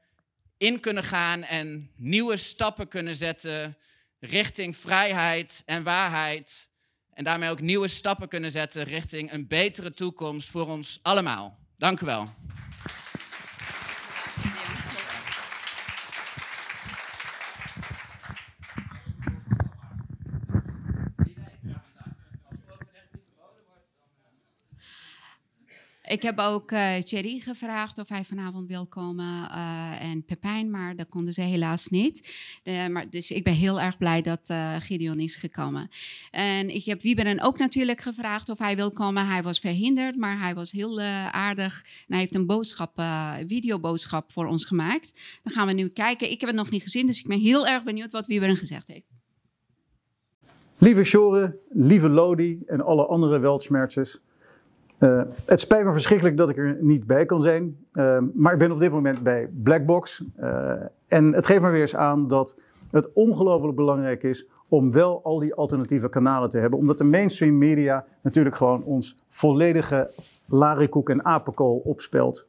in 0.58 0.80
kunnen 0.80 1.04
gaan 1.04 1.44
en 1.44 1.92
nieuwe 1.96 2.38
stappen 2.38 2.88
kunnen 2.88 3.16
zetten 3.16 3.78
richting 4.20 4.78
vrijheid 4.78 5.64
en 5.66 5.84
waarheid. 5.84 6.70
En 7.14 7.24
daarmee 7.24 7.50
ook 7.50 7.62
nieuwe 7.62 7.88
stappen 7.88 8.28
kunnen 8.28 8.52
zetten 8.52 8.84
richting 8.84 9.32
een 9.32 9.48
betere 9.48 9.94
toekomst 9.94 10.50
voor 10.50 10.68
ons 10.68 11.00
allemaal. 11.02 11.60
Dank 11.78 12.02
u 12.02 12.06
wel. 12.06 12.34
Ik 26.08 26.22
heb 26.22 26.40
ook 26.40 26.72
uh, 26.72 26.96
Thierry 26.96 27.40
gevraagd 27.40 27.98
of 27.98 28.10
hij 28.10 28.24
vanavond 28.24 28.68
wil 28.68 28.86
komen 28.86 29.26
uh, 29.26 30.04
en 30.04 30.26
Pepijn, 30.26 30.70
maar 30.72 30.96
dat 30.96 31.10
konden 31.10 31.34
ze 31.34 31.42
helaas 31.42 31.88
niet. 31.88 32.34
De, 32.64 32.88
maar, 32.92 33.10
dus 33.10 33.32
ik 33.32 33.44
ben 33.44 33.54
heel 33.54 33.82
erg 33.82 33.98
blij 33.98 34.22
dat 34.22 34.50
uh, 34.52 34.76
Gideon 34.80 35.20
is 35.20 35.36
gekomen. 35.36 35.90
En 36.32 36.70
ik 36.76 36.86
heb 36.86 37.02
Wieberen 37.02 37.42
ook 37.42 37.58
natuurlijk 37.58 38.02
gevraagd 38.02 38.50
of 38.50 38.58
hij 38.58 38.76
wil 38.76 38.92
komen. 38.92 39.28
Hij 39.28 39.44
was 39.44 39.60
verhinderd, 39.60 40.16
maar 40.16 40.40
hij 40.40 40.56
was 40.56 40.72
heel 40.72 41.02
aardig. 41.32 41.84
En 41.84 42.14
hij 42.14 42.20
heeft 42.20 42.36
een 42.36 42.46
boodschap, 42.46 43.02
videoboodschap 43.48 44.32
voor 44.32 44.46
ons 44.46 44.66
gemaakt. 44.66 45.14
Dan 45.44 45.54
gaan 45.54 45.68
we 45.68 45.74
nu 45.74 45.88
kijken. 45.88 46.32
Ik 46.32 46.40
heb 46.40 46.50
het 46.50 46.60
nog 46.60 46.70
niet 46.70 46.82
gezien, 46.82 47.08
dus 47.08 47.20
ik 47.20 47.28
ben 47.28 47.40
heel 47.40 47.68
erg 47.68 47.84
benieuwd 47.84 48.12
wat 48.12 48.28
Wieberen 48.28 48.56
gezegd 48.56 48.88
heeft. 48.88 49.08
Lieve 50.78 51.04
Shore, 51.04 51.60
lieve 51.70 52.10
Lodi 52.10 52.60
en 52.66 52.82
alle 52.82 53.06
andere 53.06 53.40
Weltschmerzers. 53.40 54.20
Uh, 55.00 55.22
het 55.46 55.60
spijt 55.60 55.86
me 55.86 55.92
verschrikkelijk 55.92 56.38
dat 56.38 56.50
ik 56.50 56.58
er 56.58 56.78
niet 56.80 57.08
bij 57.08 57.26
kan 57.26 57.42
zijn. 57.42 57.78
Uh, 57.94 58.18
maar 58.34 58.54
ik 58.54 58.60
ben 58.60 58.72
op 58.72 58.80
dit 58.80 58.92
moment 58.92 59.24
bij 59.24 59.50
Blackbox. 59.64 60.24
Uh, 60.40 60.72
en 61.08 61.34
het 61.34 61.46
geeft 61.46 61.62
me 61.62 61.70
weer 61.70 61.82
eens 61.82 61.96
aan 61.96 62.28
dat 62.28 62.58
het 62.92 63.14
ongelooflijk 63.14 63.76
belangrijk 63.76 64.24
is 64.24 64.48
om 64.68 64.92
wel 64.92 65.24
al 65.24 65.40
die 65.40 65.54
alternatieve 65.54 66.10
kanalen 66.10 66.50
te 66.50 66.58
hebben. 66.58 66.80
Omdat 66.80 66.98
de 66.98 67.04
mainstream 67.04 67.58
media 67.58 68.06
natuurlijk 68.22 68.56
gewoon 68.56 68.84
ons 68.84 69.18
volledige 69.30 70.12
larikoek 70.46 71.10
en 71.10 71.26
apenkool 71.26 71.82
opspelt. 71.84 72.48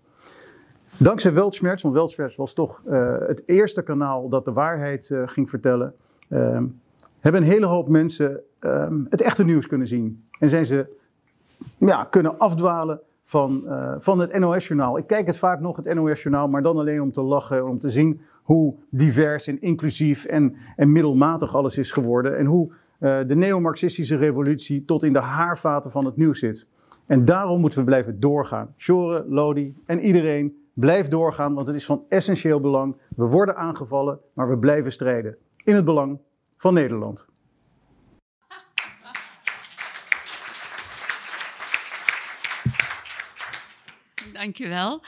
Dankzij 0.97 1.33
Weltschmerz, 1.33 1.83
want 1.83 1.95
Weltschmerz 1.95 2.37
was 2.37 2.55
toch 2.55 2.83
het 3.27 3.43
eerste 3.47 3.83
kanaal 3.83 4.29
dat 4.29 4.45
de 4.45 4.53
waarheid 4.53 5.13
ging 5.25 5.51
vertellen. 5.51 5.95
Ehm, 6.29 6.65
hebben 7.21 7.43
een 7.43 7.49
hele 7.49 7.67
hoop 7.67 7.89
mensen 7.89 8.41
ehm, 8.59 9.01
het 9.09 9.21
echte 9.21 9.45
nieuws 9.45 9.67
kunnen 9.67 9.87
zien. 9.87 10.25
En 10.39 10.49
zijn 10.49 10.67
ze 10.67 10.97
kunnen 12.11 12.39
afdwalen 12.39 13.01
van, 13.25 13.63
uh, 13.65 13.95
van 13.99 14.19
het 14.19 14.39
NOS-journaal. 14.39 14.99
Ik 14.99 15.07
kijk 15.07 15.27
het 15.27 15.39
vaak 15.39 15.61
nog, 15.61 15.77
het 15.77 15.95
NOS-journaal, 15.95 16.49
maar 16.49 16.63
dan 16.63 16.79
alleen 16.79 17.03
om 17.03 17.13
te 17.13 17.23
lachen, 17.23 17.69
om 17.69 17.79
te 17.79 17.91
zien 17.91 18.21
hoe 18.43 18.75
divers 18.91 19.47
en 19.47 19.61
inclusief 19.61 20.25
en, 20.25 20.57
en 20.77 20.93
middelmatig 20.93 21.55
alles 21.55 21.79
is 21.79 21.93
geworden. 21.93 22.37
En 22.37 22.47
hoe 22.47 22.73
uh, 23.01 23.19
de 23.27 23.35
neomarxistische 23.35 24.17
revolutie 24.17 24.85
tot 24.85 25.03
in 25.03 25.13
de 25.13 25.21
haarvaten 25.21 25.91
van 25.91 26.05
het 26.05 26.17
nieuws 26.17 26.39
zit. 26.39 26.67
En 27.07 27.25
daarom 27.25 27.61
moeten 27.61 27.79
we 27.79 27.85
blijven 27.85 28.21
doorgaan. 28.21 28.75
Shore, 28.77 29.25
Lodi 29.29 29.75
en 29.87 30.01
iedereen, 30.01 30.57
blijf 30.75 31.09
doorgaan, 31.09 31.55
want 31.55 31.67
het 31.67 31.77
is 31.77 31.87
van 31.87 32.05
essentieel 32.09 32.61
belang. 32.61 32.97
We 33.17 33.25
worden 33.25 33.57
aangevallen, 33.57 34.19
maar 34.33 34.49
we 34.49 34.59
blijven 34.59 34.93
strijden. 34.93 35.37
In 35.65 35.75
het 35.75 35.85
belang 35.85 36.19
van 36.57 36.75
Nederland. 36.75 37.29
Dankjewel. 44.39 45.03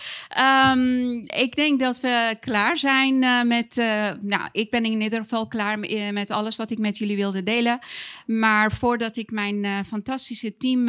Um, 0.73 1.25
ik 1.27 1.57
denk 1.57 1.81
dat 1.81 2.01
we 2.01 2.37
klaar 2.41 2.77
zijn 2.77 3.23
uh, 3.23 3.43
met. 3.43 3.77
Uh, 3.77 4.11
nou, 4.21 4.49
ik 4.53 4.71
ben 4.71 4.85
in 4.85 5.01
ieder 5.01 5.21
geval 5.21 5.47
klaar 5.47 5.79
met 6.13 6.31
alles 6.31 6.57
wat 6.57 6.71
ik 6.71 6.79
met 6.79 6.99
jullie 6.99 7.17
wilde 7.17 7.43
delen. 7.43 7.79
Maar 8.27 8.73
voordat 8.73 9.17
ik 9.17 9.31
mijn 9.31 9.85
fantastische 9.85 10.57
team 10.57 10.89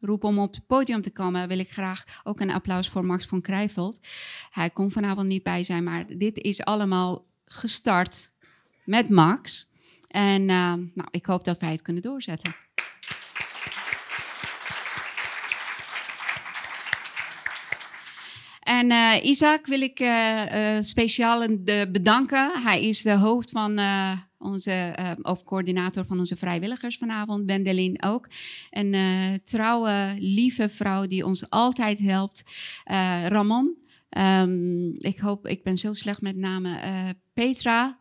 roep 0.00 0.24
om 0.24 0.38
op 0.38 0.54
het 0.54 0.66
podium 0.66 1.02
te 1.02 1.10
komen, 1.10 1.48
wil 1.48 1.58
ik 1.58 1.72
graag 1.72 2.04
ook 2.24 2.40
een 2.40 2.50
applaus 2.50 2.88
voor 2.88 3.04
Max 3.04 3.26
van 3.26 3.40
Krijveld. 3.40 4.00
Hij 4.50 4.70
kon 4.70 4.90
vanavond 4.90 5.26
niet 5.26 5.42
bij 5.42 5.64
zijn, 5.64 5.84
maar 5.84 6.04
dit 6.16 6.38
is 6.38 6.64
allemaal 6.64 7.24
gestart 7.44 8.32
met 8.84 9.08
Max. 9.08 9.70
En 10.08 10.44
nou, 10.44 11.08
ik 11.10 11.26
hoop 11.26 11.44
dat 11.44 11.58
wij 11.58 11.70
het 11.70 11.82
kunnen 11.82 12.02
doorzetten. 12.02 12.54
En 18.62 18.90
uh, 18.90 19.14
Isaac 19.22 19.66
wil 19.66 19.80
ik 19.80 20.00
uh, 20.00 20.42
uh, 20.54 20.82
speciaal 20.82 21.46
bedanken. 21.92 22.62
Hij 22.62 22.82
is 22.82 23.02
de 23.02 23.16
hoofd 23.16 23.50
van 23.50 23.80
onze, 24.38 24.96
of 25.22 25.44
coördinator 25.44 26.06
van 26.06 26.18
onze 26.18 26.36
vrijwilligers 26.36 26.98
vanavond. 26.98 27.46
Bendelin 27.46 28.02
ook. 28.02 28.28
Een 28.70 28.94
trouwe, 29.44 30.16
lieve 30.18 30.68
vrouw 30.68 31.06
die 31.06 31.26
ons 31.26 31.50
altijd 31.50 31.98
helpt. 31.98 32.42
Ramon. 33.28 33.80
Um, 34.18 34.94
ik 34.98 35.18
hoop, 35.18 35.46
ik 35.46 35.62
ben 35.62 35.78
zo 35.78 35.94
slecht 35.94 36.20
met 36.20 36.36
namen. 36.36 36.78
Petra. 37.34 37.98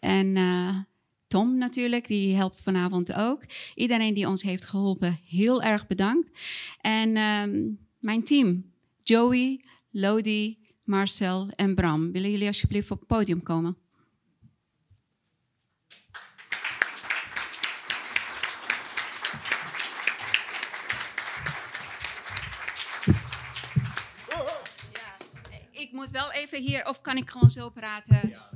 En 0.00 0.36
Tom 1.28 1.58
natuurlijk, 1.58 2.06
die 2.06 2.36
helpt 2.36 2.62
vanavond 2.62 3.12
ook. 3.12 3.44
Iedereen 3.74 4.14
die 4.14 4.28
ons 4.28 4.42
heeft 4.42 4.64
geholpen, 4.64 5.18
heel 5.28 5.62
erg 5.62 5.86
bedankt. 5.86 6.40
En 6.80 7.16
um, 7.16 7.78
mijn 7.98 8.24
team, 8.24 8.72
Joey, 9.02 9.64
Lodi, 9.90 10.58
Marcel 10.84 11.50
en 11.56 11.74
Bram. 11.74 12.12
Willen 12.12 12.30
jullie 12.30 12.46
alsjeblieft 12.46 12.90
op 12.90 12.98
het 12.98 13.08
podium 13.08 13.42
komen? 13.42 13.76
Ja, 24.92 25.16
ik 25.70 25.92
moet 25.92 26.10
wel 26.10 26.32
even 26.32 26.60
hier, 26.60 26.88
of 26.88 27.00
kan 27.00 27.16
ik 27.16 27.30
gewoon 27.30 27.50
zo 27.50 27.70
praten? 27.70 28.28
Ja. 28.28 28.50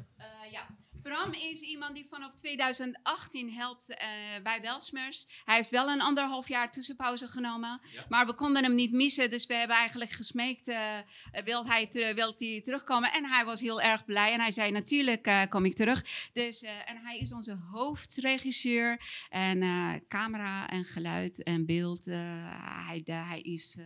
Bram 1.04 1.32
is 1.32 1.60
iemand 1.60 1.94
die 1.94 2.06
vanaf 2.10 2.34
2018 2.34 3.52
helpt 3.52 3.90
uh, 3.90 3.96
bij 4.42 4.60
Welsmers. 4.60 5.26
Hij 5.44 5.56
heeft 5.56 5.70
wel 5.70 5.88
een 5.88 6.00
anderhalf 6.00 6.48
jaar 6.48 6.70
tussenpauze 6.70 7.28
genomen. 7.28 7.80
Ja. 7.92 8.04
Maar 8.08 8.26
we 8.26 8.34
konden 8.34 8.62
hem 8.62 8.74
niet 8.74 8.92
missen. 8.92 9.30
Dus 9.30 9.46
we 9.46 9.54
hebben 9.54 9.76
eigenlijk 9.76 10.10
gesmeekt, 10.10 10.68
uh, 10.68 10.98
wil, 11.44 11.66
hij 11.66 11.88
wil 12.14 12.34
hij 12.36 12.60
terugkomen? 12.64 13.12
En 13.12 13.24
hij 13.24 13.44
was 13.44 13.60
heel 13.60 13.80
erg 13.80 14.04
blij. 14.04 14.32
En 14.32 14.40
hij 14.40 14.50
zei, 14.50 14.70
natuurlijk 14.70 15.26
uh, 15.26 15.42
kom 15.48 15.64
ik 15.64 15.74
terug. 15.74 16.04
Dus, 16.32 16.62
en 16.62 16.96
hij 17.02 17.18
is 17.18 17.32
onze 17.32 17.58
hoofdregisseur. 17.70 19.00
En 19.28 19.62
camera 20.08 20.68
en 20.68 20.84
geluid 20.84 21.42
en 21.42 21.66
beeld. 21.66 22.04
hij, 22.04 23.02
hij, 23.04 23.40
is, 23.40 23.78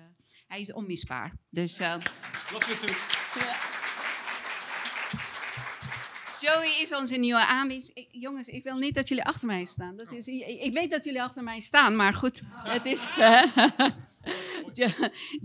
hij 0.46 0.60
is 0.60 0.72
onmisbaar. 0.72 1.32
Dus... 1.50 1.76
Je 1.76 1.98
toe. 2.80 3.67
Joey 6.40 6.80
is 6.80 6.94
onze 6.94 7.16
nieuwe 7.16 7.46
aanwinst. 7.46 7.90
jongens, 8.10 8.48
ik 8.48 8.64
wil 8.64 8.76
niet 8.76 8.94
dat 8.94 9.08
jullie 9.08 9.24
achter 9.24 9.46
mij 9.46 9.64
staan. 9.64 9.96
Dat 9.96 10.12
is, 10.12 10.26
ik 10.26 10.72
weet 10.72 10.90
dat 10.90 11.04
jullie 11.04 11.22
achter 11.22 11.42
mij 11.42 11.60
staan, 11.60 11.96
maar 11.96 12.14
goed. 12.14 12.40
Het 12.50 12.86
is, 12.86 13.00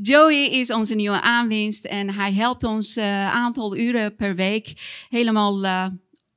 Joey 0.02 0.46
is 0.50 0.72
onze 0.72 0.96
nieuwe 0.96 1.22
aanwinst 1.22 1.86
en 1.86 2.14
hij 2.14 2.34
helpt 2.34 2.64
ons 2.64 2.96
een 2.96 3.04
uh, 3.04 3.34
aantal 3.34 3.78
uren 3.78 4.16
per 4.16 4.36
week 4.36 4.74
helemaal 5.10 5.64
uh, 5.64 5.86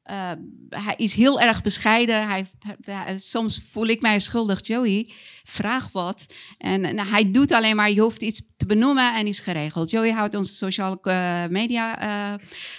eh, 0.06 0.32
hij 0.68 0.94
is 0.96 1.14
heel 1.14 1.40
erg 1.40 1.62
bescheiden. 1.62 2.28
Hij- 2.28 2.46
soms 3.18 3.62
voel 3.70 3.86
ik 3.86 4.02
mij 4.02 4.20
schuldig. 4.20 4.66
Joey, 4.66 5.12
vraag 5.48 5.92
wat. 5.92 6.26
En 6.58 6.80
nou, 6.80 7.08
hij 7.08 7.30
doet 7.30 7.52
alleen 7.52 7.76
maar, 7.76 7.90
je 7.90 8.00
hoeft 8.00 8.22
iets 8.22 8.42
te 8.56 8.66
benoemen 8.66 9.14
en 9.14 9.26
is 9.26 9.38
geregeld. 9.38 9.90
Joey 9.90 10.10
houdt 10.10 10.34
onze 10.34 10.54
sociale 10.54 10.98
eh, 11.02 11.46
media 11.46 11.98
eh, 11.98 12.38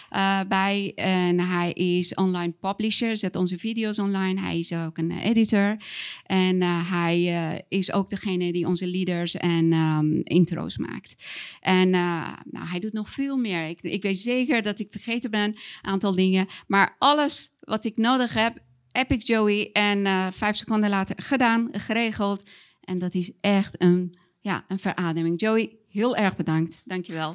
eh, 0.10 0.48
bij. 0.48 0.92
En 0.96 1.40
hij 1.40 1.72
is 1.72 2.14
online 2.14 2.54
publisher, 2.60 3.18
zet 3.18 3.36
onze 3.36 3.58
video's 3.58 4.00
online. 4.00 4.42
Hij 4.42 4.60
is 4.60 4.74
ook 4.74 4.98
een 4.98 5.12
editor. 5.12 5.78
En 6.24 6.62
hij 6.62 7.66
is 7.70 7.92
ook 7.92 8.10
degene 8.10 8.52
die 8.52 8.68
onze 8.68 8.88
leaders 8.88 9.36
en 9.36 9.72
ehm, 9.72 10.20
intro's 10.24 10.78
maakt. 10.78 11.16
En 11.60 11.90
nou, 11.90 12.68
hij 12.68 12.80
doet 12.80 12.94
nog 12.94 13.10
veel 13.10 13.38
meer. 13.38 13.68
Ik, 13.68 13.82
ik 13.82 14.02
weet 14.02 14.20
zeker 14.20 14.62
dat 14.62 14.80
ik 14.80 14.88
vergeten 14.92 15.32
ben, 15.32 15.50
een 15.50 15.58
aantal 15.82 16.16
dingen. 16.16 16.48
Maar 16.68 16.96
alles 17.00 17.56
wat 17.60 17.86
ik 17.86 17.98
nodig 17.98 18.34
heb, 18.34 18.58
ik 19.06 19.24
Joey. 19.24 19.70
En 19.74 20.06
eh, 20.06 20.28
vijf 20.32 20.56
seconden 20.56 20.90
later 20.90 21.16
gedaan, 21.20 21.70
geregeld. 21.72 22.44
En 22.82 23.00
dat 23.00 23.14
is 23.14 23.32
echt 23.40 23.82
een, 23.82 24.18
ja, 24.42 24.66
een 24.68 24.80
verademing. 24.80 25.40
Joey, 25.40 25.76
heel 25.90 26.16
erg 26.16 26.36
bedankt. 26.36 26.82
Dankjewel. 26.86 27.32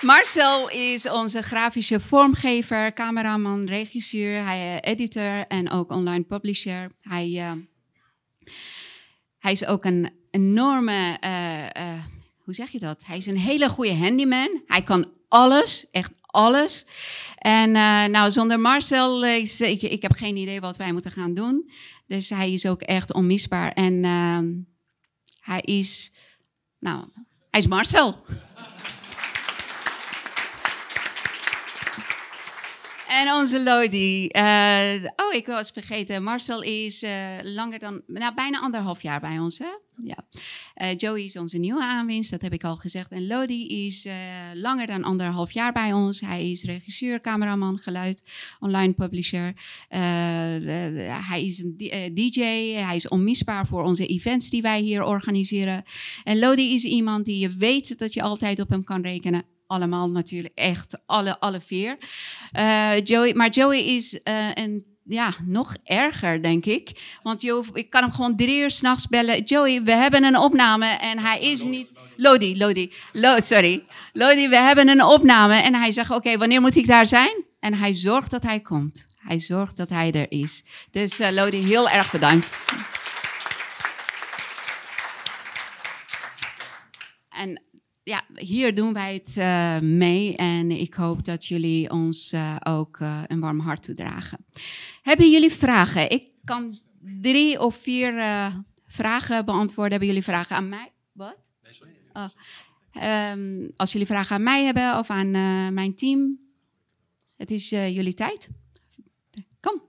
Marcel 0.00 0.70
is 0.70 1.08
onze 1.08 1.42
grafische 1.42 2.00
vormgever, 2.00 2.92
cameraman, 2.92 3.66
regisseur, 3.66 4.44
hij, 4.44 4.80
eh, 4.80 4.90
editor 4.92 5.46
en 5.46 5.70
ook 5.70 5.90
online 5.90 6.24
publisher. 6.24 6.90
Hij, 7.00 7.38
eh, 7.38 7.52
hij 9.38 9.52
is 9.52 9.66
ook 9.66 9.84
een 9.84 10.10
enorme, 10.30 11.18
hoe 12.36 12.54
zeg 12.54 12.70
je 12.70 12.78
dat? 12.78 13.04
Hij 13.04 13.16
is 13.16 13.26
een 13.26 13.38
hele 13.38 13.68
goede 13.68 13.94
handyman. 13.94 14.62
Hij 14.66 14.82
kan 14.82 15.12
alles, 15.28 15.86
echt 15.90 16.12
alles. 16.36 16.86
En 17.36 17.76
eh, 17.76 18.04
nou, 18.04 18.30
zonder 18.30 18.60
Marcel, 18.60 19.24
eh, 19.24 19.36
is, 19.36 19.60
ik, 19.60 19.82
ik 19.82 20.02
heb 20.02 20.12
geen 20.12 20.36
idee 20.36 20.60
wat 20.60 20.76
wij 20.76 20.92
moeten 20.92 21.10
gaan 21.12 21.34
doen. 21.34 21.70
Dus 22.06 22.30
hij 22.30 22.52
is 22.52 22.66
ook 22.66 22.82
echt 22.82 23.12
onmisbaar. 23.12 23.72
En 23.72 24.04
ehm, 24.04 24.46
hij 25.40 25.60
is, 25.60 26.12
nou, 26.78 27.04
hij 27.50 27.60
is 27.60 27.66
Marcel. 27.66 28.24
En 33.16 33.32
onze 33.32 33.62
Lodi. 33.62 34.26
eh, 34.26 34.94
oh, 35.16 35.34
ik 35.34 35.46
was 35.46 35.70
vergeten. 35.70 36.22
Marcel 36.22 36.62
is 36.62 37.02
eh, 37.02 37.12
langer 37.42 37.78
dan, 37.78 38.02
nou, 38.06 38.34
bijna 38.34 38.60
anderhalf 38.60 39.02
jaar 39.02 39.20
bij 39.20 39.38
ons. 39.38 39.58
Hè? 39.58 39.68
Ja. 40.02 40.16
Eh, 40.74 40.96
Joey 40.96 41.24
is 41.24 41.36
onze 41.36 41.58
nieuwe 41.58 41.82
aanwinst, 41.82 42.30
dat 42.30 42.42
heb 42.42 42.52
ik 42.52 42.64
al 42.64 42.76
gezegd. 42.76 43.10
En 43.10 43.26
Lodi 43.26 43.66
is 43.86 44.08
langer 44.54 44.86
dan 44.86 45.04
anderhalf 45.04 45.50
jaar 45.50 45.72
bij 45.72 45.92
ons. 45.92 46.20
Hij 46.20 46.50
is 46.50 46.64
regisseur, 46.64 47.20
cameraman, 47.20 47.78
geluid, 47.78 48.22
online 48.60 48.92
publisher. 48.92 49.52
Hij 49.88 51.44
is 51.44 51.58
een 51.58 51.74
DJ. 52.14 52.40
Hij 52.74 52.96
is 52.96 53.08
onmisbaar 53.08 53.66
voor 53.66 53.82
onze 53.82 54.06
events 54.06 54.50
die 54.50 54.62
wij 54.62 54.80
hier 54.80 55.04
organiseren. 55.04 55.84
En 56.24 56.38
Lodi 56.38 56.74
is 56.74 56.84
iemand 56.84 57.24
die 57.24 57.38
je 57.38 57.56
weet 57.56 57.98
dat 57.98 58.12
je 58.12 58.22
altijd 58.22 58.60
op 58.60 58.68
hem 58.68 58.84
kan 58.84 59.02
rekenen. 59.02 59.55
Allemaal 59.66 60.10
natuurlijk, 60.10 60.54
echt 60.54 60.98
alle, 61.06 61.40
alle 61.40 61.60
vier. 61.60 61.96
Eh, 62.52 63.00
Joey, 63.04 63.34
maar 63.34 63.48
Joey 63.48 63.84
is 63.84 64.20
een, 64.54 64.84
ja, 65.04 65.30
nog 65.44 65.76
erger, 65.84 66.42
denk 66.42 66.64
ik. 66.66 67.18
Want 67.22 67.42
Jo- 67.42 67.64
ik 67.72 67.90
kan 67.90 68.02
hem 68.02 68.12
gewoon 68.12 68.36
drie 68.36 68.60
uur 68.60 68.70
s'nachts 68.70 69.06
bellen. 69.08 69.42
Joey, 69.42 69.82
we 69.82 69.92
hebben 69.92 70.24
een 70.24 70.38
opname 70.38 70.86
en 70.86 71.18
hij 71.18 71.40
is 71.40 71.62
niet... 71.62 71.88
Lodi, 72.18 72.56
Lodi, 72.58 72.92
Lo, 73.12 73.40
sorry. 73.40 73.84
Lodi, 74.12 74.48
we 74.48 74.56
hebben 74.56 74.88
een 74.88 75.02
opname. 75.04 75.54
En 75.54 75.74
hij 75.74 75.92
zegt, 75.92 76.10
oké, 76.10 76.36
wanneer 76.38 76.60
moet 76.60 76.76
ik 76.76 76.86
daar 76.86 77.06
zijn? 77.06 77.44
En 77.60 77.74
hij 77.74 77.94
zorgt 77.94 78.30
dat 78.30 78.42
hij 78.42 78.60
komt. 78.60 79.06
Hij 79.16 79.40
zorgt 79.40 79.76
dat 79.76 79.88
hij 79.88 80.12
er 80.12 80.26
is. 80.30 80.64
Dus 80.90 81.18
eh, 81.18 81.30
Lodi, 81.32 81.62
heel 81.64 81.88
erg 81.88 82.10
bedankt. 82.10 82.50
En 87.28 87.62
ja, 88.06 88.24
hier 88.34 88.74
doen 88.74 88.92
wij 88.92 89.14
het 89.14 89.36
eh, 89.36 89.78
mee 89.78 90.36
en 90.36 90.70
ik 90.70 90.94
hoop 90.94 91.24
dat 91.24 91.46
jullie 91.46 91.90
ons 91.90 92.32
eh, 92.32 92.56
ook 92.64 93.00
eh, 93.00 93.22
een 93.26 93.40
warm 93.40 93.60
hart 93.60 93.82
toedragen. 93.82 94.38
Hebben 95.02 95.30
jullie 95.30 95.52
vragen? 95.52 96.10
Ik 96.10 96.28
kan 96.44 96.78
drie 97.20 97.60
of 97.60 97.76
vier 97.76 98.12
vragen 98.86 99.44
beantwoorden. 99.44 99.90
Hebben 99.90 100.08
jullie 100.08 100.24
vragen 100.24 100.56
aan 100.56 100.68
mij? 100.68 100.92
Wat? 101.12 101.36
Oh. 102.12 102.28
Ehm, 102.92 103.68
als 103.76 103.92
jullie 103.92 104.06
vragen 104.06 104.36
aan 104.36 104.42
mij 104.42 104.64
hebben 104.64 104.98
of 104.98 105.10
aan 105.10 105.30
mijn 105.74 105.94
team, 105.94 106.38
het 107.36 107.50
is 107.50 107.68
jullie 107.68 108.14
tijd. 108.14 108.48
Kom. 109.60 109.82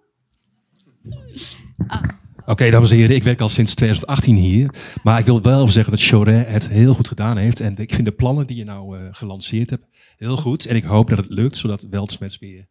Oké, 2.49 2.69
dames 2.69 2.91
en 2.91 2.97
heren, 2.97 3.15
ik 3.15 3.23
werk 3.23 3.41
al 3.41 3.49
sinds 3.49 3.75
2018 3.75 4.35
hier. 4.35 4.69
Maar 5.03 5.19
ik 5.19 5.25
wil 5.25 5.41
wel 5.41 5.59
even 5.61 5.71
zeggen 5.71 5.91
dat 5.91 6.01
Choret 6.01 6.47
het 6.47 6.69
heel 6.69 6.93
goed 6.93 7.07
gedaan 7.07 7.37
heeft. 7.37 7.59
En 7.59 7.77
ik 7.77 7.93
vind 7.93 8.05
de 8.05 8.11
plannen 8.11 8.47
die 8.47 8.57
je 8.57 8.63
nou 8.63 8.97
eh, 8.97 9.07
gelanceerd 9.11 9.69
hebt 9.69 9.85
heel 10.17 10.37
goed. 10.37 10.65
En 10.65 10.75
ik 10.75 10.83
hoop 10.83 11.09
dat 11.09 11.17
het 11.17 11.29
lukt, 11.29 11.57
zodat 11.57 11.87
Weltsmets 11.89 12.39
weer 12.39 12.67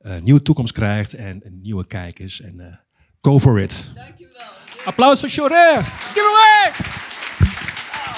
een 0.00 0.24
nieuwe 0.24 0.42
toekomst 0.42 0.72
krijgt 0.72 1.14
en, 1.14 1.42
en 1.44 1.60
nieuwe 1.62 1.86
kijkers. 1.86 2.40
En 2.40 2.60
eh, 2.60 2.76
go 3.20 3.38
for 3.38 3.60
it. 3.60 3.84
Applaus 4.84 5.20
voor 5.20 5.28
Choret. 5.28 5.84
Give 5.84 6.72
away! 6.72 7.03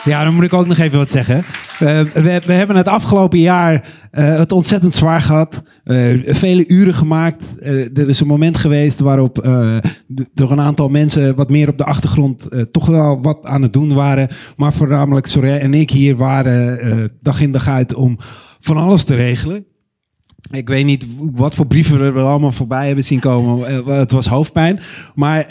Ja, 0.06 0.24
dan 0.24 0.34
moet 0.34 0.44
ik 0.44 0.52
ook 0.52 0.66
nog 0.66 0.78
even 0.78 0.98
wat 0.98 1.10
zeggen. 1.10 1.44
Eh, 1.78 2.00
we, 2.00 2.40
we 2.46 2.52
hebben 2.52 2.76
het 2.76 2.88
afgelopen 2.88 3.38
jaar 3.38 3.92
eh, 4.10 4.36
het 4.36 4.52
ontzettend 4.52 4.94
zwaar 4.94 5.22
gehad. 5.22 5.62
Eh, 5.84 6.18
vele 6.26 6.68
uren 6.68 6.94
gemaakt. 6.94 7.42
Er 7.62 8.08
is 8.08 8.20
een 8.20 8.26
moment 8.26 8.56
geweest 8.56 9.00
waarop 9.00 9.34
door 10.34 10.50
een 10.50 10.60
aantal 10.60 10.88
mensen 10.88 11.34
wat 11.34 11.50
meer 11.50 11.68
op 11.68 11.78
de 11.78 11.84
achtergrond 11.84 12.48
toch 12.70 12.86
wel 12.86 13.22
wat 13.22 13.46
aan 13.46 13.62
het 13.62 13.72
doen 13.72 13.94
waren. 13.94 14.28
Maar 14.56 14.72
voornamelijk 14.72 15.26
Soraya 15.26 15.58
en 15.58 15.74
ik 15.74 15.90
hier 15.90 16.16
waren 16.16 17.10
dag 17.22 17.40
in 17.40 17.50
dag 17.50 17.68
uit 17.68 17.94
om 17.94 18.18
van 18.60 18.76
alles 18.76 19.04
te 19.04 19.14
regelen. 19.14 19.64
Ik 20.50 20.68
weet 20.68 20.84
niet 20.84 21.06
wat 21.18 21.54
voor 21.54 21.66
brieven 21.66 21.98
we 21.98 22.04
er 22.04 22.26
allemaal 22.26 22.52
voorbij 22.52 22.86
hebben 22.86 23.04
zien 23.04 23.20
komen. 23.20 23.84
Het 23.98 24.12
was 24.12 24.26
hoofdpijn. 24.26 24.80
Maar 25.14 25.46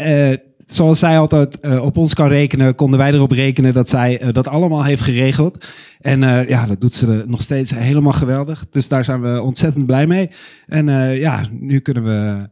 zoals 0.66 1.00
zij 1.00 1.20
altijd 1.20 1.60
eh, 1.60 1.86
op 1.86 1.98
ons 1.98 2.14
kan 2.14 2.28
rekenen, 2.28 2.76
konden 2.76 3.00
wij 3.00 3.14
erop 3.14 3.32
rekenen 3.32 3.74
dat 3.74 3.90
zij 3.90 4.20
eh, 4.20 4.34
dat 4.34 4.48
allemaal 4.48 4.84
heeft 4.84 5.02
geregeld. 5.02 5.66
En 6.00 6.24
eh, 6.24 6.50
ja, 6.50 6.66
dat 6.66 6.82
doet 6.82 6.94
ze 6.94 7.24
nog 7.28 7.42
steeds 7.42 7.72
helemaal 7.72 8.14
geweldig. 8.14 8.66
Dus 8.70 8.88
daar 8.88 9.04
zijn 9.04 9.22
we 9.22 9.42
ontzettend 9.42 9.86
blij 9.86 10.08
mee. 10.08 10.32
En 10.68 10.88
ja, 11.20 11.42
nu 11.52 11.80
kunnen 11.80 12.04
we 12.04 12.50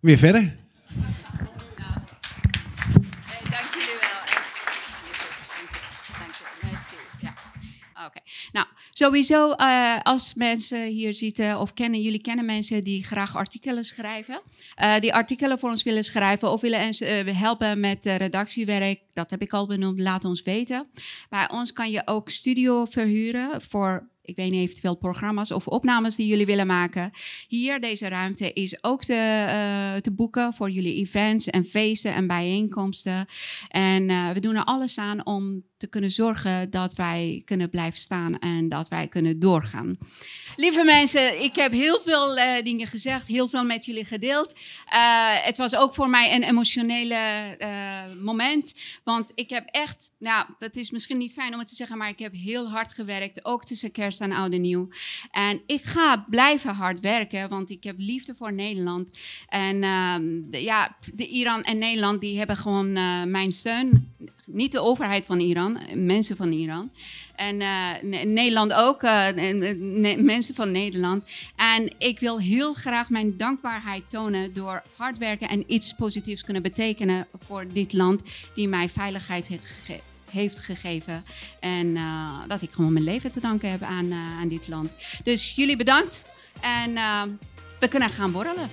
weer 0.00 0.18
verder. 0.18 0.56
Eh, 3.28 3.50
dank 3.50 3.68
jullie 3.74 3.98
wel. 4.00 4.20
echt. 4.34 4.52
Dank 6.18 6.34
je. 6.34 6.66
Merci. 6.70 6.96
Ja. 7.20 7.34
Oké. 8.06 8.20
Nou, 8.52 8.66
sowieso 8.98 9.52
eh, 9.52 9.96
als 10.02 10.34
mensen 10.34 10.86
hier 10.86 11.14
zitten 11.14 11.60
of 11.60 11.74
kennen, 11.74 12.02
jullie 12.02 12.20
kennen 12.20 12.44
mensen 12.44 12.84
die 12.84 13.04
graag 13.04 13.36
artikelen 13.36 13.84
schrijven. 13.84 14.40
eh, 14.74 14.98
die 15.00 15.14
artikelen 15.14 15.58
voor 15.58 15.70
ons 15.70 15.82
willen 15.82 16.04
schrijven 16.04 16.50
of 16.50 16.60
willen 16.60 16.78
ens- 16.80 17.00
eh, 17.00 17.26
helpen 17.26 17.80
met 17.80 18.04
redactiewerk. 18.04 19.00
Dat 19.14 19.30
heb 19.30 19.42
ik 19.42 19.52
al 19.52 19.66
benoemd, 19.66 20.00
laat 20.00 20.24
ons 20.24 20.42
weten. 20.42 20.86
Bij 21.28 21.50
ons 21.50 21.72
kan 21.72 21.90
je 21.90 22.02
ook 22.04 22.30
studio 22.30 22.84
verhuren 22.84 23.62
voor... 23.62 24.08
Ik 24.22 24.36
weet 24.36 24.50
niet 24.50 24.68
eventueel 24.68 24.96
programma's 24.96 25.50
of 25.50 25.66
opnames 25.66 26.16
die 26.16 26.26
jullie 26.26 26.46
willen 26.46 26.66
maken. 26.66 27.10
Hier, 27.48 27.80
deze 27.80 28.08
ruimte 28.08 28.52
is 28.52 28.84
ook 28.84 29.04
te, 29.04 30.10
boeken 30.12 30.54
voor 30.54 30.70
jullie 30.70 30.94
events 30.94 31.46
en 31.46 31.64
feesten 31.64 32.14
en 32.14 32.26
bijeenkomsten. 32.26 33.26
En 33.68 34.06
we 34.34 34.40
doen 34.40 34.56
er 34.56 34.64
alles 34.64 34.98
aan 34.98 35.26
om 35.26 35.62
te 35.78 35.86
kunnen 35.86 36.10
zorgen 36.10 36.70
dat 36.70 36.94
wij 36.94 37.42
kunnen 37.44 37.70
blijven 37.70 37.98
staan 37.98 38.38
en 38.38 38.68
dat 38.68 38.88
wij 38.88 39.08
kunnen 39.08 39.40
doorgaan. 39.40 39.98
Lieve 40.56 40.84
mensen, 40.84 41.42
ik 41.42 41.56
heb 41.56 41.72
heel 41.72 42.00
veel 42.00 42.36
eh, 42.36 42.64
dingen 42.64 42.86
gezegd, 42.86 43.26
heel 43.26 43.48
veel 43.48 43.64
met 43.64 43.84
jullie 43.84 44.04
gedeeld. 44.04 44.52
Eh, 44.86 45.44
het 45.44 45.56
was 45.56 45.76
ook 45.76 45.94
voor 45.94 46.08
mij 46.08 46.34
een 46.34 46.42
emotionele 46.42 47.14
eh, 47.14 48.14
moment, 48.20 48.74
want 49.04 49.32
ik 49.34 49.50
heb 49.50 49.66
echt, 49.66 50.10
nou, 50.18 50.46
dat 50.58 50.76
is 50.76 50.90
misschien 50.90 51.18
niet 51.18 51.32
fijn 51.32 51.52
om 51.52 51.58
het 51.58 51.68
te 51.68 51.74
zeggen, 51.74 51.98
maar 51.98 52.08
ik 52.08 52.18
heb 52.18 52.32
heel 52.32 52.68
hard 52.68 52.92
gewerkt, 52.92 53.44
ook 53.44 53.64
tussen 53.64 53.92
kerst 53.92 54.20
en 54.20 54.32
oud 54.32 54.52
en 54.52 54.60
nieuw. 54.60 54.88
En 55.30 55.62
ik 55.66 55.84
ga 55.84 56.24
blijven 56.28 56.74
hard 56.74 57.00
werken, 57.00 57.48
want 57.48 57.70
ik 57.70 57.84
heb 57.84 57.94
liefde 57.98 58.34
voor 58.34 58.52
Nederland. 58.52 59.18
En 59.48 59.82
ehm, 59.82 60.62
ja, 60.62 60.96
de 61.14 61.26
Iran 61.26 61.62
en 61.62 61.78
Nederland, 61.78 62.20
die 62.20 62.38
hebben 62.38 62.56
gewoon 62.56 62.92
mijn 63.30 63.52
steun. 63.52 64.14
Niet 64.50 64.72
de 64.72 64.80
overheid 64.80 65.24
van 65.26 65.38
Iran, 65.40 65.78
mensen 65.94 66.36
van 66.36 66.52
Iran. 66.52 66.90
En 67.36 67.60
eh, 67.60 67.68
Ne- 68.02 68.24
Nederland 68.24 68.72
ook, 68.72 69.02
eh, 69.02 69.28
eh, 69.60 70.18
mensen 70.18 70.54
van 70.54 70.70
Nederland. 70.70 71.24
En 71.56 71.92
ik 71.98 72.20
wil 72.20 72.40
heel 72.40 72.72
graag 72.72 73.10
mijn 73.10 73.36
dankbaarheid 73.36 74.02
tonen 74.10 74.54
door 74.54 74.82
hard 74.96 75.18
werken 75.18 75.48
en 75.48 75.64
iets 75.66 75.92
positiefs 75.94 76.44
kunnen 76.44 76.62
betekenen 76.62 77.26
voor 77.46 77.66
dit 77.72 77.92
land 77.92 78.22
die 78.54 78.68
mij 78.68 78.88
veiligheid 78.88 79.46
heeft, 79.46 79.64
gege- 79.66 80.00
heeft 80.30 80.58
gegeven. 80.58 81.24
En 81.60 81.96
eh, 81.96 82.38
dat 82.48 82.62
ik 82.62 82.70
gewoon 82.72 82.92
mijn 82.92 83.04
leven 83.04 83.32
te 83.32 83.40
danken 83.40 83.70
heb 83.70 83.82
aan, 83.82 84.10
eh, 84.10 84.38
aan 84.40 84.48
dit 84.48 84.68
land. 84.68 84.90
Dus 85.24 85.52
jullie 85.54 85.76
bedankt. 85.76 86.24
En 86.60 86.96
eh, 86.96 87.22
we 87.80 87.88
kunnen 87.88 88.10
gaan 88.10 88.32
borrelen. 88.32 88.68